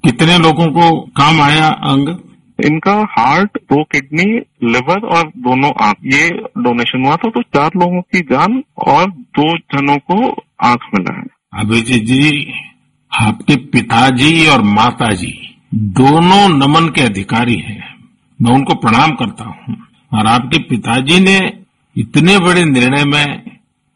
कितने 0.07 0.39
लोगों 0.39 0.67
को 0.67 1.01
काम 1.01 1.41
आया 1.41 1.69
अंग? 1.69 2.09
इनका 2.65 3.07
हार्ट 3.11 3.51
दो 3.57 3.85
किडनी 3.85 4.25
लिवर 4.71 5.07
और 5.07 5.29
दोनों 5.29 5.71
आँख। 5.83 5.97
ये 6.05 6.31
डोनेशन 6.59 7.05
हुआ 7.07 7.17
था 7.17 7.31
तो 7.31 7.43
चार 7.43 7.71
लोगों 7.77 8.01
की 8.01 8.21
जान 8.21 8.63
और 8.87 9.11
दो 9.11 9.59
जनों 9.59 9.97
को 9.97 10.43
आँख 10.65 10.81
मिला 10.95 11.19
है। 11.19 11.25
अभिजीत 11.65 12.03
जी 12.03 12.53
आपके 13.21 13.57
पिताजी 13.57 14.47
और 14.47 14.63
माताजी 14.63 15.59
दोनों 15.75 16.49
नमन 16.49 16.89
के 16.89 17.03
अधिकारी 17.03 17.55
हैं। 17.55 17.95
मैं 18.43 18.53
उनको 18.53 18.75
प्रणाम 18.75 19.11
करता 19.11 19.45
हूँ। 19.45 19.77
और 20.15 20.27
आपके 20.27 20.59
पिताजी 20.59 21.21
ने 21.21 21.53
इतने 21.99 22.39
बड़े 22.39 22.65
निर्णय 22.65 23.05
में 23.05 23.43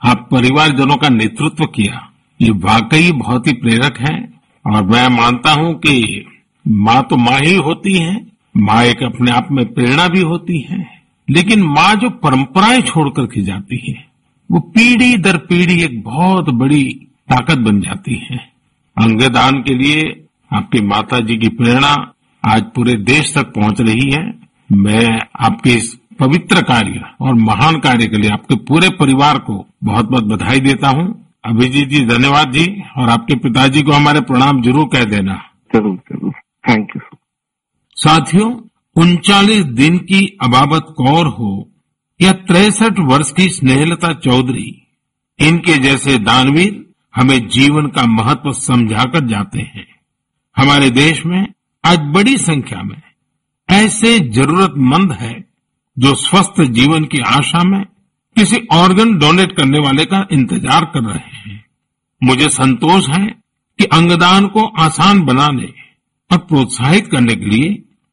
आप 0.04 0.28
परिवारजनों 0.32 0.96
का 0.96 1.08
नेतृत्व 1.08 1.64
किया। 1.64 2.10
ये 2.40 2.50
वाकई 2.50 3.12
बहुत 3.12 3.46
ही 3.46 3.52
प्रेरक 3.52 3.98
है। 3.98 4.29
और 4.66 4.82
मैं 4.82 5.08
मानता 5.08 5.52
हूँ 5.52 5.74
कि 5.74 6.24
माँ 6.68 7.06
तो 7.10 7.16
माँ 7.16 7.38
ही 7.40 7.56
होती 7.56 7.94
है। 7.94 8.26
माँ 8.56 8.84
एक 8.84 9.02
अपने 9.02 9.30
आप 9.30 9.48
में 9.52 9.74
प्रेरणा 9.74 10.08
भी 10.08 10.20
होती 10.20 10.60
है। 10.60 11.02
लेकिन 11.30 11.62
माँ 11.62 11.94
जो 11.94 12.10
परंपराएँ 12.10 12.80
छोड़ 12.80 13.08
करके 13.08 13.40
जाती 13.40 13.76
है, 13.88 14.04
वो 14.50 14.60
पीढ़ी 14.60 15.16
दर 15.16 15.36
पीढ़ी 15.36 15.82
एक 15.82 16.02
बहुत 16.02 16.50
बड़ी 16.50 16.84
ताकत 17.28 17.58
बन 17.58 17.80
जाती 17.80 18.14
है। 18.14 18.36
अंगदान 18.96 19.62
के 19.62 19.74
लिए 19.74 20.24
आपकी 20.54 20.80
माता 20.80 21.20
जी 21.20 21.36
की 21.36 21.48
प्रेरणा 21.48 22.12
आज 22.44 22.62
पूरे 22.62 22.94
देश 22.94 23.34
तक 23.34 23.46
पहुँच 23.46 23.80
रही 23.80 24.10
है। 24.10 24.34
मैं 24.72 25.20
आपके 25.40 25.70
इस 25.70 25.98
पवित्र 26.20 26.62
कार्य 26.62 27.02
और 27.20 27.34
महान 27.34 27.78
कार्य 27.78 28.06
के 28.06 28.16
लिए 28.16 28.30
आपके 28.30 28.54
पूरे 28.54 28.88
परिवार 28.88 29.38
को 29.38 29.66
बहुत 29.84 30.10
बहुत 30.10 30.24
बधाई 30.24 30.60
देता 30.60 30.88
हूँ। 30.88 31.29
अभिजीत 31.44 31.88
जी 31.88 32.04
धन्यवाद 32.06 32.52
जी 32.52 32.64
और 32.96 33.08
आपके 33.08 33.34
पिताजी 33.34 33.82
को 33.82 33.92
हमारे 33.92 34.20
प्रणाम 34.20 34.60
ज़रूर 34.62 34.86
कह 34.86 35.04
देना। 35.04 35.34
ज़रूर 35.74 35.96
ज़रूर। 36.08 36.32
थैंक 36.64 36.88
यू 36.96 37.00
साथियों 37.96 38.50
उनचालीस 38.96 39.64
दिन 39.74 39.96
की 40.00 40.20
अबाबत 40.42 40.94
कौर 40.96 41.26
हो 41.28 41.52
या 42.20 42.32
तिरसठ 42.32 42.98
वर्ष 43.08 43.30
की 43.32 43.48
स्नेहलता 43.48 44.12
चौधरी 44.20 44.70
इनके 45.38 45.76
जैसे 45.78 46.18
दानवीर 46.20 46.84
हमें 47.14 47.48
जीवन 47.48 47.86
का 47.88 48.04
महत्व 48.08 48.52
समझाकर 48.54 49.26
जाते 49.28 49.60
हैं। 49.66 49.86
हमारे 50.56 50.90
देश 50.92 51.24
में 51.26 51.46
आज 51.84 51.98
बड़ी 52.14 52.36
संख्या 52.38 52.82
में 52.82 53.00
ऐसे 53.68 54.18
जरूरतमंद 54.30 55.12
है 55.12 55.32
जो 55.96 56.14
स्वस्थ 56.16 56.60
जीवन 56.72 57.04
की 57.04 57.20
आशा 57.28 57.62
में 57.64 57.84
किसी 58.40 58.56
ऑर्गन 58.72 59.12
डोनेट 59.18 59.50
करने 59.52 59.78
वाले 59.78 60.04
का 60.04 60.18
इंतज़ार 60.32 60.84
कर 60.84 61.02
रहे 61.04 61.38
हैं। 61.40 61.64
मुझे 62.22 62.48
संतोष 62.48 63.08
है 63.08 63.26
कि 63.78 63.84
अंगदान 63.84 64.46
को 64.46 64.64
आसान 64.82 65.20
बनाने 65.20 65.68
और 66.30 66.38
प्रोत्साहित 66.38 67.06
करने 67.06 67.34
के 67.34 67.46
लिए 67.46 67.68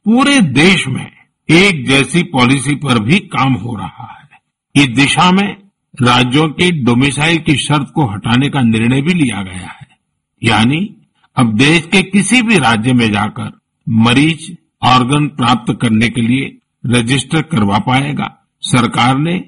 पूरे 0.06 0.40
देश 0.42 0.88
में 0.88 1.06
एक 1.50 1.86
जैसी 1.88 2.24
पॉलिसी 2.24 2.76
पर 2.76 3.00
भी 3.00 3.20
काम 3.20 3.54
हो 3.54 3.76
रहा 3.76 4.08
है। 4.14 4.40
इस 4.76 4.88
दिशा 4.88 5.32
में 5.32 5.48
राज्यों 6.02 6.48
के 6.50 6.72
डोमिसाइल 6.84 7.38
की 7.38 7.56
शर्त 7.58 7.92
को 7.96 8.06
हटाने 8.06 8.50
का 8.50 8.62
निर्णय 8.62 9.02
भी 9.02 9.14
लिया 9.14 9.42
गया 9.44 9.72
है। 9.72 9.88
यानी 10.42 10.96
अब 11.38 11.58
देश 11.58 11.86
के 11.86 12.02
किसी 12.02 12.42
भी 12.42 12.58
राज्य 12.58 12.94
में 12.94 13.12
जाकर 13.12 13.52
मरीज़ 13.88 14.52
ऑर्गन 14.88 15.28
प्राप्त 15.28 15.78
करने 15.82 16.10
के 16.10 16.22
लिए 16.22 16.58
रजिस्टर 16.86 17.42
करवा 17.42 17.78
पाएगा। 17.78 18.34
सरकार 18.64 19.18
ने 19.18 19.44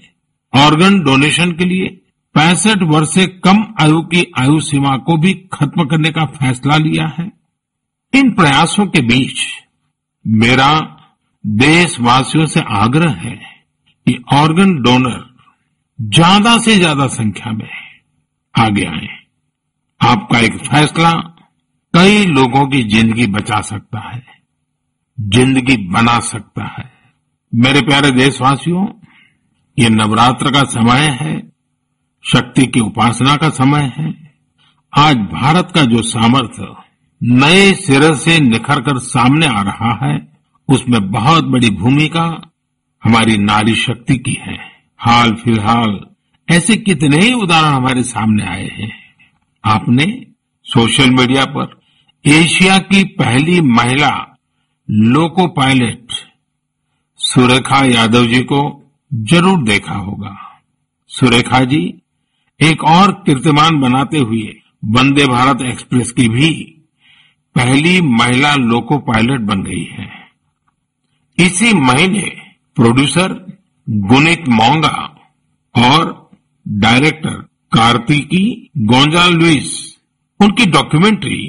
ऑर्गन 0.53 0.99
डोनेशन 1.03 1.51
के 1.51 1.65
लिए 1.65 1.87
पैंसठ 2.35 2.83
वर्ष 2.85 3.09
से 3.09 3.25
कम 3.39 3.63
आयु 3.81 4.01
की 4.03 4.25
आयु 4.39 4.59
सीमा 4.61 4.95
को 4.99 5.17
भी 5.17 5.33
खत्म 5.53 5.85
करने 5.85 6.11
का 6.11 6.25
फैसला 6.33 6.77
लिया 6.77 7.07
है। 7.17 7.31
इन 8.13 8.31
प्रयासों 8.33 8.85
के 8.87 9.01
बीच 9.03 9.41
मेरा 10.25 10.69
देशवासियों 11.43 12.45
से 12.47 12.61
आग्रह 12.75 13.11
है 13.19 13.35
कि 14.07 14.17
ऑर्गन 14.33 14.73
डोनर 14.83 15.19
ज़्यादा 15.99 16.57
से 16.59 16.75
ज़्यादा 16.75 17.07
संख्या 17.09 17.51
में 17.53 17.69
आगे 18.55 18.85
आए। 18.87 19.07
आपका 20.01 20.39
एक 20.39 20.57
फैसला 20.65 21.11
कई 21.93 22.25
लोगों 22.27 22.65
की 22.67 22.83
ज़िंदगी 22.89 23.25
बचा 23.29 23.59
सकता 23.63 23.99
है, 24.01 24.23
ज़िंदगी 25.17 25.77
बना 25.89 26.19
सकता 26.25 26.65
है। 26.69 26.89
मेरे 27.53 27.81
प्यारे 27.81 28.11
देशवासियों 28.13 28.85
ये 29.79 29.89
नवरात्र 29.89 30.51
का 30.51 30.63
समय 30.63 31.17
है, 31.21 31.51
शक्ति 32.23 32.67
की 32.67 32.79
उपासना 32.79 33.35
का 33.37 33.49
समय 33.49 33.93
है। 33.97 34.33
आज 34.97 35.15
भारत 35.15 35.71
का 35.75 35.83
जो 35.83 36.01
सामर्थ्य 36.01 36.75
नए 37.23 37.73
सिरे 37.73 38.15
से 38.15 38.39
निखर 38.39 38.81
कर 38.81 38.97
सामने 38.97 39.47
आ 39.47 39.61
रहा 39.61 40.05
है, 40.05 40.27
उसमें 40.69 41.11
बहुत 41.11 41.43
बड़ी 41.43 41.69
भूमिका 41.69 42.51
हमारी 43.03 43.37
नारी 43.37 43.75
शक्ति 43.75 44.17
की 44.17 44.37
है। 44.41 44.57
हाल 44.99 45.33
फ़िलहाल 45.33 45.99
ऐसे 46.49 46.75
कितने 46.75 47.17
ही 47.17 47.33
उदाहरण 47.33 47.75
हमारे 47.75 48.03
सामने 48.03 48.43
आए 48.43 48.67
हैं। 48.67 48.91
आपने 49.65 50.25
सोशल 50.63 51.09
मीडिया 51.09 51.45
पर 51.45 51.81
एशिया 52.25 52.77
की 52.77 53.03
पहली 53.03 53.61
महिला 53.61 54.37
लोको 54.91 55.47
पायलट 55.47 56.07
सुरेखा 57.17 57.85
यादव 57.85 58.25
जी 58.25 58.39
को 58.39 58.85
ज़रूर 59.11 59.63
देखा 59.63 59.95
होगा। 59.95 60.35
सुरेखा 61.09 61.63
जी, 61.63 61.81
एक 62.59 62.83
और 62.85 63.11
कीर्तिमान 63.25 63.79
बनाते 63.81 64.17
हुए 64.19 64.55
वंदे 64.87 65.25
भारत 65.27 65.61
एक्सप्रेस 65.61 66.11
की 66.11 66.27
भी 66.29 66.51
पहली 67.55 67.99
महिला 68.01 68.53
लोको 68.55 68.97
पायलट 68.97 69.41
बन 69.41 69.63
गई 69.63 69.83
है। 69.83 70.07
इसी 71.37 71.73
महीने 71.75 72.29
प्रोड्यूसर 72.77 73.33
गुनित 73.87 74.47
मोंगा 74.49 74.97
और 75.75 76.29
डायरेक्टर 76.65 77.35
कार्तिकी 77.71 78.71
गोंजा 78.85 79.27
लुइस 79.27 79.75
उनकी 80.39 80.65
डॉक्यूमेंट्री 80.65 81.41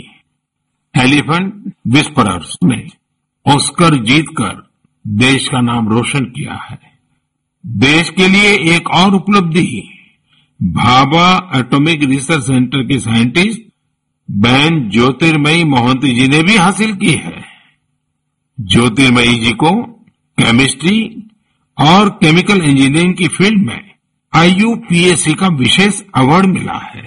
एलिफेंट 0.95 1.73
विस्परर्स 1.87 2.57
में 2.65 2.89
ऑस्कर 3.47 4.03
जीतकर 4.05 4.63
देश 5.05 5.49
का 5.49 5.61
नाम 5.61 5.89
रोशन 5.89 6.25
किया 6.27 6.55
है। 6.63 6.90
देश 7.67 8.11
के 8.11 8.29
लिए 8.29 8.77
एक 8.77 8.91
और 8.91 9.15
उपलब्धि 9.15 9.89
भाभा 10.63 11.51
एटॉमिक 11.57 12.05
रिसर्च 12.05 12.45
सेंटर 12.45 12.83
के 12.83 13.01
साइंटिस्ट 13.01 13.61
बहन 14.31 14.91
ज्योतिर्मयी 14.91 15.65
मोहंती 15.65 16.15
जी 16.15 16.29
ने 16.29 16.43
भी 16.43 16.57
हासिल 16.57 16.95
की 16.95 17.11
है। 17.11 17.45
ज्योतिर्मयी 18.61 19.35
जी 19.35 19.53
को 19.53 19.83
केमिस्ट्री 20.39 21.29
और 21.79 22.09
केमिकल 22.09 22.63
इंजीनियरिंग 22.63 23.15
की 23.15 23.29
फ़ील्ड 23.29 23.67
में 23.67 23.91
आईयूपीएससी 24.35 25.35
का 25.35 25.49
विशेष 25.49 26.03
अवार्ड 26.15 26.47
मिला 26.47 26.93
है। 26.95 27.05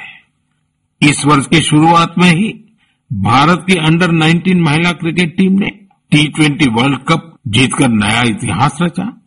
इस 1.01 1.25
वर्ष 1.25 1.45
की 1.45 1.61
शुरुआत 1.61 2.15
में 2.17 2.31
ही 2.31 2.75
भारत 3.13 3.65
की 3.67 3.75
अंडर 3.75 4.11
19 4.11 4.55
महिला 4.55 4.91
क्रिकेट 4.91 5.37
टीम 5.37 5.53
ने 5.53 5.69
टी 6.11 6.27
ट्वेंटी 6.27 6.65
वर्ल्ड 6.69 6.97
कप 6.97 7.39
जीतकर 7.47 7.87
नया 7.87 8.21
इतिहास 8.21 8.77
रचा। 8.81 9.21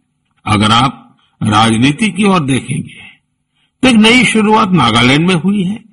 अगर 0.46 0.70
आप 0.70 1.02
राजनीति 1.42 2.10
की 2.10 2.24
ओर 2.24 2.44
देखेंगे। 2.44 3.06
तो 3.82 3.88
एक 3.88 3.94
नई 3.94 4.24
शुरुआत 4.24 4.70
नागालैंड 4.70 5.28
में 5.28 5.34
हुई 5.34 5.62
है। 5.64 5.84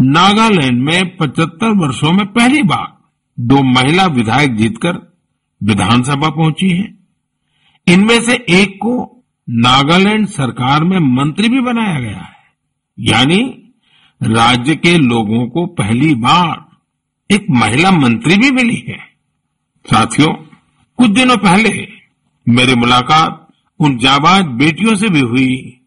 नागालैंड 0.00 0.82
में 0.82 1.16
75 1.16 1.70
वर्षों 1.70 2.12
में 2.12 2.26
पहली 2.26 2.62
बार 2.62 2.98
दो 3.40 3.62
महिला 3.62 4.06
विधायक 4.06 4.56
जीतकर 4.56 5.18
विधानसभा 5.62 6.30
पहुँची 6.30 6.70
हैं। 6.70 6.98
इनमें 7.88 8.20
से 8.20 8.46
एक 8.50 8.76
को 8.76 9.24
नागालैंड 9.50 10.26
सरकार 10.26 10.84
में 10.84 10.98
मंत्री 10.98 11.48
भी 11.48 11.60
बनाया 11.60 12.00
गया 12.00 12.18
है। 12.18 12.40
यानी 12.98 13.56
राज्य 14.22 14.76
के 14.76 14.98
लोगों 14.98 15.46
को 15.46 15.66
पहली 15.66 16.14
बार 16.14 16.66
एक 17.34 17.46
महिला 17.50 17.90
मंत्री 17.90 18.36
भी 18.36 18.50
मिली 18.50 18.84
है। 18.88 18.98
साथियों, 19.86 20.32
कुछ 20.96 21.10
दिनों 21.10 21.36
पहले 21.36 21.88
मेरी 22.48 22.74
मुलाकात 22.74 23.39
उन 23.80 23.98
जाबाज 23.98 24.44
बेटियों 24.44 24.96
से 24.96 25.08
भी 25.08 25.20
हुई, 25.20 25.80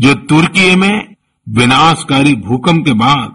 जो 0.00 0.14
तुर्की 0.14 0.76
में 0.76 1.14
विनाशकारी 1.48 2.34
भूकंप 2.34 2.84
के 2.84 2.92
बाद 2.92 3.34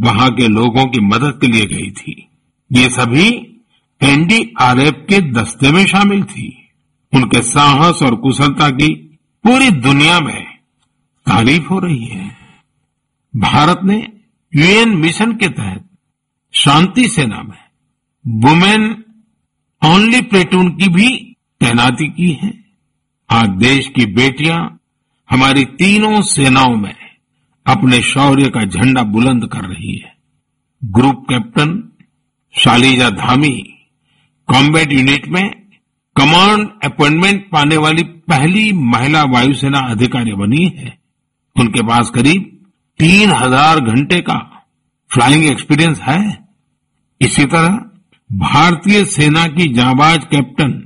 वहाँ 0.00 0.30
के 0.30 0.48
लोगों 0.48 0.86
की 0.86 1.00
मदद 1.00 1.38
के 1.40 1.46
लिए 1.46 1.66
गई 1.66 1.90
थी। 1.90 2.28
ये 2.72 2.88
सभी 2.88 3.56
एनडीआरएफ 4.02 4.94
के 5.08 5.20
दस्ते 5.32 5.72
में 5.72 5.86
शामिल 5.86 6.24
थी। 6.24 6.68
उनके 7.14 7.42
साहस 7.42 8.02
और 8.02 8.16
कुशलता 8.16 8.70
की 8.70 9.18
पूरी 9.44 9.70
दुनिया 9.70 10.20
में 10.20 10.44
तारीफ़ 11.26 11.62
हो 11.62 11.78
रही 11.78 12.06
है। 12.06 12.36
भारत 13.36 13.80
ने 13.84 14.12
यूएन 14.54 14.88
मिशन 14.88 15.32
के 15.32 15.48
तहत 15.48 15.88
शांति 16.52 17.08
सेना 17.08 17.42
में 17.42 17.58
वुमेन 18.26 19.04
ओनली 19.84 20.20
प्लेटून 20.20 20.70
की 20.70 20.88
भी 20.88 21.36
तैनाती 21.60 22.08
की 22.08 22.32
है। 22.32 22.65
आज 23.30 23.48
देश 23.58 23.86
की 23.88 24.04
बेटियाँ 24.06 24.58
हमारी 25.28 25.64
तीनों 25.78 26.20
सेनाओं 26.22 26.76
में 26.76 26.94
अपने 27.66 28.00
शौर्य 28.02 28.48
का 28.50 28.64
झंडा 28.64 29.02
बुलंद 29.04 29.46
कर 29.52 29.64
रही 29.64 29.96
है। 29.96 30.12
Group 30.82 31.24
captain 31.30 31.72
Shaliza 32.54 33.08
Dhami 33.12 33.56
combat 34.48 34.92
unit 34.92 35.26
में 35.28 35.42
कमांड 36.16 36.68
अपॉइंटमेंट 36.84 37.44
पाने 37.50 37.76
वाली 37.76 38.02
पहली 38.28 38.72
महिला 38.86 39.22
वायुसेना 39.32 39.78
अधिकारी 39.90 40.32
बनी 40.34 40.64
है। 40.76 40.96
उनके 41.56 41.82
पास 41.82 42.10
करीब 42.10 42.42
तीन 43.00 43.32
हज़ार 43.32 43.80
घंटे 43.82 44.20
का 44.20 44.38
फ्लाइंग 45.10 45.44
एक्सपीरियंस 45.44 46.00
है। 46.00 46.20
इसी 47.20 47.44
तरह 47.46 47.78
भारतीय 48.30 49.04
सेना 49.10 49.46
की 49.48 49.72
जाबाज 49.74 50.24
कैप्टन 50.24 50.82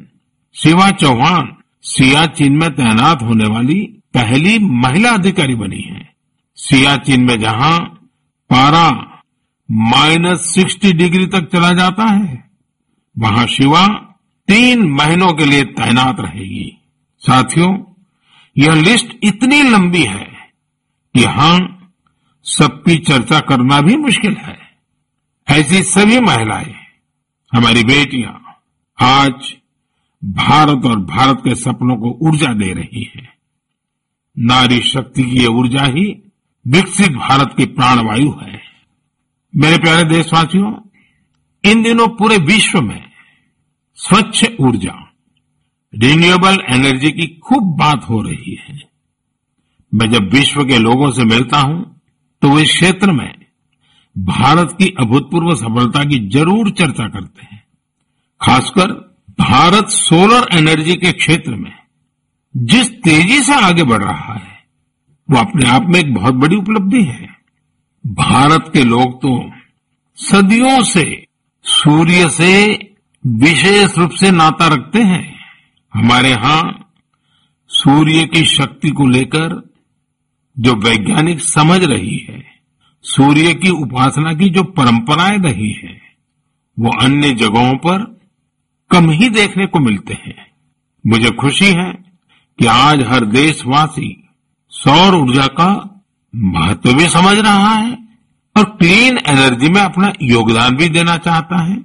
शिवा 0.57 0.91
चौहान 0.93 1.57
सियाचिन 1.85 2.57
में 2.57 2.71
तैनात 2.71 3.23
होने 3.23 3.47
वाली 3.47 3.75
पहली 4.15 4.59
महिला 4.59 5.11
अधिकारी 5.11 5.55
बनी 5.55 5.81
है। 5.81 6.09
सियाचिन 6.59 7.25
में 7.25 7.39
जहाँ 7.41 7.79
पारा 8.51 8.89
माइनस 9.69 10.41
सिक्सटी 10.55 10.93
डिग्री 10.93 11.27
तक 11.27 11.49
चला 11.53 11.73
जाता 11.73 12.05
है, 12.05 12.51
वहाँ 13.17 13.47
शिवा 13.47 13.87
तीन 14.49 14.83
महीनों 14.91 15.33
के 15.33 15.45
लिए 15.45 15.65
तैनात 15.65 16.21
रहेगी। 16.21 16.71
साथियों, 17.23 17.73
यह 18.57 18.75
लिस्ट 18.75 19.17
इतनी 19.23 19.63
लंबी 19.63 20.03
है 20.03 20.25
कि 21.15 21.23
यहाँ 21.23 21.59
सबकी 22.47 22.97
चर्चा 22.99 23.41
करना 23.41 23.81
भी 23.81 23.97
मुश्किल 23.97 24.37
है। 24.37 24.59
ऐसी 25.49 25.83
सभी 25.83 26.21
महिलाएँ, 26.21 26.75
हमारी 27.53 27.85
बेटियाँ, 27.85 28.41
आज 28.99 29.55
भारत 30.23 30.85
और 30.87 30.99
भारत 31.07 31.41
के 31.45 31.55
सपनों 31.55 31.97
को 31.97 32.19
ऊर्जा 32.29 32.53
दे 32.55 32.73
रही 32.73 33.03
है। 33.17 33.29
नारी 34.37 34.81
शक्ति 34.83 35.23
की 35.23 35.41
ये 35.41 35.47
ऊर्जा 35.49 35.85
ही 35.87 36.05
विकसित 36.67 37.13
भारत 37.13 37.55
की 37.57 37.67
प्राणवायु 37.67 38.31
है। 38.43 38.61
मेरे 39.55 39.79
प्यारे 39.79 40.05
देशवासियों, 40.07 40.73
इन 41.65 41.83
दिनों 41.83 42.07
पूरे 42.09 42.37
विश्व 42.47 42.81
में 42.81 43.03
स्वच्छ 43.99 44.45
ऊर्जा 44.61 44.95
रिन्यूएबल 45.93 46.59
एनर्जी 46.71 47.11
की 47.13 47.27
खूब 47.39 47.77
बात 47.79 48.09
हो 48.09 48.21
रही 48.23 48.55
है। 48.61 48.79
मैं 49.93 50.11
जब 50.11 50.29
विश्व 50.31 50.65
के 50.65 50.79
लोगों 50.79 51.11
से 51.11 51.25
मिलता 51.25 51.59
हूँ 51.59 51.83
तो 52.43 52.49
वे 52.49 52.65
क्षेत्र 52.65 53.13
में 53.13 53.35
भारत 54.17 54.77
की 54.79 54.95
अभूतपूर्व 55.01 55.55
सफलता 55.57 56.05
की 56.05 56.19
ज़रूर 56.29 56.71
चर्चा 56.71 57.09
करते 57.09 57.43
हैं। 57.43 57.63
खासकर 58.41 58.93
भारत 59.41 59.89
सोलर 59.89 60.47
एनर्जी 60.53 60.95
के 60.95 61.13
क्षेत्र 61.13 61.51
में 61.51 61.73
जिस 62.55 62.91
तेज़ी 62.91 63.39
से 63.41 63.55
आगे 63.55 63.83
बढ़ 63.83 64.03
रहा 64.05 64.35
है, 64.35 64.59
वो 65.29 65.39
अपने 65.39 65.69
आप 65.69 65.83
में 65.83 66.01
एक 66.01 66.15
बहुत 66.15 66.35
बड़ी 66.35 66.57
उपलब्धि 66.57 67.03
है। 67.05 67.29
भारत 68.05 68.71
के 68.73 68.85
लोग 68.85 69.17
तो 69.23 69.51
सदियों 70.19 70.83
से 70.83 71.05
सूर्य 71.65 72.29
से 72.31 72.53
विशेष 73.25 73.97
रूप 73.99 74.11
से 74.11 74.31
नाता 74.31 74.69
रखते 74.69 75.03
हैं। 75.03 75.25
हमारे 75.95 76.31
यहाँ 76.31 76.93
सूर्य 77.71 78.27
की 78.27 78.45
शक्ति 78.45 78.91
को 78.91 79.07
लेकर 79.07 79.71
जो 80.57 80.75
वैज्ञानिक 80.75 81.41
समझ 81.41 81.83
रही 81.85 82.17
है, 82.31 82.45
सूर्य 83.05 83.55
की 83.55 83.71
उपासना 83.71 84.33
की 84.35 84.49
जो 84.51 84.63
परंपराएँ 84.63 85.39
रही 85.39 85.73
है, 85.73 86.01
वो 86.79 86.91
अन्य 87.03 87.35
जगहों 87.35 87.75
पर 87.77 88.20
कम 88.91 89.11
ही 89.11 89.29
देखने 89.29 89.67
को 89.67 89.79
मिलते 89.79 90.15
हैं। 90.15 90.47
मुझे 91.07 91.31
खुशी 91.31 91.67
है 91.67 91.93
कि 92.59 92.67
आज 92.67 93.03
हर 93.03 93.25
देशवासी 93.25 94.29
सौर 94.71 95.15
ऊर्जा 95.15 95.47
का 95.47 96.03
महत्व 96.37 96.93
भी 96.93 97.09
समझ 97.09 97.39
रहा 97.39 97.75
है 97.75 98.09
और 98.57 98.65
क्लीन 98.65 99.19
एनर्जी 99.27 99.69
में 99.69 99.81
अपना 99.81 100.13
योगदान 100.23 100.77
भी 100.77 100.89
देना 100.89 101.17
चाहता 101.17 101.63
है। 101.63 101.85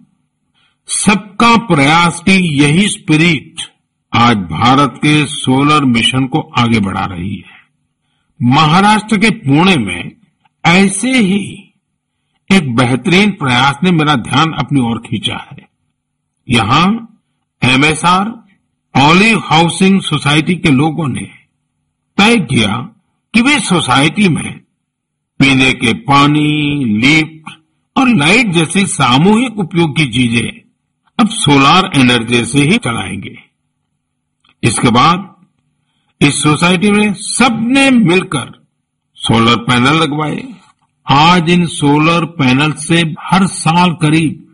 सबका 0.88 1.58
प्रयास 1.58 2.20
की 2.20 2.64
यही 2.64 2.88
स्पिरिट 2.88 3.56
आज 4.14 4.38
भारत 4.38 4.94
के 4.98 5.26
सोलर 5.26 5.86
मिशन 5.86 6.26
को 6.26 6.40
आगे 6.40 6.80
बढ़ा 6.80 7.06
रही 7.06 7.36
है। 7.36 7.56
महाराष्ट्र 8.42 9.18
के 9.18 9.30
पुणे 9.30 9.76
में 9.76 10.12
ऐसे 10.66 11.12
ही 11.12 11.74
एक 12.52 12.76
बेहतरीन 12.76 13.32
प्रयास 13.32 13.78
ने 13.84 13.92
मेरा 13.92 14.16
ध्यान 14.16 14.54
अपनी 14.54 14.80
ओर 14.80 14.98
खींचा 14.98 15.48
है। 15.52 15.65
यहाँ 16.50 17.18
एमएसआर 17.62 18.34
ऑलिव 18.96 19.38
हाउसिंग 19.46 20.02
सोसाइटी 20.02 20.56
के 20.56 20.70
लोगों 20.70 21.08
ने 21.08 21.28
तय 22.18 22.38
किया 22.40 22.78
कि 23.34 23.42
वे 23.42 23.60
सोसाइटी 23.60 24.28
में 24.30 24.60
पीने 25.40 25.74
के 25.74 25.94
पानी 25.94 26.86
लिफ्ट 26.86 27.50
और 27.98 28.10
लाइट 28.10 28.48
जैसी 28.48 28.86
सामूहिक 28.88 29.60
उपयोग 29.60 29.96
की 29.98 30.06
चीज़ें 30.06 30.52
अब 31.20 31.28
सोलार 31.28 31.92
एनर्जी 31.96 32.46
से 32.46 32.60
ही 32.60 32.78
चलाएँगे। 32.78 33.36
इसके 34.64 34.90
बाद 34.90 35.34
इस 36.22 36.42
सोसाइटी 36.44 36.92
में 36.92 37.14
सबने 37.14 37.90
मिलकर 37.92 38.52
सोलर 39.16 39.56
पैनल 39.56 40.02
लगवाए। 40.04 40.44
आज 41.08 41.50
इन 41.50 41.66
सोलर 41.66 42.26
पैनल 42.26 42.72
से 42.72 43.02
हर 43.22 43.48
साल 43.48 43.94
करीब 43.94 44.45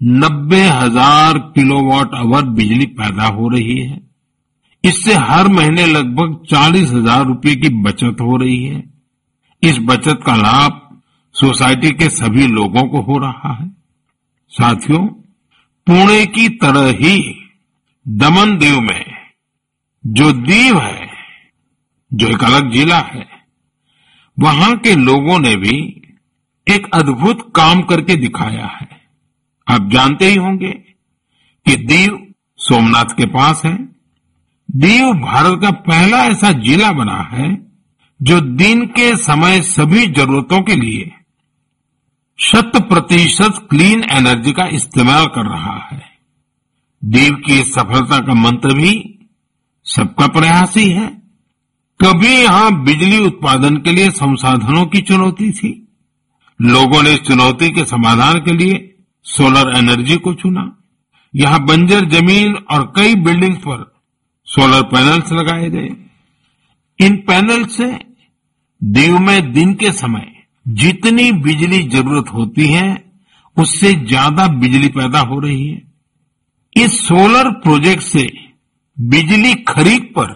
नब्बे 0.00 0.60
हज़ार 0.60 1.38
किलोवाट 1.54 2.14
आवर 2.14 2.42
बिजली 2.48 2.86
पैदा 2.86 3.26
हो 3.26 3.48
रही 3.48 3.78
है। 3.78 4.00
इससे 4.84 5.14
हर 5.14 5.48
महीने 5.48 5.86
लगभग 5.86 6.36
चालीस 6.44 6.90
हज़ार 6.90 7.24
रुपये 7.26 7.54
की 7.54 7.68
बचत 7.82 8.20
हो 8.20 8.36
रही 8.36 8.62
है। 8.64 8.82
इस 9.62 9.78
बचत 9.80 10.20
का 10.26 10.34
लाभ 10.36 10.80
सोसाइटी 11.34 11.90
के 11.90 12.08
सभी 12.08 12.46
लोगों 12.46 12.82
को 12.88 13.00
हो 13.02 13.18
रहा 13.18 13.52
है। 13.54 13.68
साथियों, 14.52 15.06
पुणे 15.86 16.24
की 16.26 16.48
तरह 16.56 16.88
ही 16.98 17.18
दमन 18.06 18.56
दीव 18.58 18.80
में 18.80 19.04
जो 20.04 20.30
दीव 20.32 20.78
है, 20.78 21.08
जो 22.12 22.28
एक 22.28 22.44
अलग 22.44 22.70
जिला 22.70 22.98
है, 23.06 23.26
वहाँ 24.38 24.76
के 24.76 24.94
लोगों 24.96 25.38
ने 25.38 25.54
भी 25.56 25.76
एक 26.66 26.88
अद्भुत 26.94 27.42
काम 27.56 27.82
करके 27.82 28.16
दिखाया 28.16 28.66
है। 28.66 28.97
आप 29.68 29.88
जानते 29.90 30.26
ही 30.26 30.36
होंगे 30.36 30.70
कि 31.66 31.76
दीव 31.76 32.18
सोमनाथ 32.58 33.14
के 33.16 33.26
पास 33.26 33.62
है। 33.64 33.74
दीव 34.68 35.12
भारत 35.14 35.58
का 35.62 35.70
पहला 35.70 36.24
ऐसा 36.24 36.52
जिला 36.52 36.92
बना 36.92 37.20
है 37.32 37.50
जो 38.20 38.40
दिन 38.40 38.86
के 38.86 39.16
समय 39.16 39.60
सभी 39.62 40.06
जरूरतों 40.06 40.62
के 40.62 40.76
लिए 40.76 41.10
शत 42.38 42.72
प्रतिशत 42.76 43.66
क्लीन 43.70 44.04
एनर्जी 44.10 44.52
का 44.52 44.66
इस्तेमाल 44.66 45.26
कर 45.26 45.46
रहा 45.46 45.78
है। 45.92 46.02
दीव 47.04 47.34
की 47.46 47.62
सफलता 47.64 48.18
का 48.18 48.34
मंत्र 48.34 48.74
भी 48.74 48.92
सबका 49.86 50.26
प्रयास 50.26 50.76
ही 50.76 50.88
है। 50.90 51.06
कभी 52.00 52.28
यहाँ 52.28 52.84
बिजली 52.84 53.18
उत्पादन 53.18 53.76
के 53.76 53.92
लिए 53.92 54.10
संसाधनों 54.10 54.86
की 54.86 55.00
चुनौती 55.00 55.50
थी। 55.52 55.88
लोगों 56.60 57.02
ने 57.02 57.12
इस 57.12 57.20
चुनौती 57.20 57.70
के 57.70 57.84
समाधान 57.84 58.38
के 58.38 58.52
लिए 58.52 58.74
सोलर 59.28 59.76
एनर्जी 59.78 60.16
को 60.18 60.32
चुना 60.34 60.64
यहाँ 61.34 61.64
बंजर 61.66 62.04
ज़मीन 62.10 62.54
और 62.72 62.84
कई 62.96 63.14
बिल्डिंग्स 63.24 63.58
पर 63.58 63.84
सोलर 64.48 64.82
पैनल्स 64.88 65.32
लगाए 65.32 65.68
गए। 65.70 65.88
इन 66.98 67.16
पैनल 67.22 67.64
से 67.66 67.86
दीव 68.80 69.18
में 69.18 69.52
दिन 69.52 69.74
के 69.74 69.90
समय 69.92 70.26
जितनी 70.66 71.30
बिजली 71.42 71.82
ज़रूरत 71.88 72.32
होती 72.34 72.66
है, 72.66 72.86
उससे 73.56 73.92
ज़्यादा 74.06 74.46
बिजली 74.56 74.88
पैदा 74.90 75.20
हो 75.20 75.38
रही 75.40 75.66
है। 75.68 75.82
इस 76.76 76.98
सोलर 77.00 77.50
प्रोजेक्ट 77.60 78.02
से 78.02 78.26
बिजली 78.96 79.54
खरीद 79.68 80.02
पर 80.16 80.32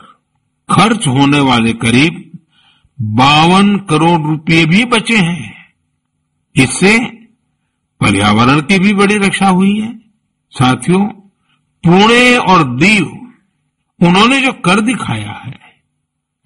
खर्च 0.68 1.06
होने 1.08 1.40
वाले 1.40 1.72
करीब 1.78 2.20
बावन 2.98 3.76
करोड़ 3.90 4.20
रुपए 4.22 4.64
भी 4.66 4.84
बचे 4.86 5.16
हैं। 5.18 5.52
इससे 6.56 6.96
पर्यावरण 8.02 8.60
की 8.60 8.78
भी 8.78 8.92
बड़ी 8.94 9.16
रक्षा 9.16 9.48
हुई 9.48 9.78
है। 9.80 9.98
साथियों, 10.50 11.06
पुणे 11.84 12.36
और 12.36 12.76
दीव, 12.76 13.04
उन्होंने 14.00 14.40
जो 14.40 14.52
कर 14.52 14.80
दिखाया 14.80 15.32
है, 15.32 15.58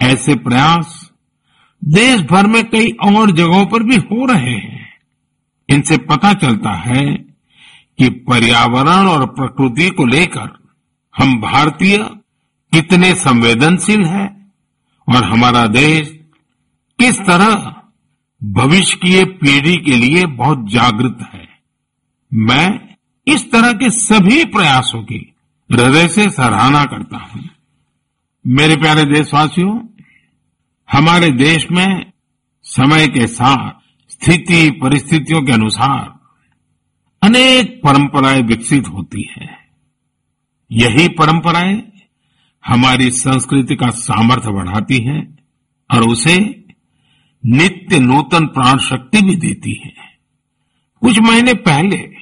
ऐसे 0.01 0.35
प्रयास 0.35 1.13
देश 1.85 2.21
भर 2.21 2.47
में 2.47 2.71
कई 2.71 2.91
और 2.91 3.31
जगहों 3.31 3.67
पर 3.67 3.83
भी 3.83 3.97
हो 3.97 4.27
रहे 4.27 4.53
हैं। 4.53 4.89
इनसे 5.69 5.97
पता 5.97 6.33
चलता 6.33 6.73
है 6.73 7.15
कि 7.99 8.09
पर्यावरण 8.09 9.07
और 9.07 9.27
प्रकृति 9.27 9.91
को 9.91 10.05
लेकर 10.07 10.75
हम 11.15 11.41
भारतीय 11.41 11.99
कितने 12.73 13.15
संवेदनशील 13.15 14.05
हैं 14.05 14.53
और 15.09 15.25
हमारा 15.25 15.67
देश 15.67 16.09
किस 17.01 17.21
तरह 17.21 17.75
भविष्य 18.45 18.97
की 18.97 19.25
पीढ़ी 19.25 19.77
के 19.77 19.97
लिए 19.97 20.27
बहुत 20.27 20.67
जागृत 20.69 21.19
है। 21.35 21.46
मैं 22.37 22.97
इस 23.27 23.53
तरह 23.53 23.73
के 23.73 23.91
सभी 23.91 24.45
प्रयासों 24.45 25.03
की 25.03 25.35
हृदय 25.73 26.09
से 26.09 26.31
सराहना 26.31 26.85
करता 26.85 27.17
हूँ। 27.17 27.49
मेरे 28.47 28.77
प्यारे 28.77 29.05
देशवासियों, 29.05 29.81
हमारे 30.93 31.31
देश 31.31 31.67
में 31.71 32.13
समय 32.63 33.09
के 33.09 33.27
साथ 33.27 33.73
स्थिति, 34.09 34.71
परिस्थितियों 34.71 35.43
के 35.43 35.53
अनुसार 35.53 36.21
अनेक 37.23 37.81
परंपराएँ 37.85 38.43
विकसित 38.43 38.89
होती 38.89 39.29
हैं। 39.39 39.59
यही 40.73 41.09
परंपराएँ 41.09 41.93
हमारी 42.67 43.11
संस्कृति 43.11 43.77
का 43.77 43.91
सामर्थ्य 43.91 44.51
बढ़ाती 44.51 44.99
हैं 44.99 45.39
और 45.95 46.03
उसे 46.03 46.65
नित्य 47.47 47.99
नूतन 47.99 48.47
प्राण 48.47 48.79
शक्ति 48.79 49.23
भी 49.23 49.37
देती 49.37 49.83
है। 49.85 49.93
कुछ 51.01 51.19
महीने 51.19 51.55
पहले 51.55 52.16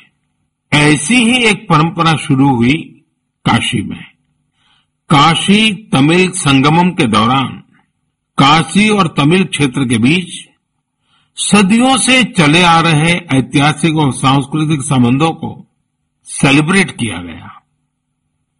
ऐसी 0.74 1.14
ही 1.14 1.44
एक 1.44 1.66
परंपरा 1.68 2.16
शुरू 2.16 2.56
हुई 2.56 2.72
काशी 3.44 3.82
में। 3.82 4.04
काशी 5.10 5.74
तमिल 5.74 6.30
संगमम 6.30 6.90
के 6.90 7.06
दौरान, 7.06 7.46
काशी 8.38 8.88
और 8.88 9.14
तमिल 9.16 9.44
क्षेत्र 9.44 9.88
के 9.88 9.98
बीच 9.98 10.48
सदियों 11.36 11.96
से 11.96 12.24
चले 12.24 12.62
आ 12.62 12.80
रहे 12.80 13.12
ऐतिहासिक 13.12 13.96
और 13.96 14.12
सांस्कृतिक 14.12 14.82
संबंधों 14.82 15.30
को 15.30 15.66
सेलिब्रेट 16.24 16.90
किया 16.90 17.18
गया। 17.18 17.62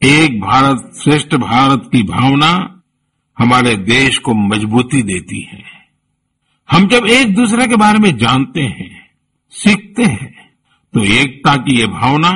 एक 0.03 0.41
भारत 0.41 0.93
श्रेष्ठ 1.03 1.35
भारत 1.35 1.89
की 1.93 2.03
भावना 2.03 2.83
हमारे 3.39 3.77
देश 3.77 4.19
को 4.19 4.35
मजबूती 4.35 5.03
देती 5.03 5.41
है। 5.43 5.65
हम 6.71 6.89
जब 6.89 7.07
एक 7.07 7.35
दूसरे 7.35 7.67
के 7.67 7.77
बारे 7.77 7.99
में 7.99 8.17
जानते 8.17 8.63
हैं, 8.63 9.11
सीखते 9.51 10.05
हैं 10.05 10.44
तो 10.95 11.05
एकता 11.05 11.57
की 11.57 11.79
ये 11.81 11.87
भावना 11.87 12.31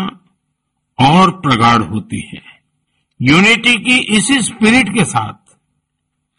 और 0.99 1.31
प्रगाढ़ 1.31 1.83
होती 1.83 2.21
है। 2.35 2.43
यूनिटी 3.23 3.75
की 3.75 3.99
इसी 4.17 4.43
स्पिरिट 4.43 4.89
के 4.89 5.05
साथ 5.05 5.57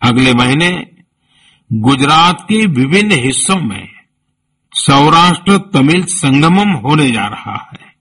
अगले 0.02 0.34
महीने 0.34 0.88
गुजरात 1.74 2.42
के 2.42 2.66
विभिन्न 2.66 3.12
हिस्सों 3.12 3.58
में 3.58 3.90
सौराष्ट्र 4.74 5.58
तमिल 5.58 6.04
संगमम 6.04 6.72
होने 6.72 7.12
जा 7.12 7.28
रहा 7.28 7.70
है। 7.74 7.94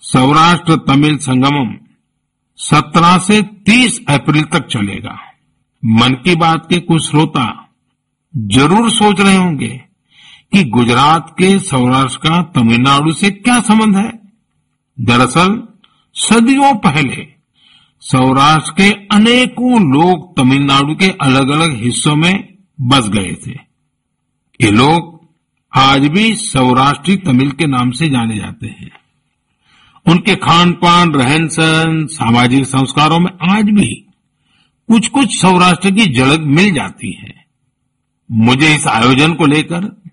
सौराष्ट्र 0.00 0.76
तमिल 0.76 1.18
संगमम 1.18 1.74
17 2.58 3.18
से 3.18 3.42
30 3.42 4.00
अप्रैल 4.08 4.44
तक 4.44 4.66
चलेगा। 4.66 5.18
मन 5.82 6.14
की 6.14 6.34
बात 6.34 6.66
के 6.70 6.78
कुछ 6.80 7.10
श्रोता 7.10 7.70
ज़रूर 8.36 8.90
सोच 8.90 9.20
रहे 9.20 9.36
होंगे। 9.36 9.84
कि 10.54 10.64
गुजरात 10.64 11.30
के 11.30 11.58
सौराष्ट्र 11.58 12.28
का 12.28 12.42
तमिलनाडु 12.42 13.12
से 13.12 13.30
क्या 13.30 13.60
संबंध 13.60 13.96
है? 13.96 14.12
दरअसल, 15.00 15.68
सदियों 16.14 16.74
पहले, 16.74 17.26
सौराष्ट्र 18.00 18.70
के 18.70 18.90
अनेकों 18.90 19.82
लोग 19.82 20.36
तमिलनाडु 20.36 20.94
के 20.94 21.08
अलग 21.08 21.48
अलग 21.48 21.84
हिस्सों 21.84 22.16
में 22.16 22.54
बस 22.80 23.08
गए 23.08 23.36
थे। 23.46 23.50
ये 24.60 24.70
लोग 24.70 25.28
आज 25.76 26.06
भी 26.06 26.34
सौराष्ट्री 26.34 27.16
तमिल 27.16 27.50
के 27.50 27.66
नाम 27.66 27.90
से 27.90 28.08
जाने 28.08 28.36
जाते 28.36 28.66
हैं। 28.66 28.90
उनके 30.08 30.36
खान 30.36 30.72
पान 30.72 31.12
रहन 31.12 31.48
सहन 31.48 32.06
सामाजिक 32.06 32.64
संस्कारों 32.64 33.18
में 33.18 33.30
आज 33.50 33.64
भी 33.64 34.06
कुछ 34.88 35.08
कुछ 35.08 35.40
सौराष्ट्र 35.40 35.90
की 35.90 36.14
झलक 36.14 36.40
मिल 36.40 36.74
जाती 36.74 37.12
है। 37.12 37.44
मुझे 38.32 38.74
इस 38.74 38.86
आयोजन 38.86 39.34
को 39.34 39.46
लेकर 39.46 40.03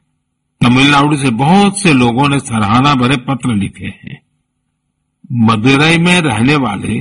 तमिलनाडु 0.62 1.18
से 1.18 1.30
बहुत 1.30 1.80
से 1.82 1.94
लोगों 1.94 2.28
ने 2.30 2.40
सराहना 2.40 2.94
भरे 2.96 3.18
पत्र 3.18 3.56
लिखे 3.56 3.88
हैं। 3.88 4.20
मदुरई 5.46 5.98
में 5.98 6.20
रहने 6.22 6.56
वाले 6.56 7.00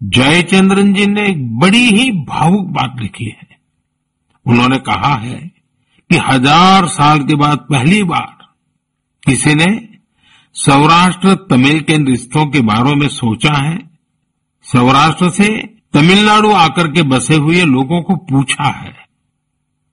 जयचंद्रन 0.00 0.92
जी 0.94 1.06
ने 1.06 1.26
एक 1.28 1.58
बड़ी 1.58 1.84
ही 1.88 2.10
भावुक 2.28 2.66
बात 2.68 2.96
लिखी 3.00 3.24
है। 3.24 3.48
उन्होंने 4.46 4.78
कहा 4.78 5.14
है 5.14 5.38
कि 6.10 6.16
हज़ार 6.16 6.86
साल 6.86 7.18
के 7.18 7.34
बाद 7.34 7.58
पहली 7.58 8.02
बार 8.02 8.46
किसी 9.26 9.54
ने 9.54 9.66
सौराष्ट्र 10.56 11.34
तमिल 11.50 11.80
के 11.80 11.96
रिश्तों 12.04 12.46
के 12.46 12.60
बारे 12.60 12.94
में 12.94 13.08
सोचा 13.08 13.52
है। 13.58 13.78
सौराष्ट्र 14.66 15.30
से 15.30 15.48
तमिलनाडु 15.92 16.52
आकर 16.52 16.92
के 16.92 17.02
बसे 17.02 17.36
हुए 17.36 17.64
लोगों 17.64 18.02
को 18.02 18.16
पूछा 18.16 18.68
है। 18.70 18.94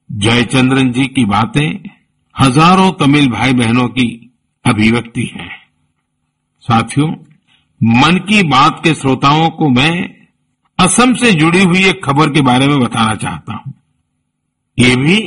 जयचंद्रन 0.10 0.92
जी 0.92 1.06
की 1.08 1.26
बातें 1.26 1.99
हज़ारों 2.40 2.92
तमिल 2.92 3.30
भाई 3.30 3.54
बहनों 3.54 3.88
की 3.88 4.32
अभिव्यक्ति 4.66 5.24
है। 5.24 5.48
साथियों, 6.60 7.08
मन 7.82 8.18
की 8.18 8.44
बात 8.44 8.82
के 8.84 8.94
श्रोताओं 8.94 9.50
को 9.50 9.70
मैं 9.70 10.16
असम 10.80 11.14
से 11.14 11.32
जुड़ी 11.32 11.64
हुई 11.64 11.84
एक 11.86 12.06
खबर 12.06 12.30
के 12.30 12.42
बारे 12.42 12.68
में 12.68 12.80
बताना 12.80 13.16
चाहता 13.16 13.54
हूँ। 13.54 13.74
ये 14.80 14.96
भी 14.96 15.18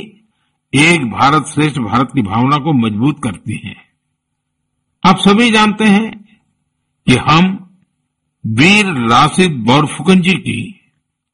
एक 0.73 1.05
भारत 1.11 1.45
श्रेष्ठ 1.47 1.79
भारत 1.79 2.09
की 2.15 2.21
भावना 2.21 2.57
को 2.57 2.73
मज़बूत 2.73 3.19
करती 3.23 3.61
है। 3.67 3.75
आप 5.03 5.17
सभी 5.17 5.51
जानते 5.51 5.83
हैं 5.83 6.11
कि 7.07 7.15
हम 7.15 7.75
वीर 8.45 8.85
राशिद 8.85 9.51
बोरफुकन 9.51 10.21
जी 10.21 10.33
की 10.33 10.79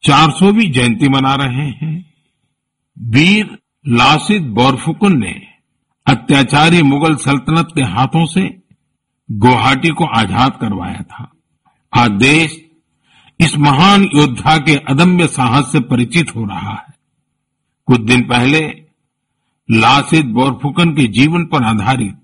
400वीं 0.03 0.71
जयंती 0.71 1.09
मना 1.09 1.35
रहे 1.35 1.67
हैं। 1.67 2.05
वीर 2.99 3.57
लासिद 3.87 4.43
बोरफुकन 4.43 5.19
ने 5.19 5.48
अत्याचारी 6.29 6.81
मुगल 6.81 7.15
सल्तनत 7.15 7.67
के 7.75 7.81
हाथों 7.81 8.25
से 8.25 8.41
गुवाहाटी 9.31 9.89
को 9.89 10.05
आज़ाद 10.05 10.57
करवाया 10.61 11.01
था। 11.01 11.31
आज 11.93 12.11
देश 12.11 12.57
इस 13.39 13.57
महान 13.57 14.03
योद्धा 14.03 14.57
के 14.57 14.75
अदम्य 14.75 15.27
साहस 15.27 15.71
से 15.71 15.79
परिचित 15.79 16.35
हो 16.35 16.45
रहा 16.45 16.71
है। 16.71 16.93
कुछ 17.87 17.99
दिन 17.99 18.21
पहले 18.21 18.59
लासित 19.71 20.25
बोरफुकन 20.25 20.91
के 20.91 21.07
जीवन 21.07 21.45
पर 21.45 21.63
आधारित 21.63 22.15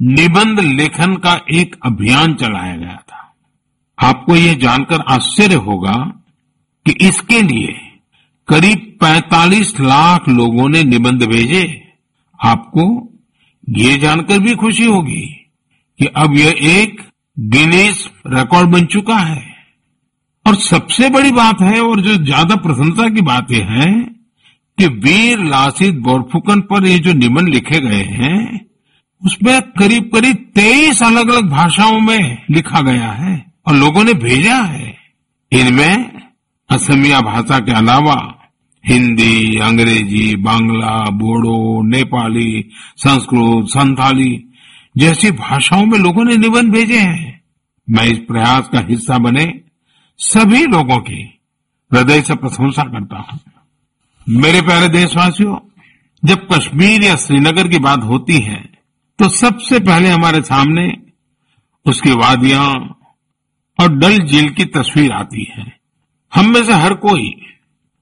निबंध 0.00 0.60
लेखन 0.60 1.16
का 1.16 1.40
एक 1.52 1.76
अभियान 1.86 2.34
चलाया 2.34 2.76
गया 2.76 2.96
था। 2.96 3.34
आपको 3.98 4.36
ये 4.36 4.54
जानकर 4.54 5.04
आश्चर्य 5.08 5.54
होगा 5.54 5.98
कि 6.86 7.08
इसके 7.08 7.42
लिए 7.42 7.78
करीब 8.48 8.98
45 9.02 9.80
लाख 9.80 10.28
लोगों 10.28 10.68
ने 10.68 10.84
निबंध 10.84 11.22
भेजे। 11.22 11.92
आपको 12.40 13.08
ये 13.66 13.96
जानकर 13.98 14.38
भी 14.38 14.54
खुशी 14.54 14.84
होगी 14.84 15.22
कि 15.98 16.06
अब 16.16 16.36
यह 16.36 16.54
एक 16.70 17.00
गिनीज 17.36 18.08
रिकॉर्ड 18.26 18.70
बन 18.70 18.86
चुका 18.86 19.16
है। 19.16 19.50
और 20.46 20.54
सबसे 20.54 21.08
बड़ी 21.08 21.30
बात 21.32 21.60
है 21.60 21.80
और 21.80 22.00
जो 22.00 22.14
ज़्यादा 22.24 22.56
प्रसन्नता 22.56 23.08
की 23.08 23.20
बात 23.20 23.52
यह 23.52 23.70
है, 23.72 23.90
कि 24.78 24.86
वीर 24.86 25.44
लासित 25.44 25.94
बोरफुकन 25.94 26.60
पर 26.60 26.86
ये 26.86 26.98
जो 26.98 27.12
निबंध 27.12 27.48
लिखे 27.48 27.80
गए 27.80 28.02
हैं, 28.12 28.60
उसमें 29.22 29.60
करीब 29.78 30.10
करीब 30.14 30.36
तेईस 30.54 31.02
अलग 31.02 31.28
अलग 31.28 31.50
भाषाओं 31.50 31.98
में 32.00 32.44
लिखा 32.50 32.80
गया 32.80 33.10
है 33.12 33.34
और 33.66 33.74
लोगों 33.74 34.04
ने 34.04 34.14
भेजा 34.14 34.56
है। 34.56 34.94
इनमें 35.52 36.20
असमिया 36.70 37.20
भाषा 37.20 37.58
के 37.58 37.72
अलावा 37.72 38.14
हिंदी, 38.84 39.56
अंग्रेज़ी, 39.58 40.34
बांग्ला, 40.36 40.94
बोडो, 41.10 41.82
नेपाली, 41.88 42.70
संस्कृत, 42.96 43.68
संथाली 43.68 44.32
जैसी 44.96 45.30
भाषाओं 45.32 45.84
में 45.86 45.98
लोगों 45.98 46.24
ने 46.24 46.36
निबंध 46.36 46.72
भेजे 46.72 46.98
हैं। 46.98 47.40
मैं 47.88 48.04
इस 48.04 48.18
प्रयास 48.28 48.68
का 48.68 48.80
हिस्सा 48.88 49.18
बने 49.18 49.46
सभी 50.20 50.64
लोगों 50.66 50.98
की 51.00 51.22
हृदय 51.90 52.20
से 52.22 52.34
प्रशंसा 52.34 52.82
करता 52.84 53.18
हूँ। 53.20 53.40
मेरे 54.26 54.60
प्यारे 54.62 54.88
देशवासियों, 54.88 55.56
जब 56.22 56.46
कश्मीर 56.52 57.04
या 57.04 57.14
श्रीनगर 57.16 57.68
की 57.68 57.78
बात 57.80 58.02
होती 58.04 58.38
है 58.40 58.60
तो 59.18 59.28
सबसे 59.28 59.78
पहले 59.80 60.08
हमारे 60.08 60.40
सामने 60.42 60.86
उसकी 61.86 62.12
वादियाँ 62.12 62.68
और 63.78 63.88
डल 63.90 64.18
झील 64.18 64.48
की 64.50 64.64
तस्वीर 64.74 65.12
आती 65.12 65.46
है। 65.50 65.64
हम 66.32 66.52
में 66.52 66.62
से 66.64 66.72
हर 66.74 66.94
कोई 66.96 67.30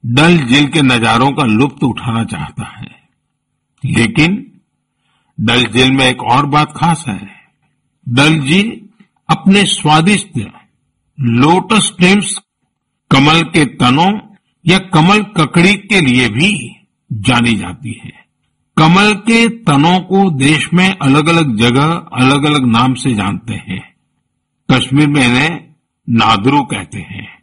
डल 0.06 0.38
झील 0.38 0.68
के 0.68 0.82
नजारों 0.82 1.32
का 1.32 1.44
लुप्त 1.44 1.84
उठाना 1.84 2.24
चाहता 2.24 2.78
है। 2.78 2.88
लेकिन 3.84 4.52
डल 5.40 5.64
झील 5.64 5.92
में 5.92 6.04
एक 6.04 6.22
और 6.22 6.46
बात 6.46 6.72
खास 6.76 7.04
है। 7.08 7.30
डल 8.08 8.40
झील 8.40 8.80
अपने 9.28 9.64
स्वादिष्ट 9.64 10.50
लोटस 11.20 11.86
स्टेम्स 11.86 12.40
कमल 13.10 13.42
के 13.42 13.64
तनों 13.64 14.20
या 14.66 14.78
कमल 14.78 15.22
ककड़ी 15.22 15.74
के 15.74 16.00
लिए 16.00 16.28
भी 16.28 16.76
जानी 17.12 17.54
जाती 17.54 18.00
है। 18.04 18.12
कमल 18.76 19.14
के 19.14 19.48
तनों 19.48 20.00
को 20.00 20.30
देश 20.30 20.72
में 20.74 20.96
अलग 21.02 21.28
अलग 21.28 21.56
जगह 21.56 21.86
अलग 22.12 22.44
अलग 22.44 22.66
नाम 22.66 22.94
से 22.94 23.14
जानते 23.14 23.54
हैं। 23.54 23.94
कश्मीर 24.70 25.08
में 25.08 25.28
इन्हें 25.28 25.74
नादरू 26.10 26.62
कहते 26.62 26.98
हैं। 26.98 27.38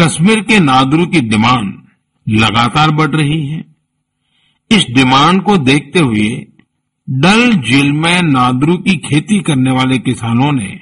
कश्मीर 0.00 0.40
के 0.40 0.58
नादरू 0.58 1.06
की 1.06 1.20
डिमांड 1.20 1.79
लगातार 2.30 2.90
बढ़ 2.90 3.10
रही 3.10 3.46
है। 3.46 3.64
इस 4.70 4.86
डिमांड 4.90 5.42
को 5.42 5.56
देखते 5.56 5.98
हुए 5.98 6.46
डल 7.10 7.52
झील 7.52 7.92
में 7.92 8.22
नादरू 8.22 8.76
की 8.76 8.96
खेती 8.96 9.40
करने 9.40 9.70
वाले 9.70 9.98
किसानों 9.98 10.52
ने 10.52 10.80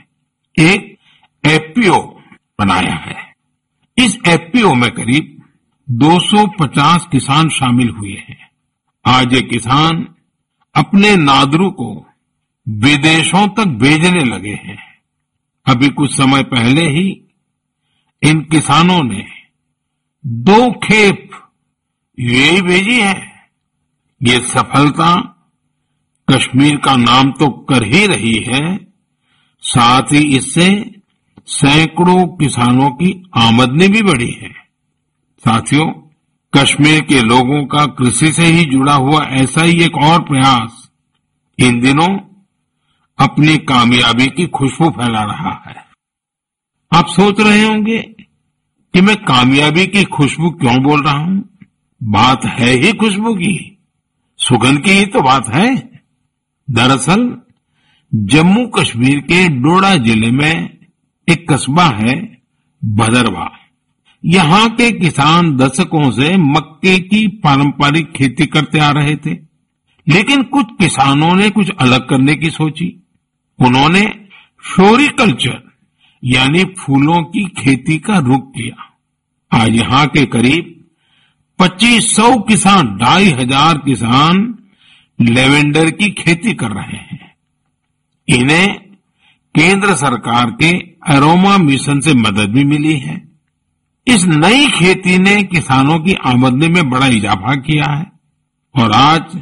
एक 0.58 0.98
एफपीओ 1.46 1.98
बनाया 2.58 2.94
है। 2.94 3.34
इस 3.98 4.18
एफपीओ 4.28 4.74
में 4.74 4.90
करीब 4.90 5.42
250 5.90 7.06
किसान 7.12 7.48
शामिल 7.48 7.88
हुए 7.88 8.12
हैं। 8.12 8.50
आज 9.06 9.34
ये 9.34 9.40
किसान 9.40 10.08
अपने 10.74 11.16
नादरू 11.16 11.70
को 11.70 12.06
विदेशों 12.68 13.48
तक 13.48 13.64
भेजने 13.64 14.24
लगे 14.24 14.54
हैं। 14.54 14.78
अभी 15.66 15.88
कुछ 15.88 16.16
समय 16.16 16.42
पहले 16.42 16.88
ही 16.88 17.20
इन 18.22 18.40
किसानों 18.40 19.02
ने 19.02 19.37
दो 20.28 20.72
खेप। 20.72 21.30
यूएई 22.20 22.60
भेजी 22.60 23.00
है। 23.00 23.32
ये 24.22 24.40
सफलता 24.40 25.16
कश्मीर 26.30 26.76
का 26.76 26.96
नाम 26.96 27.32
तो 27.32 27.50
कर 27.50 27.84
ही 27.84 28.06
रही 28.06 28.36
है। 28.36 28.86
साथ 29.60 30.02
ही 30.02 30.36
इससे 30.36 30.90
सैकड़ों 31.46 32.26
किसानों 32.26 32.90
की 32.90 33.30
आमदनी 33.36 33.88
भी 33.88 34.02
बढ़ी 34.02 34.32
है। 34.32 34.50
साथियों, 35.38 35.86
कश्मीर 36.56 37.00
के 37.00 37.22
लोगों 37.22 37.66
का 37.66 37.86
कृषि 37.86 38.32
से 38.32 38.44
ही 38.44 38.64
जुड़ा 38.64 38.94
हुआ 38.94 39.24
ऐसा 39.24 39.62
ही 39.62 39.82
एक 39.82 39.96
और 39.96 40.22
प्रयास 40.22 40.90
इन 41.58 41.80
दिनों 41.80 42.18
अपनी 43.18 43.58
कामयाबी 43.58 44.26
की 44.26 44.46
खुशबू 44.46 44.90
फैला 44.90 45.22
रहा 45.22 45.64
है। 45.66 45.84
आप 46.94 47.06
सोच 47.06 47.40
रहे 47.40 47.62
होंगे 47.62 48.14
कि 48.98 49.02
मैं 49.02 49.16
कामयाबी 49.16 49.86
की 49.86 50.04
खुशबू 50.04 50.50
क्यों 50.50 50.82
बोल 50.82 51.02
रहा 51.02 51.18
हूँ? 51.18 51.58
बात 52.02 52.44
है 52.44 52.70
ही 52.70 52.92
खुशबू 52.92 53.34
की। 53.34 53.78
सुगंध 54.38 54.80
की 54.80 54.90
ही 54.90 55.06
तो 55.06 55.20
बात 55.20 55.48
है। 55.48 55.76
दरअसल 56.70 57.36
जम्मू 58.14 58.66
कश्मीर 58.66 59.18
के 59.18 59.48
डोडा 59.48 59.96
ज़िले 59.96 60.30
में 60.30 60.78
एक 61.28 61.52
कस्बा 61.52 61.84
है, 61.84 62.42
भदरवा। 62.84 63.50
यहाँ 64.24 64.70
के 64.70 64.92
किसान 64.92 65.56
दशकों 65.56 66.10
से 66.10 66.36
मक्के 66.36 66.98
की 66.98 67.28
पारंपरिक 67.28 68.12
खेती 68.12 68.46
करते 68.46 68.78
आ 68.78 68.90
रहे 68.90 69.16
थे। 69.16 69.34
लेकिन 70.08 70.42
कुछ 70.42 70.66
किसानों 70.80 71.34
ने 71.34 71.50
कुछ 71.50 71.70
अलग 71.80 72.08
करने 72.08 72.34
की 72.34 72.50
सोची। 72.50 73.06
उन्होंने 73.58 74.02
फ्लोरिकल्चर, 74.74 75.68
यानी 76.24 76.64
फूलों 76.64 77.22
की 77.22 77.44
खेती 77.44 77.98
का 77.98 78.18
रुख 78.18 78.50
किया। 78.50 78.84
आज 79.52 79.74
यहाँ 79.74 80.06
के 80.06 80.24
करीब 80.26 80.74
पच्चीस 81.58 82.14
सौ 82.16 82.34
किसान, 82.40 82.96
ढाई 82.98 83.30
हज़ार 83.32 83.78
किसान 83.78 84.36
लेवेंडर 85.18 85.90
की 85.90 86.10
खेती 86.12 86.52
कर 86.54 86.70
रहे 86.70 86.96
हैं। 86.96 87.32
इन्हें 88.28 88.74
केंद्र 89.54 89.94
सरकार 89.94 90.50
के 90.62 90.70
अरोमा 91.08 91.56
मिशन 91.58 92.00
से 92.00 92.14
मदद 92.14 92.52
भी 92.54 92.64
मिली 92.64 92.98
है। 92.98 93.16
इस 94.06 94.24
नई 94.26 94.68
खेती 94.70 95.18
ने 95.18 95.42
किसानों 95.44 95.98
की 95.98 96.14
आमदनी 96.26 96.68
में 96.68 96.88
बड़ा 96.90 97.06
इजाफा 97.06 97.54
किया 97.62 97.90
है 97.92 98.06
और 98.74 98.92
आज 98.92 99.36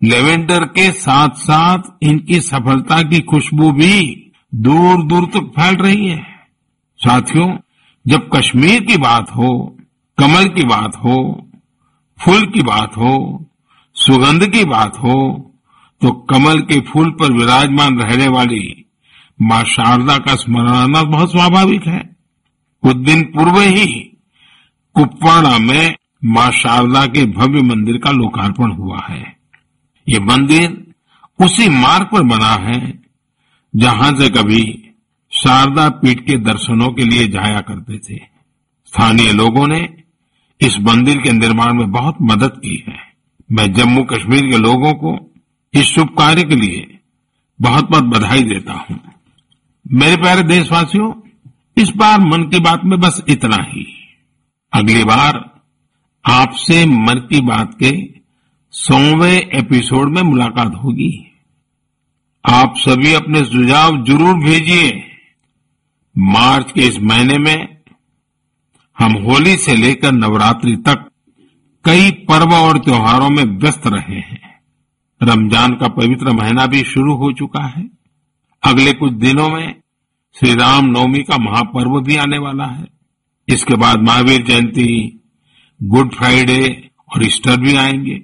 लेवेंडर 0.00 0.64
के 0.76 0.90
साथ 0.92 1.36
साथ 1.38 2.04
इनकी 2.04 2.40
सफलता 2.42 3.02
की 3.02 3.20
खुशबू 3.22 3.70
भी 3.72 3.94
दूर 4.52 5.02
दूर 5.04 5.26
तक 5.26 5.52
फैल 5.56 5.76
रही 5.76 6.08
है। 6.08 6.22
साथियों 7.00 7.48
जब 8.06 8.28
कश्मीर 8.34 8.82
की 8.84 8.96
बात 8.96 9.30
हो, 9.30 9.76
कमल 10.18 10.48
की 10.48 10.64
बात 10.64 10.96
हो, 10.96 11.16
फूल 12.18 12.46
की 12.46 12.62
बात 12.62 12.96
हो, 12.96 13.14
सुगंध 13.96 14.46
की 14.46 14.64
बात 14.64 14.98
हो 14.98 15.18
तो 16.02 16.10
कमल 16.30 16.60
के 16.60 16.80
फूल 16.80 17.10
पर 17.10 17.32
विराजमान 17.32 17.98
रहने 17.98 18.28
वाली 18.28 18.84
माँ 19.38 19.62
शारदा 19.64 20.16
का 20.18 20.34
स्मरण 20.34 20.68
आना 20.68 21.02
बहुत 21.02 21.30
स्वाभाविक 21.32 21.86
है। 21.86 21.98
कुछ 22.82 22.96
दिन 22.96 23.22
पूर्व 23.24 23.58
ही 23.58 23.86
कुपवाड़ा 24.96 25.58
में 25.58 25.94
माँ 26.24 26.50
शारदा 26.52 27.04
के 27.06 27.24
भव्य 27.26 27.62
मंदिर 27.64 27.98
का 27.98 28.10
लोकार्पण 28.10 28.72
हुआ 28.72 29.00
है। 29.08 29.22
ये 30.06 30.18
मंदिर 30.20 30.94
उसी 31.38 31.68
मार्ग 31.70 32.06
पर 32.06 32.22
बना 32.24 32.52
है, 32.62 32.80
जहाँ 33.74 34.12
से 34.12 34.28
कभी 34.30 34.62
शारदा 35.44 35.88
पीठ 35.88 36.20
के 36.20 36.36
दर्शनों 36.36 36.92
के 36.92 37.04
लिए 37.04 37.28
जाया 37.28 37.60
करते 37.60 37.98
थे। 37.98 38.18
स्थानीय 38.86 39.32
लोगों 39.32 39.66
ने 39.66 39.88
इस 40.60 40.78
मंदिर 40.80 41.18
के 41.18 41.32
निर्माण 41.32 41.74
में 41.74 41.90
बहुत 41.90 42.16
मदद 42.22 42.50
की 42.50 42.84
है। 42.88 42.96
मैं 43.52 43.72
जम्मू 43.72 44.04
कश्मीर 44.04 44.50
के 44.50 44.58
लोगों 44.58 44.92
को 44.92 45.34
इस 45.74 45.84
शुभ 45.84 46.08
कार्य 46.08 46.44
के 46.44 46.56
लिए 46.56 46.98
बहुत 47.60 47.90
बहुत 47.90 48.04
बधाई 48.04 48.42
देता 48.42 48.72
हूँ। 48.72 49.00
मेरे 49.92 50.16
प्यारे 50.16 50.42
देशवासियों, 50.42 51.12
इस 51.76 51.92
बार 51.96 52.20
मन 52.20 52.42
की 52.42 52.60
बात 52.60 52.80
में 52.84 53.00
बस 53.00 53.22
इतना 53.28 53.56
ही। 53.56 53.86
अगली 54.72 55.04
बार 55.04 55.50
आपसे 56.24 56.86
मन 56.86 57.14
की 57.14 57.40
बात 57.40 57.76
के 57.82 58.20
सौवे 58.70 59.50
एपिसोड 59.54 60.08
में 60.08 60.22
मुलाकात 60.22 60.72
होगी। 60.84 61.32
आप 62.44 62.74
सभी 62.76 63.14
अपने 63.14 63.44
सुझाव 63.44 64.04
ज़रूर 64.04 64.34
भेजिए। 64.34 65.08
मार्च 66.18 66.72
के 66.72 66.80
इस 66.80 66.98
महीने 67.00 67.38
में 67.38 67.76
हम 68.98 69.12
होली 69.12 69.56
से 69.56 69.74
लेकर 69.74 70.12
नवरात्रि 70.12 70.76
तक 70.76 71.08
कई 71.84 72.10
पर्व 72.10 72.54
और 72.54 72.78
त्योहारों 72.78 73.30
में 73.30 73.44
व्यस्त 73.44 73.82
रहे 73.86 74.18
हैं। 74.18 74.60
रमज़ान 75.22 75.74
का 75.74 75.88
पवित्र 75.88 76.32
महीना 76.32 76.66
भी 76.66 76.84
शुरू 76.84 77.14
हो 77.14 77.32
चुका 77.32 77.66
है। 77.66 77.90
अगले 78.62 78.92
कुछ 78.92 79.12
दिनों 79.12 79.48
में 79.48 79.74
श्री 80.34 80.54
राम 80.54 80.84
नवमी 80.84 81.22
का 81.22 81.38
महापर्व 81.38 82.00
भी 82.00 82.16
आने 82.16 82.38
वाला 82.38 82.64
है। 82.64 82.84
इसके 83.48 83.74
बाद 83.74 84.02
महावीर 84.02 84.42
जयंती, 84.46 85.20
गुड 85.82 86.14
फ्राइडे 86.14 86.90
और 87.14 87.24
ईस्टर 87.24 87.60
भी 87.60 87.76
आएँगे। 87.76 88.22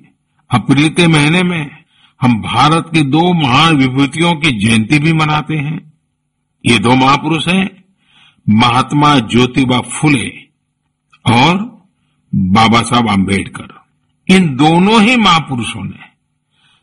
अप्रैल 0.50 0.88
के 0.88 1.06
महीने 1.06 1.42
में 1.42 1.70
हम 2.20 2.42
भारत 2.42 2.90
की 2.94 3.02
दो 3.02 3.34
महान 3.34 3.76
विभूतियों 3.76 4.34
की 4.34 4.66
जयंती 4.66 4.98
भी 4.98 5.12
मनाते 5.12 5.54
हैं। 5.54 5.92
ये 6.66 6.78
दो 6.78 6.94
महापुरुष 6.94 7.48
हैं 7.48 7.77
महात्मा 8.50 9.18
ज्योतिबा 9.18 9.80
फुले 9.80 10.28
और 11.32 11.56
बाबा 12.34 12.82
साहब 12.82 13.08
आम्बेडकर 13.08 13.78
इन 14.34 14.56
दोनों 14.56 15.02
ही 15.02 15.16
महापुरुषों 15.16 15.84
ने 15.84 16.08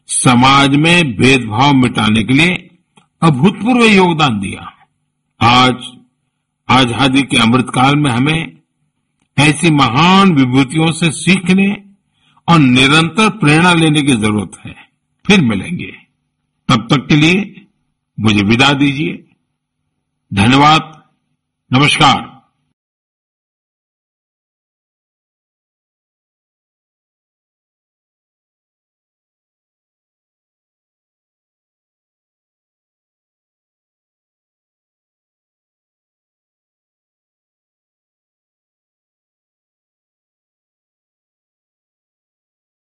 समाज 0.08 0.76
में 0.76 1.16
भेदभाव 1.16 1.74
मिटाने 1.74 2.24
के 2.24 2.34
लिए 2.34 2.70
अभूतपूर्व 3.22 3.86
योगदान 3.86 4.40
दिया। 4.40 4.72
आज, 5.42 5.92
आज़ादी 6.70 7.22
के 7.22 7.38
अमृतकाल 7.38 7.96
में 7.96 8.12
हमें 8.12 8.58
ऐसी 9.38 9.72
महान 9.72 10.34
विभूतियों 10.34 10.92
से 10.92 11.12
सीखने 11.12 11.84
और 12.48 12.60
निरंतर 12.60 13.30
प्रेरणा 13.30 13.74
लेने 13.74 14.02
की 14.02 14.16
ज़रूरत 14.16 14.52
है। 14.66 14.76
फिर 15.28 15.42
मिलेंगे। 15.42 15.92
तब 16.70 16.88
तक 16.92 17.08
के 17.10 17.16
लिए 17.16 17.66
मुझे 18.20 18.44
विदा 18.44 18.74
दीजिए। 18.74 19.26
धन्यवाद। 20.34 21.05
नमस्कार 21.76 22.35